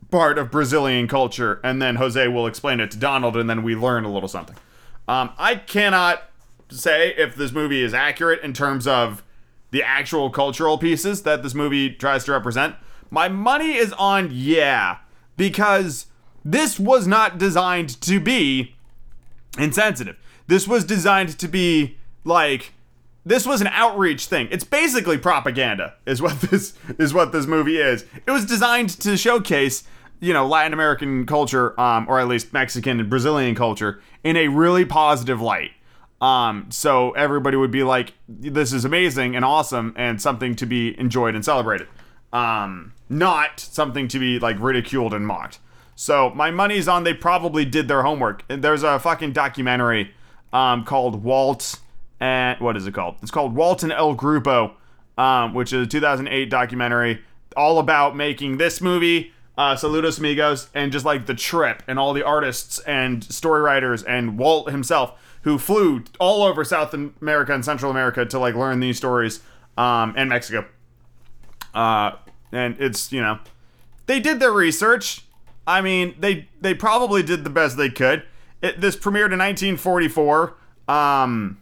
part 0.10 0.38
of 0.38 0.52
Brazilian 0.52 1.08
culture 1.08 1.60
and 1.64 1.82
then 1.82 1.96
Jose 1.96 2.28
will 2.28 2.46
explain 2.46 2.80
it 2.80 2.92
to 2.92 2.98
Donald 2.98 3.36
and 3.36 3.50
then 3.50 3.64
we 3.64 3.76
learn 3.76 4.04
a 4.04 4.12
little 4.12 4.30
something. 4.30 4.56
Um, 5.08 5.32
I 5.40 5.56
cannot 5.56 6.22
say 6.78 7.14
if 7.18 7.36
this 7.36 7.52
movie 7.52 7.82
is 7.82 7.94
accurate 7.94 8.42
in 8.42 8.54
terms 8.54 8.88
of 8.88 9.24
the 9.74 9.82
actual 9.82 10.30
cultural 10.30 10.78
pieces 10.78 11.24
that 11.24 11.42
this 11.42 11.56
movie 11.56 11.90
tries 11.90 12.24
to 12.26 12.32
represent. 12.32 12.76
My 13.10 13.28
money 13.28 13.74
is 13.74 13.92
on 13.94 14.30
yeah 14.32 14.98
because 15.36 16.06
this 16.46 16.80
was 16.80 17.08
not 17.08 17.40
designed 17.40 18.00
to 18.02 18.20
be 18.20 18.76
insensitive. 19.58 20.16
This 20.46 20.68
was 20.68 20.86
designed 20.86 21.40
to 21.40 21.48
be 21.48 21.98
like 22.24 22.74
this 23.26 23.48
was 23.48 23.62
an 23.62 23.68
outreach 23.68 24.28
thing. 24.28 24.48
It's 24.52 24.64
basically 24.64 25.18
propaganda 25.18 25.96
is 26.06 26.22
what 26.22 26.40
this 26.52 26.74
is 27.00 27.12
what 27.12 27.32
this 27.32 27.48
movie 27.48 27.78
is. 27.78 28.06
It 28.28 28.32
was 28.32 28.46
designed 28.46 28.90
to 29.02 29.18
showcase, 29.18 29.86
you 30.20 30.34
know, 30.34 30.46
Latin 30.46 30.74
American 30.74 31.26
culture 31.26 31.80
um 31.82 32.06
or 32.08 32.20
at 32.20 32.28
least 32.28 32.54
Mexican 32.54 33.00
and 33.00 33.10
Brazilian 33.10 33.56
culture 33.56 34.02
in 34.24 34.38
a 34.38 34.50
really 34.50 34.86
positive 34.86 35.42
light. 35.42 35.72
Um 36.24 36.68
so 36.72 37.12
everybody 37.12 37.58
would 37.58 37.72
be 37.72 37.84
like 37.84 38.14
this 38.28 38.72
is 38.72 38.86
amazing 38.86 39.36
and 39.36 39.44
awesome 39.44 39.94
and 39.98 40.22
something 40.22 40.56
to 40.56 40.66
be 40.66 40.98
enjoyed 41.00 41.36
and 41.36 41.44
celebrated. 41.44 41.88
Um 42.32 42.94
not 43.10 43.60
something 43.60 44.08
to 44.08 44.20
be 44.20 44.40
like 44.40 44.58
ridiculed 44.60 45.14
and 45.14 45.28
mocked. 45.28 45.60
So 45.96 46.32
my 46.32 46.50
money's 46.50 46.88
on 46.88 47.04
they 47.04 47.14
probably 47.14 47.66
did 47.66 47.88
their 47.88 48.04
homework. 48.04 48.44
There's 48.48 48.84
a 48.84 49.00
fucking 49.00 49.34
documentary 49.34 50.12
um, 50.52 50.86
called 50.86 51.24
Walt 51.24 51.80
and 52.20 52.58
what 52.62 52.78
is 52.78 52.88
it 52.88 52.94
called? 52.94 53.16
It's 53.22 53.32
called 53.32 53.54
Walt 53.54 53.84
and 53.84 53.92
El 53.92 54.16
Grupo, 54.16 54.76
um, 55.18 55.54
which 55.54 55.74
is 55.74 55.86
a 55.86 55.90
2008 55.90 56.50
documentary 56.50 57.22
all 57.58 57.80
about 57.80 58.16
making 58.16 58.58
this 58.58 58.80
movie, 58.80 59.34
uh, 59.58 59.76
Saludos 59.76 60.20
Amigos, 60.20 60.70
and 60.74 60.92
just 60.92 61.06
like 61.06 61.26
the 61.26 61.36
trip 61.36 61.84
and 61.86 62.00
all 62.00 62.14
the 62.14 62.24
artists 62.24 62.80
and 62.80 63.24
story 63.26 63.62
writers 63.62 64.04
and 64.04 64.38
Walt 64.38 64.72
himself 64.72 65.20
who 65.44 65.58
flew 65.58 66.04
all 66.20 66.44
over 66.44 66.64
South 66.64 66.94
America 66.94 67.54
and 67.54 67.64
Central 67.64 67.92
America 67.92 68.26
to 68.26 68.40
like 68.40 68.56
learn 68.56 68.80
these 68.80 68.98
stories 68.98 69.42
um, 69.78 70.14
and 70.18 70.30
Mexico. 70.30 70.66
Uh, 71.74 72.12
and 72.52 72.76
it's 72.80 73.12
you 73.12 73.22
know 73.22 73.40
they 74.06 74.20
did 74.20 74.40
their 74.40 74.52
research 74.52 75.24
I 75.66 75.82
mean, 75.82 76.16
they 76.20 76.48
they 76.62 76.74
probably 76.74 77.24
did 77.24 77.44
the 77.44 77.50
best 77.50 77.78
they 77.78 77.90
could. 77.90 78.24
It, 78.62 78.82
this 78.82 78.96
premiered 78.96 79.32
in 79.32 79.40
1944. 79.40 80.56
Um, 80.88 81.62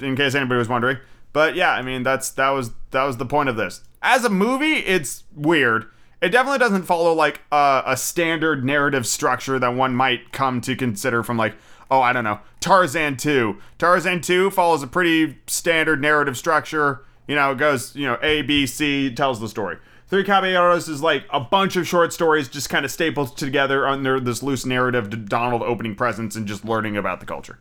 in 0.00 0.16
case 0.16 0.34
anybody 0.34 0.58
was 0.58 0.68
wondering. 0.68 0.98
But 1.32 1.54
yeah, 1.54 1.72
I 1.72 1.82
mean 1.82 2.02
that's 2.02 2.30
that 2.32 2.50
was 2.50 2.70
that 2.90 3.04
was 3.04 3.16
the 3.16 3.26
point 3.26 3.48
of 3.48 3.56
this. 3.56 3.82
As 4.02 4.24
a 4.24 4.30
movie, 4.30 4.74
it's 4.74 5.24
weird. 5.34 5.86
It 6.20 6.30
definitely 6.30 6.58
doesn't 6.58 6.84
follow 6.84 7.12
like 7.12 7.42
a, 7.52 7.82
a 7.86 7.96
standard 7.96 8.64
narrative 8.64 9.06
structure 9.06 9.58
that 9.58 9.74
one 9.74 9.94
might 9.94 10.32
come 10.32 10.60
to 10.62 10.74
consider 10.74 11.22
from 11.22 11.36
like 11.36 11.54
oh 11.90 12.00
I 12.00 12.12
don't 12.12 12.24
know 12.24 12.40
Tarzan 12.60 13.16
2. 13.16 13.58
Tarzan 13.78 14.20
2 14.20 14.50
follows 14.50 14.82
a 14.82 14.86
pretty 14.86 15.38
standard 15.46 16.00
narrative 16.00 16.36
structure. 16.36 17.04
You 17.28 17.34
know, 17.34 17.52
it 17.52 17.58
goes 17.58 17.94
you 17.94 18.06
know 18.06 18.18
A 18.22 18.42
B 18.42 18.66
C 18.66 19.12
tells 19.12 19.40
the 19.40 19.48
story. 19.48 19.78
Three 20.08 20.22
Caballeros 20.22 20.88
is 20.88 21.02
like 21.02 21.24
a 21.30 21.40
bunch 21.40 21.74
of 21.74 21.86
short 21.86 22.12
stories 22.12 22.48
just 22.48 22.70
kind 22.70 22.84
of 22.84 22.92
stapled 22.92 23.36
together 23.36 23.88
under 23.88 24.20
this 24.20 24.42
loose 24.42 24.64
narrative 24.64 25.10
to 25.10 25.16
Donald 25.16 25.62
opening 25.62 25.96
presents 25.96 26.36
and 26.36 26.46
just 26.46 26.64
learning 26.64 26.96
about 26.96 27.18
the 27.18 27.26
culture. 27.26 27.58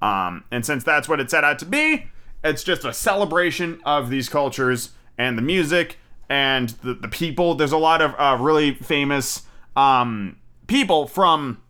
Um, 0.00 0.44
and 0.52 0.64
since 0.64 0.84
that's 0.84 1.08
what 1.08 1.18
it 1.20 1.30
set 1.30 1.42
out 1.42 1.58
to 1.58 1.64
be, 1.64 2.06
it's 2.44 2.62
just 2.62 2.84
a 2.84 2.92
celebration 2.92 3.80
of 3.84 4.08
these 4.08 4.28
cultures 4.28 4.90
and 5.18 5.36
the 5.36 5.42
music 5.42 5.98
and 6.28 6.70
the, 6.84 6.94
the 6.94 7.08
people. 7.08 7.54
There's 7.54 7.72
a 7.72 7.78
lot 7.78 8.00
of 8.00 8.14
uh, 8.16 8.40
really 8.40 8.72
famous 8.72 9.42
um, 9.76 10.36
people 10.68 11.06
from 11.06 11.60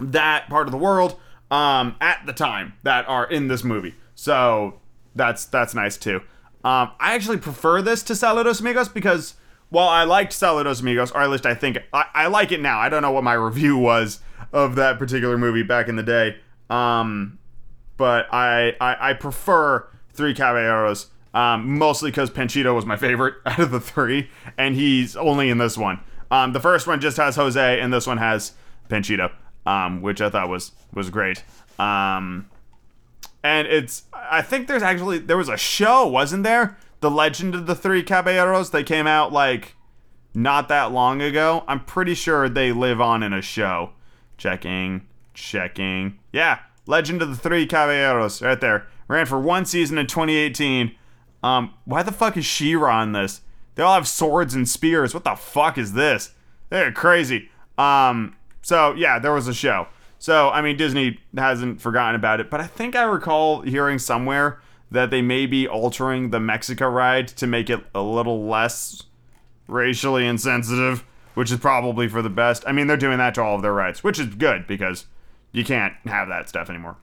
that 0.00 0.48
part 0.48 0.66
of 0.66 0.72
the 0.72 0.78
world 0.78 1.18
um, 1.50 1.96
at 2.00 2.24
the 2.26 2.32
time 2.32 2.74
that 2.82 3.08
are 3.08 3.28
in 3.28 3.48
this 3.48 3.64
movie. 3.64 3.94
So 4.14 4.80
that's 5.14 5.44
that's 5.44 5.74
nice 5.74 5.96
too. 5.96 6.22
Um, 6.64 6.90
I 6.98 7.14
actually 7.14 7.38
prefer 7.38 7.82
this 7.82 8.02
to 8.04 8.14
Saludos 8.14 8.60
Amigos 8.60 8.88
because 8.88 9.34
while 9.68 9.88
I 9.88 10.04
liked 10.04 10.32
Saludos 10.32 10.80
Amigos, 10.80 11.10
or 11.12 11.22
at 11.22 11.30
least 11.30 11.46
I 11.46 11.54
think 11.54 11.78
I, 11.92 12.06
I 12.14 12.26
like 12.26 12.52
it 12.52 12.60
now. 12.60 12.78
I 12.78 12.88
don't 12.88 13.02
know 13.02 13.12
what 13.12 13.24
my 13.24 13.34
review 13.34 13.76
was 13.76 14.20
of 14.52 14.74
that 14.76 14.98
particular 14.98 15.38
movie 15.38 15.62
back 15.62 15.88
in 15.88 15.96
the 15.96 16.02
day. 16.02 16.36
Um, 16.68 17.38
but 17.96 18.26
I, 18.32 18.74
I, 18.80 19.10
I 19.10 19.12
prefer 19.14 19.86
Three 20.12 20.34
Caballeros 20.34 21.06
um, 21.36 21.78
mostly 21.78 22.10
because 22.10 22.30
Panchito 22.30 22.74
was 22.74 22.86
my 22.86 22.96
favorite 22.96 23.34
out 23.46 23.58
of 23.58 23.70
the 23.70 23.78
three, 23.78 24.30
and 24.56 24.74
he's 24.74 25.14
only 25.16 25.50
in 25.50 25.58
this 25.58 25.76
one. 25.76 26.00
Um, 26.30 26.54
the 26.54 26.60
first 26.60 26.86
one 26.86 26.98
just 26.98 27.18
has 27.18 27.36
Jose, 27.36 27.80
and 27.80 27.92
this 27.92 28.06
one 28.06 28.16
has 28.16 28.52
Panchito, 28.88 29.30
um, 29.66 30.00
which 30.00 30.20
I 30.20 30.30
thought 30.30 30.48
was 30.48 30.72
was 30.94 31.10
great. 31.10 31.44
Um, 31.78 32.48
and 33.42 33.66
it's 33.68 34.04
I 34.14 34.42
think 34.42 34.68
there's 34.68 34.82
actually 34.82 35.18
there 35.18 35.36
was 35.36 35.48
a 35.48 35.56
show, 35.56 36.06
wasn't 36.06 36.44
there? 36.44 36.78
The 37.00 37.10
Legend 37.10 37.54
of 37.54 37.66
the 37.66 37.74
Three 37.74 38.02
Caballeros. 38.02 38.70
They 38.70 38.82
came 38.82 39.06
out 39.06 39.32
like 39.32 39.74
not 40.34 40.68
that 40.68 40.92
long 40.92 41.20
ago. 41.20 41.64
I'm 41.68 41.84
pretty 41.84 42.14
sure 42.14 42.48
they 42.48 42.72
live 42.72 43.00
on 43.00 43.22
in 43.22 43.32
a 43.32 43.42
show. 43.42 43.90
Checking, 44.38 45.06
checking. 45.34 46.18
Yeah, 46.32 46.60
Legend 46.86 47.22
of 47.22 47.30
the 47.30 47.36
Three 47.36 47.66
Caballeros, 47.66 48.42
right 48.42 48.60
there. 48.60 48.86
Ran 49.08 49.26
for 49.26 49.40
one 49.40 49.64
season 49.64 49.98
in 49.98 50.06
2018. 50.06 50.94
Um, 51.42 51.74
why 51.84 52.02
the 52.02 52.12
fuck 52.12 52.36
is 52.36 52.44
She-Ra 52.44 53.02
in 53.02 53.12
this? 53.12 53.42
They 53.76 53.82
all 53.82 53.94
have 53.94 54.08
swords 54.08 54.54
and 54.54 54.68
spears. 54.68 55.14
What 55.14 55.24
the 55.24 55.36
fuck 55.36 55.78
is 55.78 55.92
this? 55.92 56.32
They're 56.70 56.90
crazy. 56.90 57.50
Um, 57.78 58.34
so 58.66 58.94
yeah, 58.94 59.20
there 59.20 59.32
was 59.32 59.46
a 59.46 59.54
show. 59.54 59.86
So 60.18 60.50
I 60.50 60.60
mean, 60.60 60.76
Disney 60.76 61.20
hasn't 61.36 61.80
forgotten 61.80 62.16
about 62.16 62.40
it, 62.40 62.50
but 62.50 62.60
I 62.60 62.66
think 62.66 62.96
I 62.96 63.04
recall 63.04 63.60
hearing 63.60 64.00
somewhere 64.00 64.60
that 64.90 65.10
they 65.10 65.22
may 65.22 65.46
be 65.46 65.68
altering 65.68 66.30
the 66.30 66.40
Mexico 66.40 66.88
ride 66.88 67.28
to 67.28 67.46
make 67.46 67.70
it 67.70 67.86
a 67.94 68.02
little 68.02 68.44
less 68.44 69.04
racially 69.68 70.26
insensitive, 70.26 71.04
which 71.34 71.52
is 71.52 71.60
probably 71.60 72.08
for 72.08 72.22
the 72.22 72.28
best. 72.28 72.64
I 72.66 72.72
mean, 72.72 72.88
they're 72.88 72.96
doing 72.96 73.18
that 73.18 73.36
to 73.36 73.42
all 73.42 73.54
of 73.54 73.62
their 73.62 73.72
rides, 73.72 74.02
which 74.02 74.18
is 74.18 74.34
good 74.34 74.66
because 74.66 75.06
you 75.52 75.64
can't 75.64 75.94
have 76.06 76.26
that 76.26 76.48
stuff 76.48 76.68
anymore. 76.68 76.96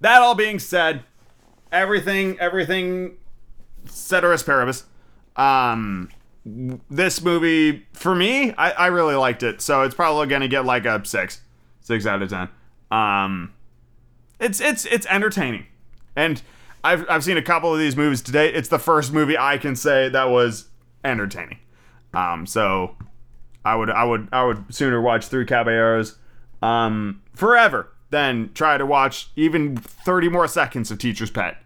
That 0.00 0.22
all 0.22 0.34
being 0.34 0.58
said, 0.58 1.04
everything, 1.70 2.36
everything, 2.40 3.16
ceteris 3.84 4.42
paribus. 4.42 4.86
Um, 5.36 6.10
this 6.44 7.22
movie 7.22 7.86
for 7.92 8.14
me, 8.14 8.52
I, 8.54 8.72
I 8.72 8.86
really 8.88 9.14
liked 9.14 9.42
it, 9.42 9.60
so 9.60 9.82
it's 9.82 9.94
probably 9.94 10.26
gonna 10.26 10.48
get 10.48 10.64
like 10.64 10.86
a 10.86 11.04
six, 11.04 11.40
six 11.80 12.06
out 12.06 12.22
of 12.22 12.30
ten. 12.30 12.48
Um, 12.90 13.52
it's 14.40 14.60
it's 14.60 14.84
it's 14.86 15.06
entertaining, 15.06 15.66
and 16.16 16.42
I've 16.82 17.08
I've 17.08 17.24
seen 17.24 17.36
a 17.36 17.42
couple 17.42 17.72
of 17.72 17.78
these 17.78 17.96
movies 17.96 18.22
today. 18.22 18.52
It's 18.52 18.68
the 18.68 18.78
first 18.78 19.12
movie 19.12 19.38
I 19.38 19.58
can 19.58 19.76
say 19.76 20.08
that 20.08 20.30
was 20.30 20.68
entertaining. 21.04 21.58
Um, 22.12 22.46
so 22.46 22.96
I 23.64 23.76
would 23.76 23.90
I 23.90 24.04
would 24.04 24.28
I 24.32 24.44
would 24.44 24.74
sooner 24.74 25.00
watch 25.00 25.26
Three 25.26 25.46
Caballeros, 25.46 26.18
um, 26.60 27.22
forever 27.34 27.88
than 28.10 28.50
try 28.54 28.76
to 28.76 28.84
watch 28.84 29.30
even 29.36 29.76
30 29.76 30.28
more 30.28 30.46
seconds 30.46 30.90
of 30.90 30.98
Teacher's 30.98 31.30
Pet. 31.30 31.56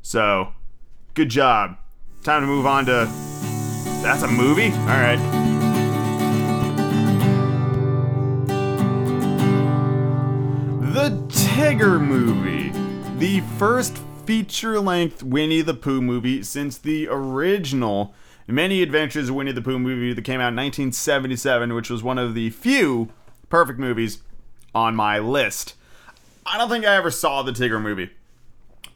So, 0.00 0.52
good 1.14 1.28
job. 1.28 1.76
Time 2.22 2.42
to 2.42 2.46
move 2.46 2.66
on 2.66 2.86
to. 2.86 3.37
That's 4.02 4.22
a 4.22 4.28
movie? 4.28 4.70
Alright. 4.72 5.18
The 10.94 11.10
Tigger 11.28 12.00
Movie. 12.00 12.72
The 13.18 13.40
first 13.58 13.98
feature 14.24 14.78
length 14.78 15.22
Winnie 15.22 15.62
the 15.62 15.74
Pooh 15.74 16.00
movie 16.00 16.42
since 16.42 16.78
the 16.78 17.08
original 17.08 18.14
Many 18.46 18.82
Adventures 18.82 19.28
of 19.28 19.34
Winnie 19.34 19.52
the 19.52 19.60
Pooh 19.60 19.78
movie 19.78 20.12
that 20.12 20.22
came 20.22 20.40
out 20.40 20.48
in 20.48 20.56
1977, 20.56 21.74
which 21.74 21.90
was 21.90 22.02
one 22.02 22.18
of 22.18 22.34
the 22.34 22.50
few 22.50 23.10
perfect 23.48 23.78
movies 23.78 24.22
on 24.74 24.94
my 24.94 25.18
list. 25.18 25.74
I 26.46 26.56
don't 26.56 26.68
think 26.68 26.86
I 26.86 26.96
ever 26.96 27.10
saw 27.10 27.42
the 27.42 27.52
Tigger 27.52 27.82
movie. 27.82 28.10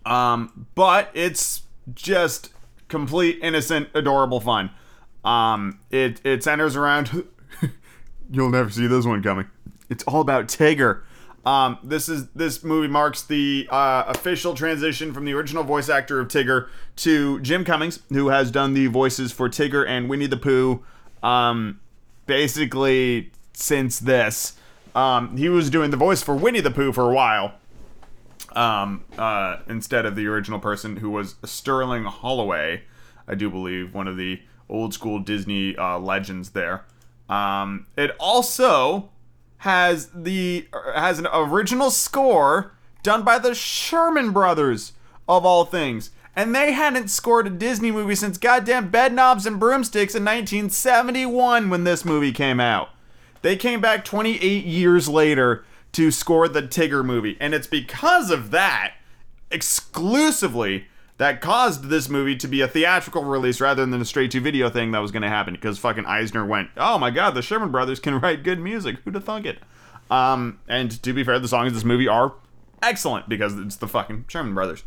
Um, 0.07 0.67
but 0.75 1.11
it's 1.13 1.63
just 1.93 2.51
complete 2.89 3.39
innocent, 3.43 3.89
adorable 3.95 4.41
fun. 4.41 4.71
Um, 5.25 5.81
it 5.91 6.21
it 6.25 6.43
centers 6.43 6.77
around. 6.77 7.27
you'll 8.31 8.51
never 8.51 8.71
see 8.71 8.87
this 8.87 9.05
one 9.05 9.23
coming. 9.23 9.49
It's 9.89 10.05
all 10.05 10.21
about 10.21 10.49
Tigger. 10.49 11.03
Um, 11.45 11.79
this 11.83 12.09
is 12.09 12.29
this 12.29 12.63
movie 12.63 12.89
marks 12.89 13.23
the 13.23 13.69
uh, 13.71 14.05
official 14.07 14.55
transition 14.55 15.13
from 15.13 15.25
the 15.25 15.33
original 15.33 15.65
voice 15.65 15.89
actor 15.89 16.21
of 16.21 16.29
Tigger 16.29 16.69
to 16.97 17.41
Jim 17.41 17.65
Cummings, 17.65 18.01
who 18.11 18.29
has 18.29 18.51
done 18.51 18.75
the 18.75 18.87
voices 18.87 19.33
for 19.33 19.49
Tigger 19.49 19.87
and 19.87 20.09
Winnie 20.09 20.27
the 20.27 20.37
Pooh. 20.37 20.85
Um, 21.23 21.81
basically, 22.27 23.33
since 23.53 23.99
this, 23.99 24.55
um, 24.95 25.37
he 25.37 25.49
was 25.49 25.69
doing 25.69 25.91
the 25.91 25.97
voice 25.97 26.23
for 26.23 26.37
Winnie 26.37 26.61
the 26.61 26.71
Pooh 26.71 26.93
for 26.93 27.11
a 27.11 27.15
while, 27.15 27.55
um, 28.55 29.05
uh, 29.19 29.59
instead 29.69 30.07
of 30.07 30.15
the 30.15 30.27
original 30.27 30.61
person 30.61 30.97
who 30.99 31.11
was 31.11 31.37
Sterling 31.45 32.05
Holloway, 32.05 32.85
I 33.27 33.35
do 33.35 33.51
believe, 33.51 33.95
one 33.95 34.07
of 34.07 34.17
the 34.17 34.41
old 34.73 34.95
school 34.95 35.21
Disney 35.21 35.77
uh, 35.77 35.99
legends 35.99 36.51
there. 36.51 36.85
Um, 37.29 37.87
it 37.97 38.17
also 38.19 39.11
has 39.59 40.11
the 40.13 40.67
has 40.97 41.21
an 41.21 41.29
original 41.33 41.91
score 41.91 42.73
done 43.03 43.23
by 43.23 43.39
the 43.39 43.55
Sherman 43.55 44.33
Brothers 44.33 44.93
of 45.29 45.45
all 45.45 45.65
things. 45.65 46.11
And 46.35 46.55
they 46.55 46.73
hadn't 46.73 47.09
scored 47.09 47.47
a 47.47 47.51
Disney 47.51 47.91
movie 47.91 48.15
since 48.15 48.39
goddamn 48.39 48.91
Bedknobs 48.91 49.45
and 49.45 49.61
Broomsticks 49.61 50.15
in 50.15 50.25
1971 50.25 51.69
when 51.69 51.85
this 51.85 52.05
movie 52.07 52.33
came 52.33 52.59
out. 52.59 52.89
They 53.43 53.55
came 53.57 53.81
back 53.83 54.05
28 54.05 54.65
years 54.65 55.09
later 55.09 55.65
to 55.93 56.11
score 56.11 56.49
the 56.49 56.63
Tigger 56.63 57.05
movie. 57.05 57.37
And 57.39 57.53
it's 57.53 57.67
because 57.67 58.31
of 58.31 58.51
that, 58.51 58.95
exclusively, 59.51 60.87
that 61.19 61.41
caused 61.41 61.85
this 61.85 62.09
movie 62.09 62.37
to 62.37 62.49
be 62.49 62.61
a 62.61 62.69
theatrical 62.69 63.25
release 63.25 63.61
rather 63.61 63.85
than 63.87 64.01
a 64.01 64.05
straight 64.05 64.31
to 64.33 64.41
video 64.41 64.69
thing 64.69 64.91
that 64.93 64.99
was 64.99 65.13
going 65.13 65.23
to 65.23 65.29
happen. 65.29 65.55
Because 65.55 65.79
fucking 65.79 66.07
Eisner 66.07 66.45
went, 66.45 66.71
oh 66.77 66.99
my 66.99 67.11
god, 67.11 67.35
the 67.35 67.43
Sherman 67.43 67.71
Brothers 67.71 68.01
can 68.01 68.19
write 68.21 68.43
good 68.43 68.59
music. 68.59 68.97
Who'd 69.05 69.15
have 69.15 69.25
thunk 69.25 69.47
it? 69.47 69.59
Um, 70.11 70.59
and 70.69 71.03
to 71.03 71.13
be 71.13 71.25
fair, 71.25 71.39
the 71.39 71.49
songs 71.49 71.69
in 71.69 71.75
this 71.75 71.85
movie 71.85 72.09
are 72.09 72.35
excellent 72.83 73.29
because 73.29 73.57
it's 73.59 73.77
the 73.77 73.89
fucking 73.89 74.27
Sherman 74.29 74.55
Brothers. 74.55 74.85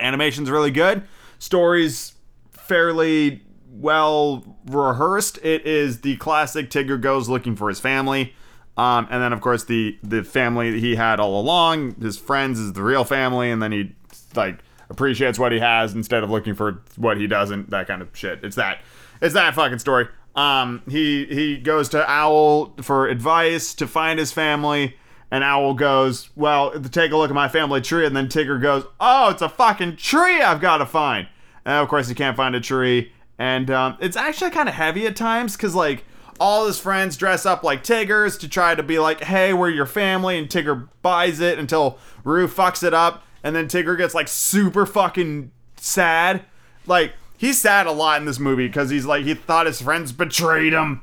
Animation's 0.00 0.50
really 0.50 0.70
good. 0.70 1.04
Story's 1.38 2.14
fairly 2.50 3.42
well 3.70 4.56
rehearsed. 4.66 5.38
It 5.42 5.66
is 5.66 6.00
the 6.00 6.16
classic 6.16 6.70
Tigger 6.70 7.00
goes 7.00 7.28
looking 7.28 7.56
for 7.56 7.68
his 7.68 7.80
family. 7.80 8.34
Um, 8.76 9.06
and 9.10 9.22
then 9.22 9.32
of 9.32 9.40
course 9.40 9.64
the 9.64 9.98
the 10.02 10.24
family 10.24 10.72
that 10.72 10.80
he 10.80 10.96
had 10.96 11.20
all 11.20 11.40
along, 11.40 11.94
his 12.00 12.18
friends 12.18 12.58
is 12.58 12.72
the 12.72 12.82
real 12.82 13.04
family, 13.04 13.50
and 13.50 13.62
then 13.62 13.70
he 13.70 13.94
like 14.34 14.58
appreciates 14.94 15.38
what 15.38 15.52
he 15.52 15.58
has 15.58 15.92
instead 15.94 16.22
of 16.22 16.30
looking 16.30 16.54
for 16.54 16.82
what 16.96 17.16
he 17.18 17.26
doesn't. 17.26 17.70
That 17.70 17.86
kind 17.86 18.00
of 18.00 18.08
shit. 18.12 18.42
It's 18.42 18.56
that. 18.56 18.78
It's 19.20 19.34
that 19.34 19.54
fucking 19.54 19.80
story. 19.80 20.08
Um, 20.34 20.82
he 20.88 21.26
he 21.26 21.58
goes 21.58 21.88
to 21.90 22.08
Owl 22.10 22.74
for 22.82 23.08
advice 23.08 23.74
to 23.74 23.86
find 23.86 24.18
his 24.18 24.32
family, 24.32 24.96
and 25.30 25.44
Owl 25.44 25.74
goes, 25.74 26.30
"Well, 26.34 26.72
take 26.80 27.12
a 27.12 27.16
look 27.16 27.30
at 27.30 27.34
my 27.34 27.48
family 27.48 27.80
tree." 27.80 28.06
And 28.06 28.16
then 28.16 28.28
Tigger 28.28 28.60
goes, 28.60 28.84
"Oh, 29.00 29.30
it's 29.30 29.42
a 29.42 29.48
fucking 29.48 29.96
tree 29.96 30.40
I've 30.40 30.60
got 30.60 30.78
to 30.78 30.86
find." 30.86 31.28
And 31.64 31.74
of 31.76 31.88
course, 31.88 32.08
he 32.08 32.14
can't 32.14 32.36
find 32.36 32.54
a 32.54 32.60
tree, 32.60 33.12
and 33.38 33.70
um, 33.70 33.96
it's 34.00 34.16
actually 34.16 34.50
kind 34.50 34.68
of 34.68 34.74
heavy 34.74 35.06
at 35.06 35.16
times 35.16 35.56
because 35.56 35.74
like 35.74 36.04
all 36.40 36.66
his 36.66 36.80
friends 36.80 37.16
dress 37.16 37.46
up 37.46 37.62
like 37.62 37.84
Tiggers 37.84 38.36
to 38.38 38.48
try 38.48 38.74
to 38.74 38.82
be 38.82 38.98
like, 38.98 39.22
"Hey, 39.24 39.52
we're 39.52 39.70
your 39.70 39.86
family," 39.86 40.38
and 40.38 40.48
Tigger 40.48 40.88
buys 41.02 41.40
it 41.40 41.58
until 41.58 41.98
Roo 42.24 42.48
fucks 42.48 42.82
it 42.82 42.94
up, 42.94 43.24
and 43.44 43.54
then 43.54 43.68
Tigger 43.68 43.96
gets 43.96 44.14
like 44.14 44.26
super 44.26 44.86
fucking 44.86 45.52
sad, 45.76 46.46
like 46.86 47.12
he's 47.36 47.60
sad 47.60 47.86
a 47.86 47.92
lot 47.92 48.18
in 48.18 48.24
this 48.24 48.40
movie 48.40 48.66
because 48.66 48.88
he's 48.88 49.04
like 49.04 49.24
he 49.24 49.34
thought 49.34 49.66
his 49.66 49.82
friends 49.82 50.10
betrayed 50.10 50.72
him. 50.72 51.02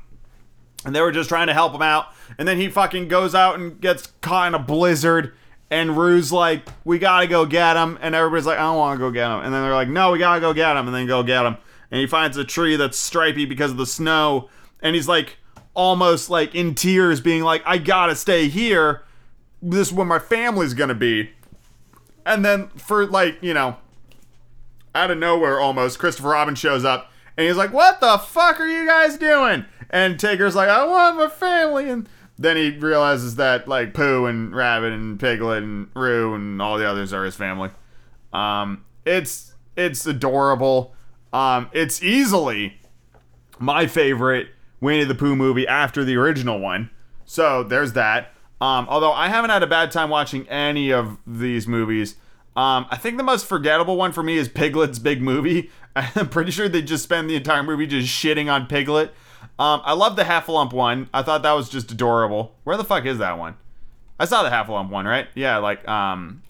And 0.83 0.95
they 0.95 1.01
were 1.01 1.11
just 1.11 1.29
trying 1.29 1.45
to 1.45 1.53
help 1.53 1.75
him 1.75 1.83
out. 1.83 2.07
And 2.39 2.47
then 2.47 2.57
he 2.57 2.67
fucking 2.67 3.07
goes 3.07 3.35
out 3.35 3.59
and 3.59 3.79
gets 3.79 4.07
caught 4.21 4.47
in 4.47 4.55
a 4.55 4.59
blizzard. 4.59 5.35
And 5.69 5.95
Roo's 5.95 6.31
like 6.31 6.67
we 6.83 6.97
gotta 6.97 7.27
go 7.27 7.45
get 7.45 7.77
him. 7.77 7.99
And 8.01 8.15
everybody's 8.15 8.47
like 8.47 8.57
I 8.57 8.63
don't 8.63 8.77
want 8.77 8.99
to 8.99 9.05
go 9.05 9.11
get 9.11 9.29
him. 9.29 9.41
And 9.41 9.53
then 9.53 9.61
they're 9.61 9.75
like 9.75 9.87
no 9.87 10.11
we 10.11 10.17
gotta 10.17 10.41
go 10.41 10.51
get 10.51 10.75
him 10.75 10.87
and 10.87 10.95
then 10.95 11.05
go 11.05 11.21
get 11.21 11.45
him. 11.45 11.57
And 11.91 12.01
he 12.01 12.07
finds 12.07 12.37
a 12.37 12.43
tree 12.43 12.75
that's 12.75 12.97
stripy 12.97 13.45
because 13.45 13.69
of 13.69 13.77
the 13.77 13.85
snow. 13.85 14.49
And 14.81 14.95
he's 14.95 15.07
like 15.07 15.37
almost 15.75 16.31
like 16.31 16.55
in 16.55 16.73
tears 16.73 17.21
being 17.21 17.43
like 17.43 17.61
I 17.67 17.77
gotta 17.77 18.15
stay 18.15 18.47
here. 18.47 19.03
This 19.61 19.89
is 19.89 19.93
where 19.93 20.07
my 20.07 20.17
family's 20.17 20.73
gonna 20.73 20.95
be 20.95 21.29
and 22.25 22.43
then 22.45 22.67
for 22.69 23.05
like 23.05 23.37
you 23.41 23.53
know 23.53 23.77
out 24.93 25.11
of 25.11 25.17
nowhere 25.17 25.59
almost, 25.59 25.99
Christopher 25.99 26.29
Robin 26.29 26.55
shows 26.55 26.83
up 26.85 27.11
and 27.37 27.47
he's 27.47 27.57
like, 27.57 27.73
What 27.73 27.99
the 27.99 28.17
fuck 28.17 28.59
are 28.59 28.67
you 28.67 28.85
guys 28.85 29.17
doing? 29.17 29.65
And 29.89 30.19
Tigger's 30.19 30.55
like, 30.55 30.69
I 30.69 30.85
want 30.85 31.17
my 31.17 31.27
family. 31.27 31.89
And 31.89 32.07
then 32.37 32.57
he 32.57 32.71
realizes 32.71 33.35
that 33.35 33.67
like 33.67 33.93
Pooh 33.93 34.25
and 34.25 34.55
Rabbit 34.55 34.93
and 34.93 35.19
Piglet 35.19 35.63
and 35.63 35.89
Roo 35.93 36.33
and 36.33 36.61
all 36.61 36.77
the 36.77 36.89
others 36.89 37.13
are 37.13 37.25
his 37.25 37.35
family. 37.35 37.69
Um, 38.33 38.85
it's 39.05 39.53
it's 39.75 40.05
adorable. 40.05 40.95
Um, 41.33 41.69
it's 41.73 42.03
easily 42.03 42.79
my 43.59 43.87
favorite 43.87 44.49
Winnie 44.79 45.03
the 45.03 45.15
Pooh 45.15 45.35
movie 45.35 45.67
after 45.67 46.03
the 46.03 46.15
original 46.17 46.59
one. 46.59 46.89
So 47.25 47.63
there's 47.63 47.93
that. 47.93 48.33
Um, 48.61 48.85
although 48.89 49.11
I 49.11 49.27
haven't 49.27 49.49
had 49.49 49.63
a 49.63 49.67
bad 49.67 49.91
time 49.91 50.09
watching 50.11 50.47
any 50.47 50.93
of 50.93 51.17
these 51.25 51.67
movies. 51.67 52.15
Um, 52.55 52.85
I 52.91 52.97
think 52.97 53.17
the 53.17 53.23
most 53.23 53.47
forgettable 53.47 53.97
one 53.97 54.11
for 54.11 54.21
me 54.21 54.37
is 54.37 54.47
Piglet's 54.47 54.99
Big 54.99 55.19
Movie. 55.21 55.71
I'm 55.95 56.29
pretty 56.29 56.51
sure 56.51 56.69
they 56.69 56.83
just 56.83 57.03
spend 57.03 57.27
the 57.27 57.35
entire 57.35 57.63
movie 57.63 57.87
just 57.87 58.07
shitting 58.07 58.53
on 58.53 58.67
Piglet. 58.67 59.13
Um, 59.57 59.81
I 59.83 59.93
love 59.93 60.15
the 60.15 60.23
Heffalump 60.23 60.73
one. 60.73 61.09
I 61.11 61.23
thought 61.23 61.41
that 61.41 61.53
was 61.53 61.69
just 61.69 61.91
adorable. 61.91 62.55
Where 62.63 62.77
the 62.77 62.83
fuck 62.83 63.05
is 63.05 63.17
that 63.17 63.39
one? 63.39 63.55
I 64.19 64.25
saw 64.25 64.43
the 64.43 64.49
Heffalump 64.49 64.89
one, 64.89 65.05
right? 65.05 65.27
Yeah, 65.33 65.57
like 65.57 65.87
um, 65.87 66.43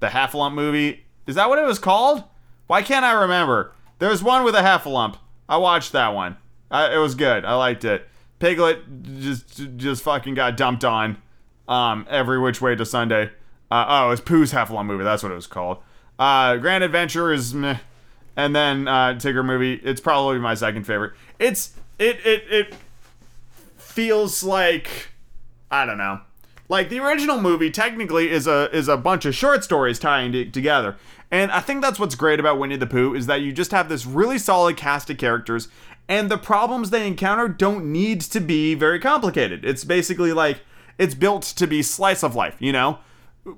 the 0.00 0.30
Lump 0.34 0.54
movie. 0.54 1.04
Is 1.26 1.36
that 1.36 1.48
what 1.48 1.58
it 1.58 1.66
was 1.66 1.78
called? 1.78 2.24
Why 2.66 2.82
can't 2.82 3.04
I 3.04 3.12
remember? 3.12 3.72
There 3.98 4.10
was 4.10 4.22
one 4.22 4.44
with 4.44 4.54
a 4.54 4.60
Heffalump. 4.60 5.16
I 5.48 5.56
watched 5.56 5.92
that 5.92 6.14
one. 6.14 6.36
I, 6.70 6.94
it 6.94 6.98
was 6.98 7.14
good. 7.14 7.44
I 7.44 7.54
liked 7.54 7.84
it. 7.84 8.06
Piglet 8.38 9.02
just 9.20 9.76
just 9.76 10.02
fucking 10.02 10.34
got 10.34 10.56
dumped 10.56 10.84
on 10.84 11.18
um, 11.70 12.06
every 12.10 12.38
which 12.38 12.60
way 12.60 12.74
to 12.74 12.84
Sunday. 12.84 13.30
Uh, 13.70 13.86
oh, 13.88 14.06
it 14.08 14.10
was 14.10 14.20
Pooh's 14.20 14.52
Heffalump 14.52 14.86
movie. 14.86 15.04
That's 15.04 15.22
what 15.22 15.32
it 15.32 15.36
was 15.36 15.46
called. 15.46 15.78
Uh, 16.18 16.56
Grand 16.56 16.84
Adventure 16.84 17.32
is 17.32 17.54
meh. 17.54 17.78
And 18.36 18.54
then 18.54 18.88
uh, 18.88 19.14
Tigger 19.14 19.44
movie. 19.44 19.74
It's 19.74 20.00
probably 20.00 20.38
my 20.38 20.54
second 20.54 20.84
favorite. 20.84 21.12
It's 21.38 21.74
it 21.98 22.18
it 22.24 22.44
it 22.50 22.74
feels 23.76 24.42
like 24.42 25.08
I 25.70 25.86
don't 25.86 25.98
know. 25.98 26.20
Like 26.68 26.88
the 26.88 27.00
original 27.00 27.40
movie 27.40 27.70
technically 27.70 28.30
is 28.30 28.46
a 28.46 28.74
is 28.74 28.88
a 28.88 28.96
bunch 28.96 29.24
of 29.24 29.34
short 29.34 29.64
stories 29.64 29.98
tying 29.98 30.32
t- 30.32 30.50
together. 30.50 30.96
And 31.30 31.50
I 31.52 31.60
think 31.60 31.82
that's 31.82 31.98
what's 31.98 32.14
great 32.14 32.40
about 32.40 32.58
Winnie 32.58 32.76
the 32.76 32.86
Pooh 32.86 33.14
is 33.14 33.26
that 33.26 33.40
you 33.40 33.52
just 33.52 33.70
have 33.70 33.88
this 33.88 34.04
really 34.04 34.38
solid 34.38 34.76
cast 34.76 35.10
of 35.10 35.18
characters 35.18 35.68
and 36.08 36.28
the 36.28 36.38
problems 36.38 36.90
they 36.90 37.06
encounter 37.06 37.46
don't 37.46 37.92
need 37.92 38.20
to 38.22 38.40
be 38.40 38.74
very 38.74 38.98
complicated. 38.98 39.64
It's 39.64 39.84
basically 39.84 40.32
like 40.32 40.62
it's 41.00 41.14
built 41.14 41.42
to 41.42 41.66
be 41.66 41.82
slice 41.82 42.22
of 42.22 42.36
life, 42.36 42.56
you 42.60 42.72
know? 42.72 42.98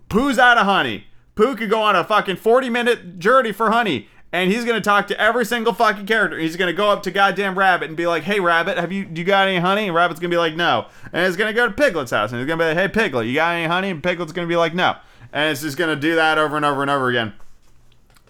Pooh's 0.09 0.39
out 0.39 0.57
of 0.57 0.65
honey. 0.65 1.07
Pooh 1.35 1.57
could 1.57 1.69
go 1.71 1.83
on 1.83 1.97
a 1.97 2.05
fucking 2.05 2.37
40 2.37 2.71
minute 2.71 3.19
journey 3.19 3.53
for 3.53 3.71
honey 3.71 4.09
and 4.33 4.51
he's 4.51 4.65
gonna 4.65 4.81
talk 4.81 5.07
to 5.09 5.21
every 5.21 5.45
single 5.45 5.75
fucking 5.75 6.07
character. 6.07 6.39
He's 6.39 6.57
gonna 6.57 6.73
go 6.73 6.89
up 6.89 7.03
to 7.03 7.11
goddamn 7.11 7.59
Rabbit 7.59 7.89
and 7.89 7.97
be 7.97 8.07
like, 8.07 8.23
"Hey, 8.23 8.41
Rabbit, 8.41 8.79
have 8.79 8.91
you 8.91 9.07
you 9.15 9.25
got 9.25 9.47
any 9.47 9.59
honey?" 9.59 9.87
And 9.87 9.95
Rabbit's 9.95 10.21
gonna 10.21 10.31
be 10.31 10.39
like, 10.39 10.57
"No." 10.57 10.87
And 11.13 11.27
he's 11.27 11.37
gonna 11.37 11.53
go 11.53 11.69
to 11.69 11.75
Piglet's 11.75 12.11
house 12.11 12.33
and 12.33 12.41
he's 12.41 12.49
gonna 12.49 12.63
be 12.63 12.69
like, 12.69 12.79
"Hey, 12.79 12.89
Piglet, 12.89 13.27
you 13.27 13.35
got 13.35 13.55
any 13.55 13.67
honey?" 13.67 13.91
And 13.91 14.03
Piglet's 14.03 14.33
gonna 14.33 14.47
be 14.47 14.57
like, 14.57 14.75
"No." 14.75 14.97
And 15.33 15.51
it's 15.51 15.61
just 15.61 15.77
gonna 15.77 15.97
do 15.97 16.15
that 16.15 16.39
over 16.39 16.57
and 16.57 16.65
over 16.65 16.81
and 16.81 16.91
over 16.91 17.11
again. 17.11 17.35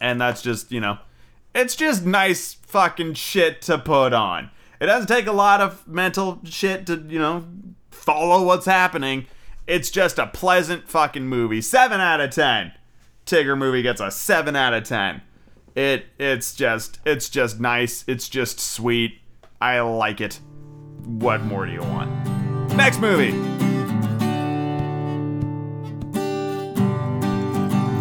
And 0.01 0.21
that's 0.21 0.43
just 0.43 0.73
you 0.73 0.81
know, 0.81 0.99
it's 1.55 1.77
just 1.77 2.05
nice 2.05 2.55
fucking 2.55 3.15
shit 3.15 3.63
to 3.63 3.79
put 3.79 4.13
on. 4.13 4.51
It 4.81 4.87
doesn't 4.87 5.07
take 5.07 5.29
a 5.29 5.33
lot 5.33 5.61
of 5.61 5.87
mental 5.87 6.41
shit 6.45 6.87
to 6.87 7.05
you 7.09 7.21
know 7.21 7.45
follow 8.03 8.43
what's 8.43 8.67
happening. 8.67 9.27
It's 9.67 9.91
just 9.91 10.19
a 10.19 10.27
pleasant 10.27 10.89
fucking 10.89 11.27
movie. 11.27 11.61
Seven 11.61 12.01
out 12.01 12.21
of 12.21 12.31
ten. 12.31 12.73
Tigger 13.25 13.57
movie 13.57 13.83
gets 13.83 14.01
a 14.01 14.11
seven 14.11 14.57
out 14.57 14.75
of 14.75 14.85
ten. 14.85 15.23
It 15.75 16.07
it's 16.19 16.55
just 16.55 16.99
it's 17.07 17.29
just 17.29 17.61
nice. 17.61 18.05
It's 18.07 18.29
just 18.29 18.59
sweet. 18.61 19.21
I 19.61 19.81
like 19.81 20.21
it. 20.21 20.41
What 21.05 21.43
more 21.43 21.67
do 21.67 21.73
you 21.73 21.83
want? 21.83 22.11
Next 22.75 23.01
movie. 23.01 23.33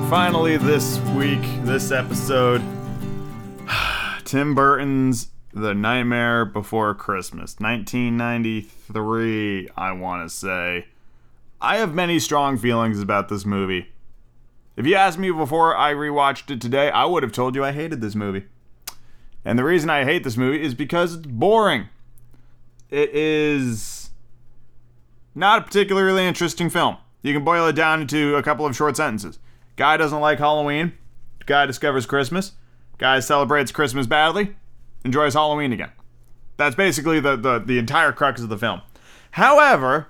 Finally 0.09 0.57
this 0.57 0.99
week, 1.15 1.41
this 1.63 1.91
episode, 1.91 2.61
Tim 4.25 4.53
Burton's 4.53 5.30
The 5.53 5.73
Nightmare 5.73 6.45
Before 6.45 6.95
Christmas, 6.95 7.57
1993, 7.59 9.67
I 9.75 9.91
want 9.91 10.23
to 10.23 10.29
say. 10.33 10.85
I 11.59 11.75
have 11.75 11.93
many 11.93 12.19
strong 12.19 12.57
feelings 12.57 13.01
about 13.01 13.27
this 13.27 13.45
movie. 13.45 13.91
If 14.77 14.85
you 14.85 14.95
asked 14.95 15.19
me 15.19 15.29
before 15.29 15.75
I 15.75 15.93
rewatched 15.93 16.51
it 16.51 16.61
today, 16.61 16.89
I 16.89 17.03
would 17.03 17.23
have 17.23 17.33
told 17.33 17.55
you 17.55 17.65
I 17.65 17.73
hated 17.73 17.99
this 17.99 18.15
movie. 18.15 18.45
And 19.43 19.59
the 19.59 19.65
reason 19.65 19.89
I 19.89 20.05
hate 20.05 20.23
this 20.23 20.37
movie 20.37 20.63
is 20.63 20.73
because 20.73 21.15
it's 21.15 21.27
boring. 21.27 21.89
It 22.89 23.13
is 23.13 24.11
not 25.35 25.59
a 25.59 25.63
particularly 25.63 26.25
interesting 26.25 26.69
film. 26.69 26.95
You 27.23 27.33
can 27.33 27.43
boil 27.43 27.67
it 27.67 27.75
down 27.75 27.99
into 27.99 28.37
a 28.37 28.43
couple 28.43 28.65
of 28.65 28.73
short 28.73 28.95
sentences. 28.95 29.37
Guy 29.75 29.97
doesn't 29.97 30.21
like 30.21 30.39
Halloween. 30.39 30.93
Guy 31.45 31.65
discovers 31.65 32.05
Christmas. 32.05 32.53
Guy 32.97 33.19
celebrates 33.19 33.73
Christmas 33.73 34.07
badly. 34.07 34.55
Enjoys 35.03 35.33
Halloween 35.33 35.73
again. 35.73 35.91
That's 36.57 36.75
basically 36.75 37.19
the, 37.19 37.35
the, 37.35 37.59
the 37.59 37.77
entire 37.77 38.11
crux 38.11 38.41
of 38.41 38.49
the 38.49 38.57
film. 38.57 38.81
However, 39.31 40.07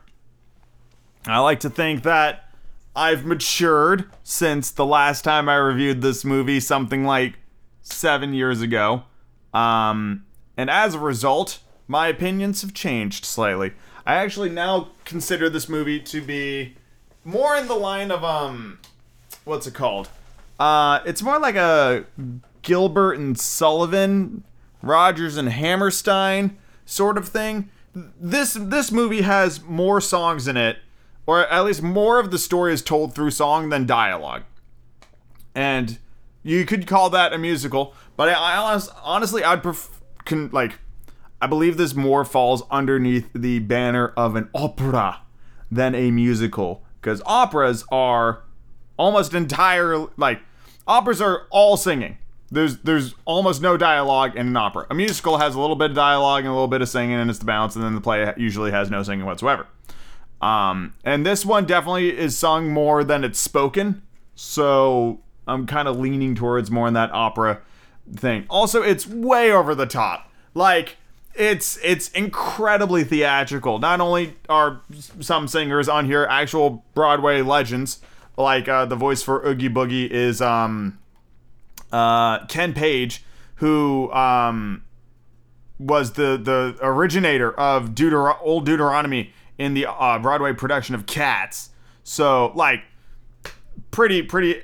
I 1.25 1.39
like 1.39 1.59
to 1.61 1.69
think 1.69 2.03
that 2.03 2.49
I've 2.95 3.25
matured 3.25 4.09
since 4.23 4.71
the 4.71 4.85
last 4.85 5.23
time 5.23 5.47
I 5.47 5.55
reviewed 5.55 6.01
this 6.01 6.25
movie, 6.25 6.59
something 6.59 7.05
like 7.05 7.35
seven 7.81 8.33
years 8.33 8.61
ago. 8.61 9.03
Um, 9.53 10.25
and 10.57 10.69
as 10.69 10.95
a 10.95 10.99
result, 10.99 11.59
my 11.87 12.07
opinions 12.07 12.61
have 12.61 12.73
changed 12.73 13.23
slightly. 13.25 13.73
I 14.05 14.15
actually 14.15 14.49
now 14.49 14.89
consider 15.05 15.49
this 15.49 15.69
movie 15.69 15.99
to 16.01 16.21
be 16.21 16.75
more 17.23 17.55
in 17.55 17.67
the 17.67 17.75
line 17.75 18.11
of 18.11 18.23
um, 18.23 18.79
what's 19.45 19.67
it 19.67 19.73
called? 19.73 20.09
Uh, 20.59 20.99
it's 21.05 21.21
more 21.21 21.39
like 21.39 21.55
a 21.55 22.05
Gilbert 22.61 23.13
and 23.13 23.39
Sullivan, 23.39 24.43
Rodgers 24.81 25.37
and 25.37 25.49
Hammerstein 25.49 26.57
sort 26.85 27.17
of 27.17 27.27
thing. 27.27 27.69
This 27.93 28.57
this 28.59 28.91
movie 28.91 29.21
has 29.21 29.61
more 29.63 29.99
songs 30.01 30.47
in 30.47 30.57
it 30.57 30.77
or 31.25 31.47
at 31.47 31.65
least 31.65 31.81
more 31.81 32.19
of 32.19 32.31
the 32.31 32.37
story 32.37 32.73
is 32.73 32.81
told 32.81 33.13
through 33.13 33.31
song 33.31 33.69
than 33.69 33.85
dialogue. 33.85 34.43
And 35.53 35.99
you 36.43 36.65
could 36.65 36.87
call 36.87 37.09
that 37.11 37.33
a 37.33 37.37
musical, 37.37 37.93
but 38.17 38.29
I, 38.29 38.33
I 38.33 38.79
honestly, 39.03 39.43
I'd 39.43 39.61
pref- 39.61 40.01
can, 40.25 40.49
like, 40.51 40.79
I 41.41 41.47
believe 41.47 41.77
this 41.77 41.95
more 41.95 42.25
falls 42.25 42.63
underneath 42.69 43.29
the 43.33 43.59
banner 43.59 44.09
of 44.17 44.35
an 44.35 44.49
opera 44.53 45.21
than 45.71 45.95
a 45.95 46.11
musical, 46.11 46.83
because 46.99 47.21
operas 47.25 47.85
are 47.91 48.43
almost 48.97 49.33
entire 49.33 50.07
like 50.17 50.41
operas 50.85 51.21
are 51.21 51.47
all 51.49 51.77
singing. 51.77 52.17
There's 52.51 52.77
there's 52.79 53.15
almost 53.25 53.61
no 53.61 53.77
dialogue 53.77 54.35
in 54.35 54.47
an 54.47 54.57
opera. 54.57 54.85
A 54.89 54.93
musical 54.93 55.37
has 55.37 55.55
a 55.55 55.59
little 55.59 55.75
bit 55.75 55.91
of 55.91 55.95
dialogue 55.95 56.41
and 56.41 56.49
a 56.49 56.53
little 56.53 56.67
bit 56.67 56.81
of 56.81 56.89
singing, 56.89 57.15
and 57.15 57.29
it's 57.29 57.39
the 57.39 57.45
balance, 57.45 57.75
and 57.75 57.83
then 57.83 57.95
the 57.95 58.01
play 58.01 58.33
usually 58.37 58.71
has 58.71 58.91
no 58.91 59.03
singing 59.03 59.25
whatsoever. 59.25 59.67
Um, 60.41 60.95
and 61.03 61.25
this 61.25 61.45
one 61.45 61.65
definitely 61.65 62.17
is 62.17 62.37
sung 62.37 62.69
more 62.69 63.03
than 63.03 63.23
it's 63.23 63.39
spoken. 63.39 64.01
So 64.35 65.21
I'm 65.47 65.65
kind 65.65 65.87
of 65.87 65.99
leaning 65.99 66.35
towards 66.35 66.69
more 66.71 66.87
in 66.87 66.93
that 66.95 67.11
opera 67.13 67.61
thing. 68.13 68.45
Also, 68.49 68.81
it's 68.81 69.07
way 69.07 69.51
over 69.51 69.75
the 69.75 69.85
top. 69.85 70.29
Like 70.53 70.97
it's 71.35 71.79
it's 71.83 72.09
incredibly 72.09 73.03
theatrical. 73.03 73.79
Not 73.79 74.01
only 74.01 74.35
are 74.49 74.81
some 75.19 75.47
singers 75.47 75.87
on 75.87 76.05
here 76.05 76.27
actual 76.29 76.83
Broadway 76.93 77.41
legends, 77.41 77.99
like 78.37 78.67
uh, 78.67 78.85
the 78.85 78.95
voice 78.95 79.23
for 79.23 79.45
Oogie 79.45 79.69
Boogie 79.69 80.09
is 80.09 80.41
um, 80.41 80.99
uh, 81.91 82.45
Ken 82.45 82.73
Page, 82.73 83.23
who 83.55 84.11
um, 84.11 84.83
was 85.79 86.13
the 86.13 86.37
the 86.37 86.77
originator 86.81 87.51
of 87.53 87.89
Deuter- 87.89 88.37
Old 88.41 88.65
Deuteronomy 88.65 89.33
in 89.57 89.73
the 89.73 89.85
uh, 89.85 90.19
Broadway 90.19 90.53
production 90.53 90.95
of 90.95 91.05
Cats. 91.05 91.69
So 92.03 92.51
like 92.55 92.83
pretty 93.91 94.21
pretty 94.21 94.63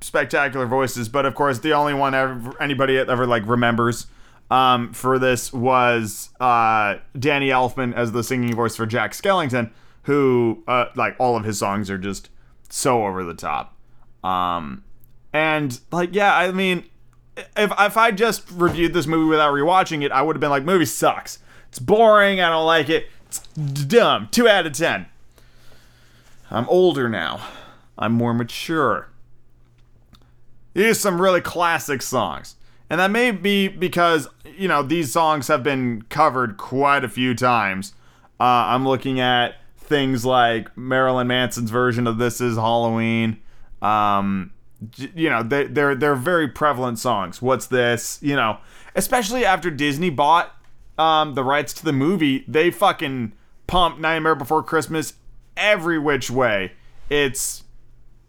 spectacular 0.00 0.66
voices, 0.66 1.08
but 1.08 1.26
of 1.26 1.34
course 1.34 1.58
the 1.58 1.72
only 1.72 1.94
one 1.94 2.14
ever 2.14 2.60
anybody 2.62 2.98
ever 2.98 3.26
like 3.26 3.46
remembers 3.46 4.06
um, 4.50 4.92
for 4.92 5.18
this 5.18 5.52
was 5.52 6.30
uh, 6.40 6.96
Danny 7.18 7.48
Elfman 7.48 7.94
as 7.94 8.12
the 8.12 8.22
singing 8.22 8.54
voice 8.54 8.76
for 8.76 8.86
Jack 8.86 9.12
Skellington, 9.12 9.70
who 10.02 10.62
uh, 10.66 10.86
like 10.96 11.16
all 11.18 11.36
of 11.36 11.44
his 11.44 11.58
songs 11.58 11.90
are 11.90 11.98
just 11.98 12.30
so 12.70 13.04
over 13.04 13.24
the 13.24 13.34
top. 13.34 13.76
Um, 14.24 14.84
and 15.32 15.78
like 15.92 16.14
yeah, 16.14 16.34
I 16.36 16.52
mean, 16.52 16.84
if 17.36 17.72
if 17.78 17.96
I 17.96 18.10
just 18.10 18.50
reviewed 18.52 18.92
this 18.92 19.06
movie 19.06 19.28
without 19.28 19.52
rewatching 19.52 20.02
it, 20.02 20.12
I 20.12 20.22
would 20.22 20.36
have 20.36 20.40
been 20.40 20.50
like, 20.50 20.64
movie 20.64 20.84
sucks. 20.84 21.38
It's 21.68 21.78
boring. 21.78 22.40
I 22.40 22.48
don't 22.48 22.66
like 22.66 22.88
it. 22.88 23.08
It's 23.26 23.40
dumb. 23.40 24.28
Two 24.30 24.48
out 24.48 24.66
of 24.66 24.72
ten. 24.72 25.06
I'm 26.50 26.68
older 26.68 27.08
now. 27.08 27.46
I'm 27.98 28.12
more 28.12 28.32
mature. 28.32 29.08
Here's 30.74 31.00
some 31.00 31.20
really 31.20 31.40
classic 31.40 32.02
songs. 32.02 32.54
And 32.88 33.00
that 33.00 33.10
may 33.10 33.32
be 33.32 33.68
because, 33.68 34.28
you 34.56 34.68
know, 34.68 34.82
these 34.82 35.12
songs 35.12 35.48
have 35.48 35.62
been 35.62 36.02
covered 36.08 36.56
quite 36.56 37.04
a 37.04 37.08
few 37.08 37.34
times. 37.34 37.92
Uh, 38.40 38.44
I'm 38.44 38.86
looking 38.86 39.20
at 39.20 39.56
things 39.76 40.24
like 40.24 40.74
Marilyn 40.76 41.26
Manson's 41.26 41.70
version 41.70 42.06
of 42.06 42.18
This 42.18 42.40
Is 42.40 42.56
Halloween. 42.56 43.40
Um, 43.82 44.52
you 45.14 45.28
know, 45.28 45.42
they, 45.42 45.64
they're, 45.64 45.94
they're 45.94 46.14
very 46.14 46.48
prevalent 46.48 46.98
songs. 46.98 47.42
What's 47.42 47.66
this? 47.66 48.18
You 48.22 48.36
know, 48.36 48.58
especially 48.94 49.44
after 49.44 49.70
Disney 49.70 50.10
bought 50.10 50.54
um, 50.98 51.34
the 51.34 51.44
rights 51.44 51.72
to 51.74 51.84
the 51.84 51.92
movie, 51.92 52.44
they 52.48 52.70
fucking 52.70 53.32
pumped 53.66 54.00
Nightmare 54.00 54.34
Before 54.34 54.62
Christmas 54.62 55.14
every 55.56 55.98
which 55.98 56.30
way. 56.30 56.72
It's 57.10 57.64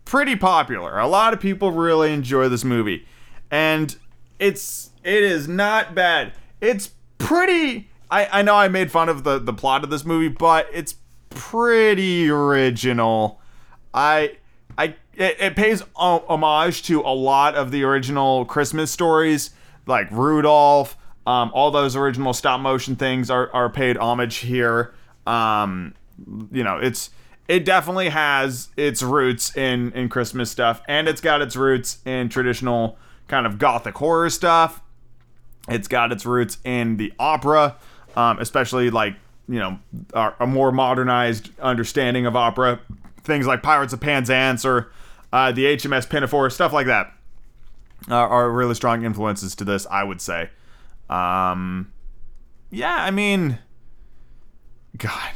pretty 0.05 0.35
popular. 0.35 0.97
A 0.97 1.07
lot 1.07 1.33
of 1.33 1.39
people 1.39 1.71
really 1.71 2.13
enjoy 2.13 2.49
this 2.49 2.63
movie. 2.63 3.05
And 3.51 3.95
it's 4.39 4.91
it 5.03 5.23
is 5.23 5.47
not 5.47 5.93
bad. 5.93 6.33
It's 6.61 6.91
pretty 7.17 7.89
I, 8.11 8.39
I 8.39 8.41
know 8.41 8.55
I 8.55 8.67
made 8.67 8.91
fun 8.91 9.09
of 9.09 9.23
the, 9.23 9.39
the 9.39 9.53
plot 9.53 9.83
of 9.83 9.89
this 9.89 10.03
movie, 10.03 10.29
but 10.29 10.67
it's 10.73 10.95
pretty 11.29 12.29
original. 12.29 13.39
I 13.93 14.37
I 14.77 14.95
it, 15.19 15.35
it 15.39 15.55
pays 15.55 15.83
homage 15.95 16.83
to 16.83 17.01
a 17.01 17.13
lot 17.13 17.53
of 17.53 17.71
the 17.71 17.83
original 17.83 18.45
Christmas 18.45 18.89
stories, 18.89 19.51
like 19.85 20.09
Rudolph. 20.09 20.97
Um, 21.27 21.51
all 21.53 21.69
those 21.69 21.95
original 21.95 22.33
stop 22.33 22.61
motion 22.61 22.95
things 22.95 23.29
are, 23.29 23.53
are 23.53 23.69
paid 23.69 23.97
homage 23.97 24.37
here. 24.37 24.95
Um, 25.27 25.93
you 26.51 26.63
know, 26.63 26.77
it's 26.77 27.09
it 27.49 27.65
definitely 27.65 28.09
has 28.09 28.69
its 28.77 29.03
roots 29.03 29.55
in 29.55 29.91
in 29.91 30.07
Christmas 30.07 30.49
stuff, 30.49 30.81
and 30.87 31.07
it's 31.07 31.21
got 31.21 31.41
its 31.41 31.55
roots 31.57 31.97
in 32.05 32.29
traditional 32.29 32.97
kind 33.27 33.45
of 33.45 33.59
gothic 33.59 33.95
horror 33.95 34.29
stuff. 34.29 34.81
It's 35.67 35.89
got 35.89 36.13
its 36.13 36.25
roots 36.25 36.57
in 36.63 36.95
the 36.95 37.13
opera, 37.19 37.75
um, 38.15 38.39
especially 38.39 38.89
like 38.89 39.15
you 39.49 39.59
know 39.59 39.79
a, 40.13 40.33
a 40.39 40.47
more 40.47 40.71
modernized 40.71 41.49
understanding 41.59 42.25
of 42.25 42.37
opera, 42.37 42.79
things 43.23 43.45
like 43.45 43.61
Pirates 43.61 43.91
of 43.91 43.99
Penzance 43.99 44.63
or 44.63 44.91
uh, 45.31 45.51
the 45.51 45.65
HMS 45.65 46.09
Pinafore, 46.09 46.49
stuff 46.49 46.73
like 46.73 46.87
that, 46.87 47.13
are, 48.09 48.27
are 48.27 48.51
really 48.51 48.75
strong 48.75 49.03
influences 49.03 49.55
to 49.55 49.63
this. 49.63 49.85
I 49.89 50.03
would 50.03 50.21
say. 50.21 50.49
Um, 51.09 51.91
yeah, 52.69 52.95
I 52.95 53.11
mean, 53.11 53.59
God, 54.97 55.31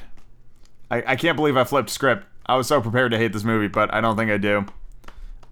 I, 0.91 1.03
I 1.07 1.15
can't 1.15 1.35
believe 1.35 1.57
I 1.57 1.63
flipped 1.63 1.89
script. 1.89 2.25
I 2.45 2.55
was 2.55 2.67
so 2.67 2.81
prepared 2.81 3.11
to 3.11 3.17
hate 3.17 3.33
this 3.33 3.43
movie, 3.43 3.67
but 3.67 3.93
I 3.93 4.01
don't 4.01 4.15
think 4.15 4.29
I 4.29 4.37
do. 4.37 4.65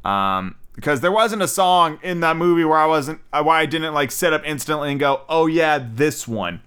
Um, 0.04 0.56
because 0.76 1.02
there 1.02 1.12
wasn't 1.12 1.42
a 1.42 1.48
song 1.48 2.00
in 2.02 2.22
that 2.22 2.38
movie 2.38 2.64
where 2.64 2.78
I 2.78 2.86
wasn't, 2.86 3.22
uh, 3.34 3.44
why 3.44 3.62
I 3.62 3.66
didn't 3.66 3.94
like 3.94 4.12
sit 4.12 4.34
up 4.34 4.42
instantly 4.46 4.92
and 4.92 5.00
go, 5.00 5.22
oh 5.30 5.48
yeah, 5.48 5.80
this 5.80 6.28
one. 6.28 6.62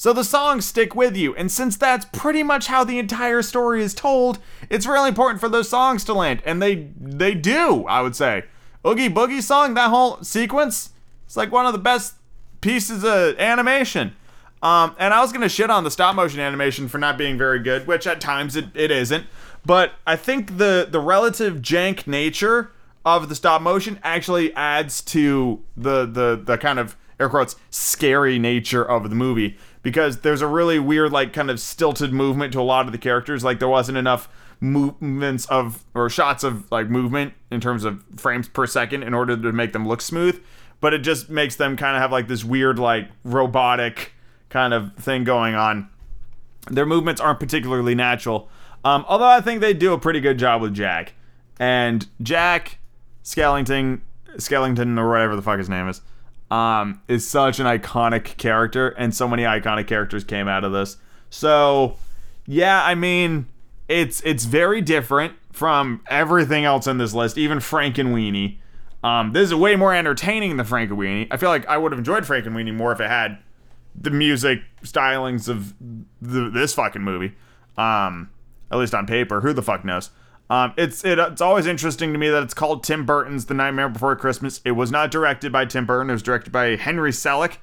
So 0.00 0.14
the 0.14 0.24
songs 0.24 0.64
stick 0.64 0.94
with 0.94 1.14
you, 1.14 1.34
and 1.34 1.52
since 1.52 1.76
that's 1.76 2.06
pretty 2.06 2.42
much 2.42 2.68
how 2.68 2.84
the 2.84 2.98
entire 2.98 3.42
story 3.42 3.82
is 3.82 3.92
told, 3.92 4.38
it's 4.70 4.86
really 4.86 5.10
important 5.10 5.40
for 5.40 5.48
those 5.50 5.68
songs 5.68 6.04
to 6.04 6.14
land, 6.14 6.40
and 6.46 6.62
they 6.62 6.88
they 6.98 7.34
do. 7.34 7.84
I 7.84 8.00
would 8.00 8.16
say, 8.16 8.44
Oogie 8.86 9.10
Boogie 9.10 9.42
song, 9.42 9.74
that 9.74 9.90
whole 9.90 10.16
sequence, 10.22 10.92
it's 11.26 11.36
like 11.36 11.52
one 11.52 11.66
of 11.66 11.74
the 11.74 11.78
best 11.78 12.14
pieces 12.62 13.04
of 13.04 13.38
animation. 13.38 14.16
Um, 14.62 14.96
and 14.98 15.12
I 15.12 15.20
was 15.20 15.32
gonna 15.34 15.50
shit 15.50 15.68
on 15.68 15.84
the 15.84 15.90
stop 15.90 16.16
motion 16.16 16.40
animation 16.40 16.88
for 16.88 16.96
not 16.96 17.18
being 17.18 17.36
very 17.36 17.58
good, 17.58 17.86
which 17.86 18.06
at 18.06 18.22
times 18.22 18.56
it, 18.56 18.68
it 18.72 18.90
isn't. 18.90 19.26
But 19.66 19.92
I 20.06 20.16
think 20.16 20.56
the 20.56 20.88
the 20.90 21.00
relative 21.00 21.56
jank 21.56 22.06
nature 22.06 22.72
of 23.04 23.28
the 23.28 23.34
stop 23.34 23.60
motion 23.60 24.00
actually 24.02 24.54
adds 24.54 25.02
to 25.02 25.62
the 25.76 26.06
the 26.06 26.40
the 26.42 26.56
kind 26.56 26.78
of 26.78 26.96
air 27.20 27.28
quotes 27.28 27.54
scary 27.68 28.38
nature 28.38 28.82
of 28.82 29.10
the 29.10 29.14
movie 29.14 29.58
because 29.82 30.20
there's 30.20 30.42
a 30.42 30.46
really 30.46 30.78
weird 30.78 31.12
like 31.12 31.32
kind 31.32 31.50
of 31.50 31.60
stilted 31.60 32.12
movement 32.12 32.52
to 32.52 32.60
a 32.60 32.62
lot 32.62 32.86
of 32.86 32.92
the 32.92 32.98
characters. 32.98 33.42
Like 33.44 33.58
there 33.58 33.68
wasn't 33.68 33.98
enough 33.98 34.28
movements 34.60 35.46
of 35.46 35.84
or 35.94 36.10
shots 36.10 36.44
of 36.44 36.70
like 36.70 36.88
movement 36.88 37.34
in 37.50 37.60
terms 37.60 37.84
of 37.84 38.04
frames 38.16 38.48
per 38.48 38.66
second 38.66 39.02
in 39.02 39.14
order 39.14 39.36
to 39.36 39.52
make 39.52 39.72
them 39.72 39.88
look 39.88 40.02
smooth. 40.02 40.42
But 40.80 40.94
it 40.94 40.98
just 40.98 41.28
makes 41.30 41.56
them 41.56 41.76
kind 41.76 41.96
of 41.96 42.02
have 42.02 42.12
like 42.12 42.28
this 42.28 42.44
weird 42.44 42.78
like 42.78 43.08
robotic 43.24 44.12
kind 44.48 44.74
of 44.74 44.94
thing 44.96 45.24
going 45.24 45.54
on. 45.54 45.88
Their 46.70 46.86
movements 46.86 47.20
aren't 47.20 47.40
particularly 47.40 47.94
natural. 47.94 48.48
Um, 48.84 49.04
although 49.08 49.26
I 49.26 49.40
think 49.40 49.60
they 49.60 49.74
do 49.74 49.92
a 49.92 49.98
pretty 49.98 50.20
good 50.20 50.38
job 50.38 50.62
with 50.62 50.74
Jack. 50.74 51.14
And 51.58 52.06
Jack 52.22 52.78
Skellington, 53.22 54.00
Skellington 54.36 54.98
or 54.98 55.08
whatever 55.10 55.36
the 55.36 55.42
fuck 55.42 55.58
his 55.58 55.68
name 55.68 55.88
is, 55.88 56.00
um, 56.50 57.00
is 57.08 57.26
such 57.26 57.60
an 57.60 57.66
iconic 57.66 58.36
character, 58.36 58.88
and 58.88 59.14
so 59.14 59.28
many 59.28 59.44
iconic 59.44 59.86
characters 59.86 60.24
came 60.24 60.48
out 60.48 60.64
of 60.64 60.72
this. 60.72 60.96
So, 61.30 61.96
yeah, 62.46 62.84
I 62.84 62.94
mean, 62.94 63.46
it's 63.88 64.20
it's 64.22 64.44
very 64.44 64.80
different 64.80 65.34
from 65.52 66.00
everything 66.08 66.64
else 66.64 66.86
in 66.86 66.98
this 66.98 67.14
list, 67.14 67.38
even 67.38 67.58
Frankenweenie. 67.58 68.58
Um, 69.02 69.32
this 69.32 69.48
is 69.48 69.54
way 69.54 69.76
more 69.76 69.94
entertaining 69.94 70.56
than 70.56 70.66
Frankenweenie. 70.66 71.28
I 71.30 71.36
feel 71.36 71.48
like 71.48 71.66
I 71.66 71.78
would 71.78 71.92
have 71.92 71.98
enjoyed 71.98 72.24
Frankenweenie 72.24 72.74
more 72.74 72.92
if 72.92 73.00
it 73.00 73.08
had 73.08 73.38
the 73.94 74.10
music 74.10 74.60
stylings 74.84 75.48
of 75.48 75.74
the, 76.20 76.50
this 76.50 76.74
fucking 76.74 77.02
movie. 77.02 77.34
Um, 77.78 78.30
at 78.70 78.78
least 78.78 78.94
on 78.94 79.06
paper. 79.06 79.40
Who 79.40 79.52
the 79.52 79.62
fuck 79.62 79.84
knows? 79.84 80.10
Um, 80.50 80.74
it's 80.76 81.04
it, 81.04 81.18
it's 81.20 81.40
always 81.40 81.66
interesting 81.66 82.12
to 82.12 82.18
me 82.18 82.28
that 82.28 82.42
it's 82.42 82.54
called 82.54 82.82
Tim 82.82 83.06
Burton's 83.06 83.46
The 83.46 83.54
Nightmare 83.54 83.88
Before 83.88 84.14
Christmas. 84.16 84.60
It 84.64 84.72
was 84.72 84.90
not 84.90 85.12
directed 85.12 85.52
by 85.52 85.64
Tim 85.64 85.86
Burton. 85.86 86.10
It 86.10 86.14
was 86.14 86.22
directed 86.22 86.50
by 86.50 86.74
Henry 86.74 87.12
Selick. 87.12 87.58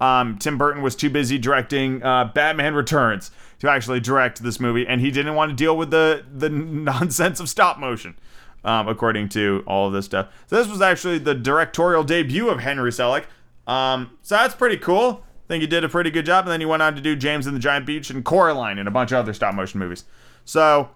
Um, 0.00 0.36
Tim 0.38 0.58
Burton 0.58 0.82
was 0.82 0.96
too 0.96 1.08
busy 1.08 1.38
directing 1.38 2.02
uh, 2.02 2.32
Batman 2.34 2.74
Returns 2.74 3.30
to 3.60 3.70
actually 3.70 4.00
direct 4.00 4.42
this 4.42 4.58
movie, 4.58 4.84
and 4.84 5.00
he 5.00 5.12
didn't 5.12 5.36
want 5.36 5.50
to 5.50 5.56
deal 5.56 5.76
with 5.76 5.92
the 5.92 6.24
the 6.30 6.50
nonsense 6.50 7.38
of 7.38 7.48
stop 7.48 7.78
motion, 7.78 8.16
um, 8.64 8.88
according 8.88 9.28
to 9.30 9.62
all 9.64 9.86
of 9.86 9.92
this 9.92 10.04
stuff. 10.04 10.26
So 10.48 10.56
this 10.56 10.66
was 10.66 10.82
actually 10.82 11.18
the 11.18 11.34
directorial 11.34 12.02
debut 12.02 12.48
of 12.48 12.58
Henry 12.58 12.90
Selick. 12.90 13.26
Um, 13.68 14.18
so 14.22 14.34
that's 14.34 14.56
pretty 14.56 14.76
cool. 14.76 15.22
I 15.44 15.46
think 15.46 15.60
he 15.60 15.68
did 15.68 15.84
a 15.84 15.88
pretty 15.88 16.10
good 16.10 16.26
job, 16.26 16.46
and 16.46 16.52
then 16.52 16.60
he 16.60 16.66
went 16.66 16.82
on 16.82 16.96
to 16.96 17.00
do 17.00 17.14
James 17.14 17.46
and 17.46 17.54
the 17.54 17.60
Giant 17.60 17.86
Peach 17.86 18.10
and 18.10 18.24
Coraline 18.24 18.78
and 18.78 18.88
a 18.88 18.90
bunch 18.90 19.12
of 19.12 19.18
other 19.18 19.32
stop 19.32 19.54
motion 19.54 19.78
movies. 19.78 20.04
So 20.44 20.90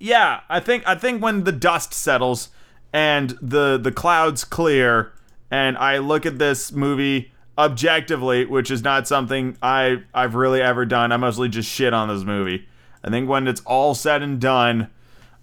yeah, 0.00 0.40
I 0.48 0.58
think 0.60 0.82
I 0.86 0.94
think 0.94 1.22
when 1.22 1.44
the 1.44 1.52
dust 1.52 1.92
settles 1.92 2.48
and 2.92 3.38
the 3.40 3.78
the 3.78 3.92
clouds 3.92 4.44
clear 4.44 5.12
and 5.50 5.76
I 5.76 5.98
look 5.98 6.24
at 6.24 6.38
this 6.38 6.72
movie 6.72 7.30
objectively, 7.58 8.46
which 8.46 8.70
is 8.70 8.82
not 8.82 9.06
something 9.06 9.58
I 9.62 10.02
I've 10.14 10.34
really 10.34 10.62
ever 10.62 10.86
done. 10.86 11.12
I 11.12 11.18
mostly 11.18 11.50
just 11.50 11.68
shit 11.68 11.92
on 11.92 12.08
this 12.08 12.24
movie. 12.24 12.66
I 13.04 13.10
think 13.10 13.28
when 13.28 13.46
it's 13.46 13.60
all 13.66 13.94
said 13.94 14.22
and 14.22 14.40
done, 14.40 14.88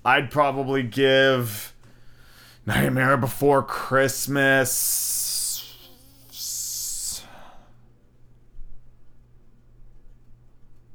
I'd 0.03 0.31
probably 0.31 0.81
give 0.81 1.73
Nightmare 2.65 3.17
Before 3.17 3.61
Christmas 3.61 4.95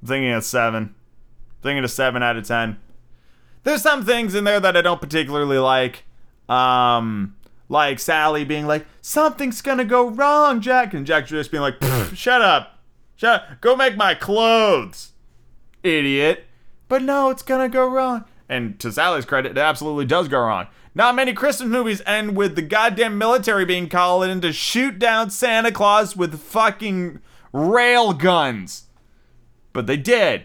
I'm 0.02 0.08
thinking 0.08 0.32
a 0.32 0.42
7. 0.42 0.82
I'm 0.82 0.94
thinking 1.62 1.84
a 1.84 1.88
7 1.88 2.24
out 2.24 2.36
of 2.36 2.44
10 2.44 2.76
there's 3.64 3.82
some 3.82 4.04
things 4.04 4.34
in 4.34 4.44
there 4.44 4.60
that 4.60 4.76
I 4.76 4.82
don't 4.82 5.00
particularly 5.00 5.58
like. 5.58 6.04
Um, 6.48 7.36
like 7.68 7.98
Sally 7.98 8.44
being 8.44 8.66
like, 8.66 8.86
something's 9.00 9.62
gonna 9.62 9.84
go 9.84 10.08
wrong, 10.08 10.60
Jack, 10.60 10.92
and 10.94 11.06
Jack 11.06 11.26
just 11.26 11.50
being 11.50 11.62
like, 11.62 11.82
shut 12.14 12.42
up, 12.42 12.78
shut 13.16 13.42
up, 13.42 13.60
go 13.60 13.74
make 13.74 13.96
my 13.96 14.14
clothes, 14.14 15.12
idiot. 15.82 16.44
But 16.88 17.02
no, 17.02 17.30
it's 17.30 17.42
gonna 17.42 17.70
go 17.70 17.88
wrong. 17.88 18.26
And 18.48 18.78
to 18.80 18.92
Sally's 18.92 19.24
credit, 19.24 19.52
it 19.52 19.58
absolutely 19.58 20.04
does 20.04 20.28
go 20.28 20.40
wrong. 20.40 20.66
Not 20.94 21.14
many 21.14 21.32
Christmas 21.32 21.70
movies 21.70 22.02
end 22.04 22.36
with 22.36 22.54
the 22.54 22.62
goddamn 22.62 23.16
military 23.16 23.64
being 23.64 23.88
called 23.88 24.24
in 24.24 24.42
to 24.42 24.52
shoot 24.52 24.98
down 24.98 25.30
Santa 25.30 25.72
Claus 25.72 26.14
with 26.14 26.38
fucking 26.38 27.20
rail 27.54 28.12
guns. 28.12 28.88
But 29.72 29.86
they 29.86 29.96
did. 29.96 30.44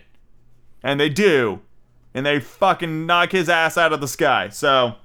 And 0.81 1.01
they 1.01 1.09
do 1.09 1.59
and 2.17 2.25
they 2.25 2.39
fucking 2.39 3.05
knock 3.05 3.31
his 3.31 3.47
ass 3.47 3.77
out 3.77 3.93
of 3.93 4.01
the 4.01 4.07
sky. 4.07 4.49
So 4.49 4.95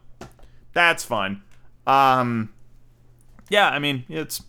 that's 0.72 1.04
fun. 1.04 1.42
Um, 1.86 2.54
yeah, 3.50 3.68
I 3.68 3.78
mean 3.78 4.04
it's. 4.08 4.42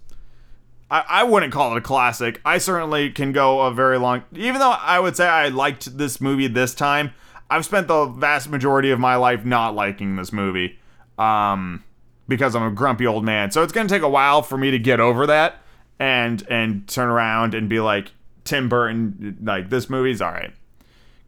I, 0.90 1.04
I 1.10 1.24
wouldn't 1.24 1.52
call 1.52 1.74
it 1.76 1.78
a 1.78 1.82
classic. 1.82 2.40
I 2.46 2.60
certainly 2.60 3.12
can 3.12 3.34
go 3.34 3.62
a 3.62 3.74
very 3.74 4.00
long. 4.00 4.24
Even 4.34 4.60
though 4.60 4.72
I 4.72 4.98
would 5.00 5.18
say 5.18 5.28
I 5.28 5.50
liked 5.50 5.98
this 5.98 6.22
movie 6.22 6.48
this 6.48 6.74
time, 6.74 7.14
I've 7.50 7.66
spent 7.66 7.90
the 7.90 8.06
vast 8.06 8.50
majority 8.50 8.92
of 8.92 9.00
my 9.00 9.18
life 9.18 9.44
not 9.44 9.76
liking 9.76 10.16
this 10.16 10.32
movie. 10.32 10.80
Um, 11.18 11.84
because 12.30 12.56
I'm 12.56 12.64
a 12.64 12.72
grumpy 12.72 13.06
old 13.06 13.26
man. 13.26 13.52
So 13.52 13.62
it's 13.62 13.74
gonna 13.74 13.90
take 13.90 14.04
a 14.04 14.10
while 14.10 14.42
for 14.42 14.58
me 14.58 14.72
to 14.72 14.80
get 14.80 15.02
over 15.02 15.28
that 15.28 15.62
and 16.00 16.42
and 16.50 16.88
turn 16.88 17.10
around 17.10 17.56
and 17.56 17.68
be 17.68 17.82
like 17.82 18.14
Tim 18.46 18.70
Burton. 18.70 19.40
Like 19.44 19.70
this 19.70 19.90
movie's 19.90 20.22
all 20.22 20.32
right 20.32 20.54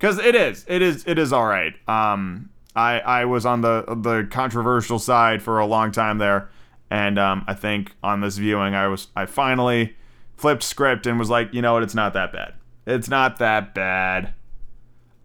because 0.06 0.20
it 0.20 0.36
is 0.36 0.66
it 0.68 0.82
is 0.82 1.04
it 1.08 1.18
is 1.18 1.34
all 1.34 1.46
right 1.46 1.74
um 1.90 2.50
i 2.76 3.00
i 3.00 3.26
was 3.26 3.46
on 3.46 3.62
the 3.62 3.84
the 4.04 4.28
controversial 4.30 5.00
side 5.00 5.42
for 5.42 5.60
a 5.60 5.66
long 5.66 5.92
time 5.92 6.20
there 6.20 6.50
And 6.90 7.18
um, 7.18 7.44
I 7.48 7.54
think 7.54 7.94
on 8.04 8.22
this 8.22 8.38
viewing, 8.38 8.76
I 8.76 8.88
was 8.88 9.08
I 9.16 9.26
finally 9.26 9.96
flipped 10.38 10.64
script 10.64 11.08
and 11.08 11.18
was 11.18 11.30
like, 11.30 11.54
you 11.54 11.62
know 11.62 11.74
what, 11.74 11.84
it's 11.84 11.96
not 11.96 12.14
that 12.14 12.32
bad. 12.32 12.54
It's 12.86 13.10
not 13.10 13.38
that 13.38 13.74
bad. 13.74 14.34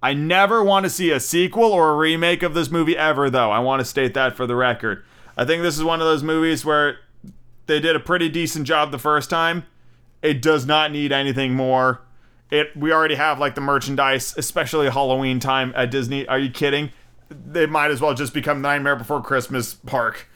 I 0.03 0.15
never 0.15 0.65
want 0.65 0.85
to 0.85 0.91
see 0.91 1.11
a 1.11 1.21
sequel 1.21 1.65
or 1.65 1.91
a 1.91 1.97
remake 1.97 2.43
of 2.43 2.55
this 2.55 2.71
movie 2.71 2.97
ever, 2.97 3.29
though. 3.29 3.51
I 3.51 3.59
want 3.59 3.81
to 3.81 3.85
state 3.85 4.15
that 4.15 4.35
for 4.35 4.47
the 4.47 4.57
record. 4.57 5.05
I 5.37 5.45
think 5.45 5.63
this 5.63 5.77
is 5.77 5.85
one 5.85 6.01
of 6.01 6.07
those 6.07 6.23
movies 6.23 6.65
where 6.65 6.97
they 7.67 7.81
did 7.81 7.95
a 7.95 8.01
pretty 8.01 8.31
decent 8.31 8.67
job 8.67 8.91
the 8.91 8.99
first 8.99 9.29
time. 9.29 9.65
It 10.23 10.41
does 10.41 10.65
not 10.65 10.91
need 10.91 11.13
anything 11.13 11.53
more. 11.55 12.01
It 12.51 12.77
we 12.77 12.93
already 12.93 13.15
have 13.15 13.39
like 13.39 13.55
the 13.55 13.61
merchandise, 13.61 14.35
especially 14.37 14.91
Halloween 14.91 15.41
time 15.41 15.73
at 15.77 15.91
Disney. 15.91 16.27
Are 16.27 16.39
you 16.39 16.51
kidding? 16.51 16.91
They 17.29 17.67
might 17.67 17.91
as 17.91 18.01
well 18.01 18.15
just 18.15 18.35
become 18.35 18.61
Nightmare 18.61 18.97
Before 18.97 19.23
Christmas 19.23 19.75
Park. 19.75 20.29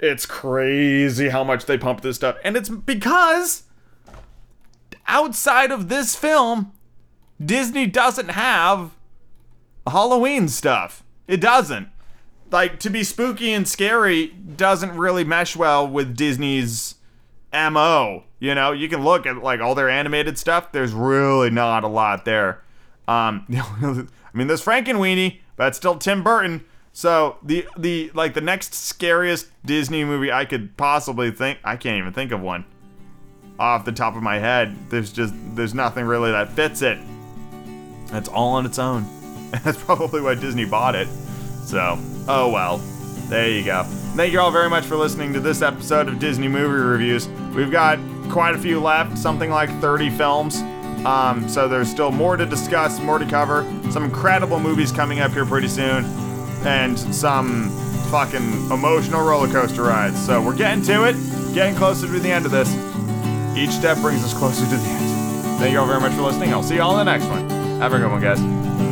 It's 0.00 0.26
crazy 0.26 1.28
how 1.28 1.44
much 1.44 1.66
they 1.66 1.78
pump 1.78 2.00
this 2.00 2.16
stuff. 2.16 2.36
And 2.42 2.56
it's 2.56 2.68
because 2.68 3.62
outside 5.06 5.70
of 5.70 5.88
this 5.88 6.16
film, 6.16 6.72
Disney 7.44 7.86
doesn't 7.86 8.30
have 8.30 8.90
Halloween 9.86 10.48
stuff. 10.48 11.04
It 11.28 11.40
doesn't. 11.40 11.88
Like 12.50 12.80
to 12.80 12.90
be 12.90 13.04
spooky 13.04 13.52
and 13.52 13.66
scary 13.66 14.26
doesn't 14.26 14.96
really 14.96 15.24
mesh 15.24 15.56
well 15.56 15.86
with 15.86 16.16
Disney's 16.16 16.96
MO. 17.52 18.24
You 18.42 18.56
know, 18.56 18.72
you 18.72 18.88
can 18.88 19.04
look 19.04 19.24
at 19.24 19.36
like 19.36 19.60
all 19.60 19.76
their 19.76 19.88
animated 19.88 20.36
stuff. 20.36 20.72
There's 20.72 20.92
really 20.92 21.48
not 21.48 21.84
a 21.84 21.86
lot 21.86 22.24
there. 22.24 22.60
Um, 23.06 23.46
I 23.52 24.06
mean, 24.34 24.48
there's 24.48 24.64
Frankenweenie, 24.64 25.38
but 25.54 25.68
it's 25.68 25.76
still 25.76 25.96
Tim 25.96 26.24
Burton. 26.24 26.64
So 26.92 27.36
the 27.44 27.68
the 27.78 28.10
like 28.14 28.34
the 28.34 28.40
next 28.40 28.74
scariest 28.74 29.46
Disney 29.64 30.04
movie 30.04 30.32
I 30.32 30.44
could 30.44 30.76
possibly 30.76 31.30
think 31.30 31.60
I 31.62 31.76
can't 31.76 31.98
even 31.98 32.12
think 32.12 32.32
of 32.32 32.40
one 32.40 32.64
off 33.60 33.84
the 33.84 33.92
top 33.92 34.16
of 34.16 34.24
my 34.24 34.40
head. 34.40 34.76
There's 34.90 35.12
just 35.12 35.34
there's 35.54 35.72
nothing 35.72 36.04
really 36.04 36.32
that 36.32 36.50
fits 36.50 36.82
it. 36.82 36.98
It's 38.10 38.28
all 38.28 38.54
on 38.54 38.66
its 38.66 38.80
own. 38.80 39.06
That's 39.62 39.80
probably 39.80 40.20
why 40.20 40.34
Disney 40.34 40.64
bought 40.64 40.96
it. 40.96 41.06
So, 41.64 41.96
oh 42.26 42.50
well. 42.50 42.78
There 43.28 43.48
you 43.48 43.64
go. 43.64 43.84
Thank 44.16 44.32
you 44.32 44.40
all 44.40 44.50
very 44.50 44.68
much 44.68 44.84
for 44.84 44.96
listening 44.96 45.32
to 45.32 45.40
this 45.40 45.62
episode 45.62 46.08
of 46.08 46.18
Disney 46.18 46.48
Movie 46.48 46.74
Reviews. 46.74 47.28
We've 47.54 47.70
got 47.70 47.98
quite 48.30 48.54
a 48.54 48.58
few 48.58 48.80
left, 48.80 49.18
something 49.18 49.50
like 49.50 49.70
30 49.80 50.10
films. 50.10 50.62
Um, 51.04 51.48
so 51.48 51.68
there's 51.68 51.90
still 51.90 52.12
more 52.12 52.36
to 52.36 52.46
discuss, 52.46 53.00
more 53.00 53.18
to 53.18 53.26
cover. 53.26 53.64
Some 53.90 54.04
incredible 54.04 54.60
movies 54.60 54.92
coming 54.92 55.20
up 55.20 55.32
here 55.32 55.44
pretty 55.44 55.68
soon, 55.68 56.04
and 56.64 56.98
some 56.98 57.70
fucking 58.10 58.70
emotional 58.70 59.24
roller 59.24 59.48
coaster 59.48 59.82
rides. 59.82 60.24
So 60.24 60.40
we're 60.40 60.56
getting 60.56 60.82
to 60.84 61.08
it, 61.08 61.16
getting 61.54 61.74
closer 61.74 62.06
to 62.06 62.18
the 62.20 62.30
end 62.30 62.46
of 62.46 62.52
this. 62.52 62.72
Each 63.56 63.70
step 63.70 63.98
brings 63.98 64.22
us 64.24 64.32
closer 64.34 64.64
to 64.64 64.76
the 64.76 64.88
end. 64.88 65.58
Thank 65.58 65.72
you 65.72 65.80
all 65.80 65.86
very 65.86 66.00
much 66.00 66.12
for 66.12 66.22
listening. 66.22 66.52
I'll 66.52 66.62
see 66.62 66.76
you 66.76 66.82
all 66.82 66.98
in 66.98 67.06
the 67.06 67.12
next 67.12 67.26
one. 67.26 67.48
Have 67.80 67.92
a 67.92 67.98
good 67.98 68.10
one, 68.10 68.20
guys. 68.20 68.91